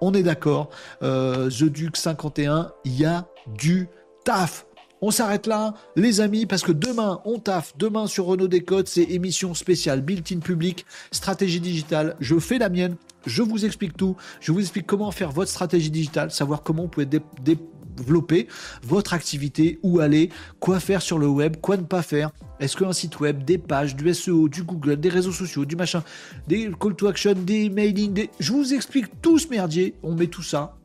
[0.00, 0.70] On est d'accord,
[1.02, 3.88] euh, The Duc 51, il y a du
[4.24, 4.66] taf.
[5.00, 7.74] On s'arrête là, les amis, parce que demain, on taffe.
[7.76, 12.16] Demain sur Renault Décode, c'est émission spéciale, built-in public, stratégie digitale.
[12.20, 12.96] Je fais la mienne.
[13.26, 14.16] Je vous explique tout.
[14.40, 17.08] Je vous explique comment faire votre stratégie digitale, savoir comment vous pouvez
[17.42, 18.48] développer
[18.82, 20.30] votre activité, où aller,
[20.60, 22.30] quoi faire sur le web, quoi ne pas faire.
[22.60, 26.02] Est-ce qu'un site web, des pages, du SEO, du Google, des réseaux sociaux, du machin,
[26.46, 28.30] des call to action, des mailing, des...
[28.38, 29.96] je vous explique tout ce merdier.
[30.02, 30.76] On met tout ça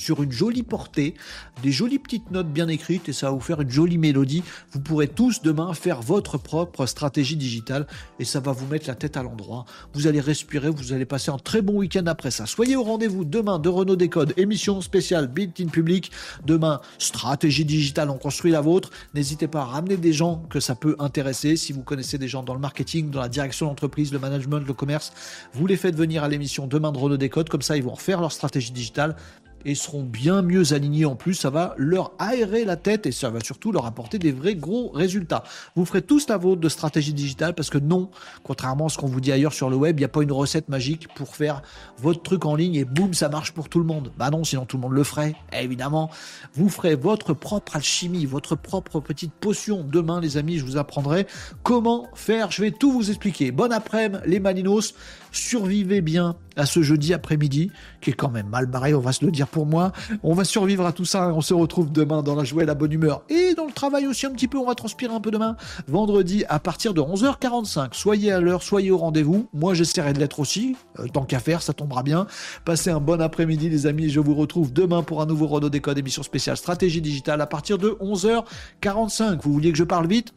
[0.00, 1.14] sur une jolie portée,
[1.62, 4.42] des jolies petites notes bien écrites et ça va vous faire une jolie mélodie.
[4.72, 7.86] Vous pourrez tous demain faire votre propre stratégie digitale
[8.18, 9.66] et ça va vous mettre la tête à l'endroit.
[9.92, 12.46] Vous allez respirer, vous allez passer un très bon week-end après ça.
[12.46, 16.10] Soyez au rendez-vous demain de Renault Décode, émission spéciale Built in Public.
[16.46, 18.90] Demain, stratégie digitale, on construit la vôtre.
[19.14, 21.56] N'hésitez pas à ramener des gens que ça peut intéresser.
[21.56, 24.74] Si vous connaissez des gens dans le marketing, dans la direction d'entreprise, le management, le
[24.74, 25.12] commerce,
[25.52, 27.50] vous les faites venir à l'émission demain de Renault Décode.
[27.50, 29.16] Comme ça, ils vont refaire leur stratégie digitale
[29.64, 31.34] et seront bien mieux alignés en plus.
[31.34, 34.90] Ça va leur aérer la tête et ça va surtout leur apporter des vrais gros
[34.90, 35.44] résultats.
[35.76, 38.10] Vous ferez tous la vôtre de stratégie digitale parce que non,
[38.42, 40.32] contrairement à ce qu'on vous dit ailleurs sur le web, il n'y a pas une
[40.32, 41.62] recette magique pour faire
[41.98, 44.12] votre truc en ligne et boum, ça marche pour tout le monde.
[44.18, 46.10] Bah non, sinon tout le monde le ferait, évidemment.
[46.54, 49.84] Vous ferez votre propre alchimie, votre propre petite potion.
[49.84, 51.26] Demain, les amis, je vous apprendrai
[51.62, 52.50] comment faire.
[52.50, 53.50] Je vais tout vous expliquer.
[53.52, 54.94] Bon après-midi, les Malinos
[55.32, 57.70] survivez bien à ce jeudi après-midi,
[58.00, 59.92] qui est quand même mal barré, on va se le dire pour moi.
[60.22, 62.74] On va survivre à tout ça, on se retrouve demain dans la joie et la
[62.74, 63.22] bonne humeur.
[63.28, 65.56] Et dans le travail aussi un petit peu, on va transpirer un peu demain.
[65.88, 67.94] Vendredi à partir de 11h45.
[67.94, 69.48] Soyez à l'heure, soyez au rendez-vous.
[69.52, 72.26] Moi j'essaierai de l'être aussi, euh, tant qu'à faire, ça tombera bien.
[72.64, 75.98] Passez un bon après-midi les amis, je vous retrouve demain pour un nouveau Renault Décode,
[75.98, 79.40] émission spéciale stratégie digitale à partir de 11h45.
[79.42, 80.34] Vous vouliez que je parle vite?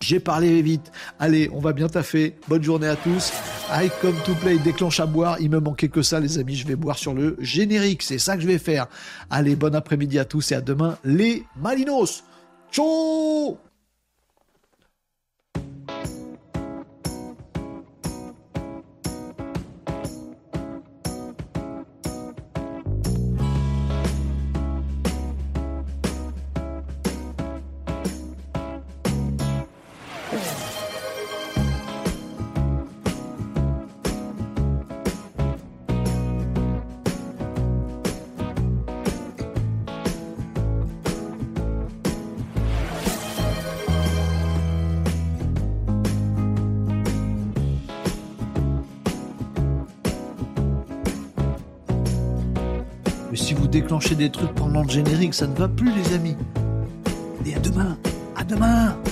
[0.00, 0.92] J'ai parlé vite.
[1.18, 2.36] Allez, on va bien taffer.
[2.48, 3.32] Bonne journée à tous.
[3.70, 5.36] I come to play déclenche à boire.
[5.40, 6.56] Il me manquait que ça, les amis.
[6.56, 8.02] Je vais boire sur le générique.
[8.02, 8.86] C'est ça que je vais faire.
[9.30, 12.24] Allez, bon après-midi à tous et à demain, les Malinos.
[12.70, 13.58] Ciao
[53.88, 56.36] déclencher des trucs pendant le générique, ça ne va plus les amis.
[57.46, 57.96] Et à demain,
[58.36, 59.07] à demain, demain.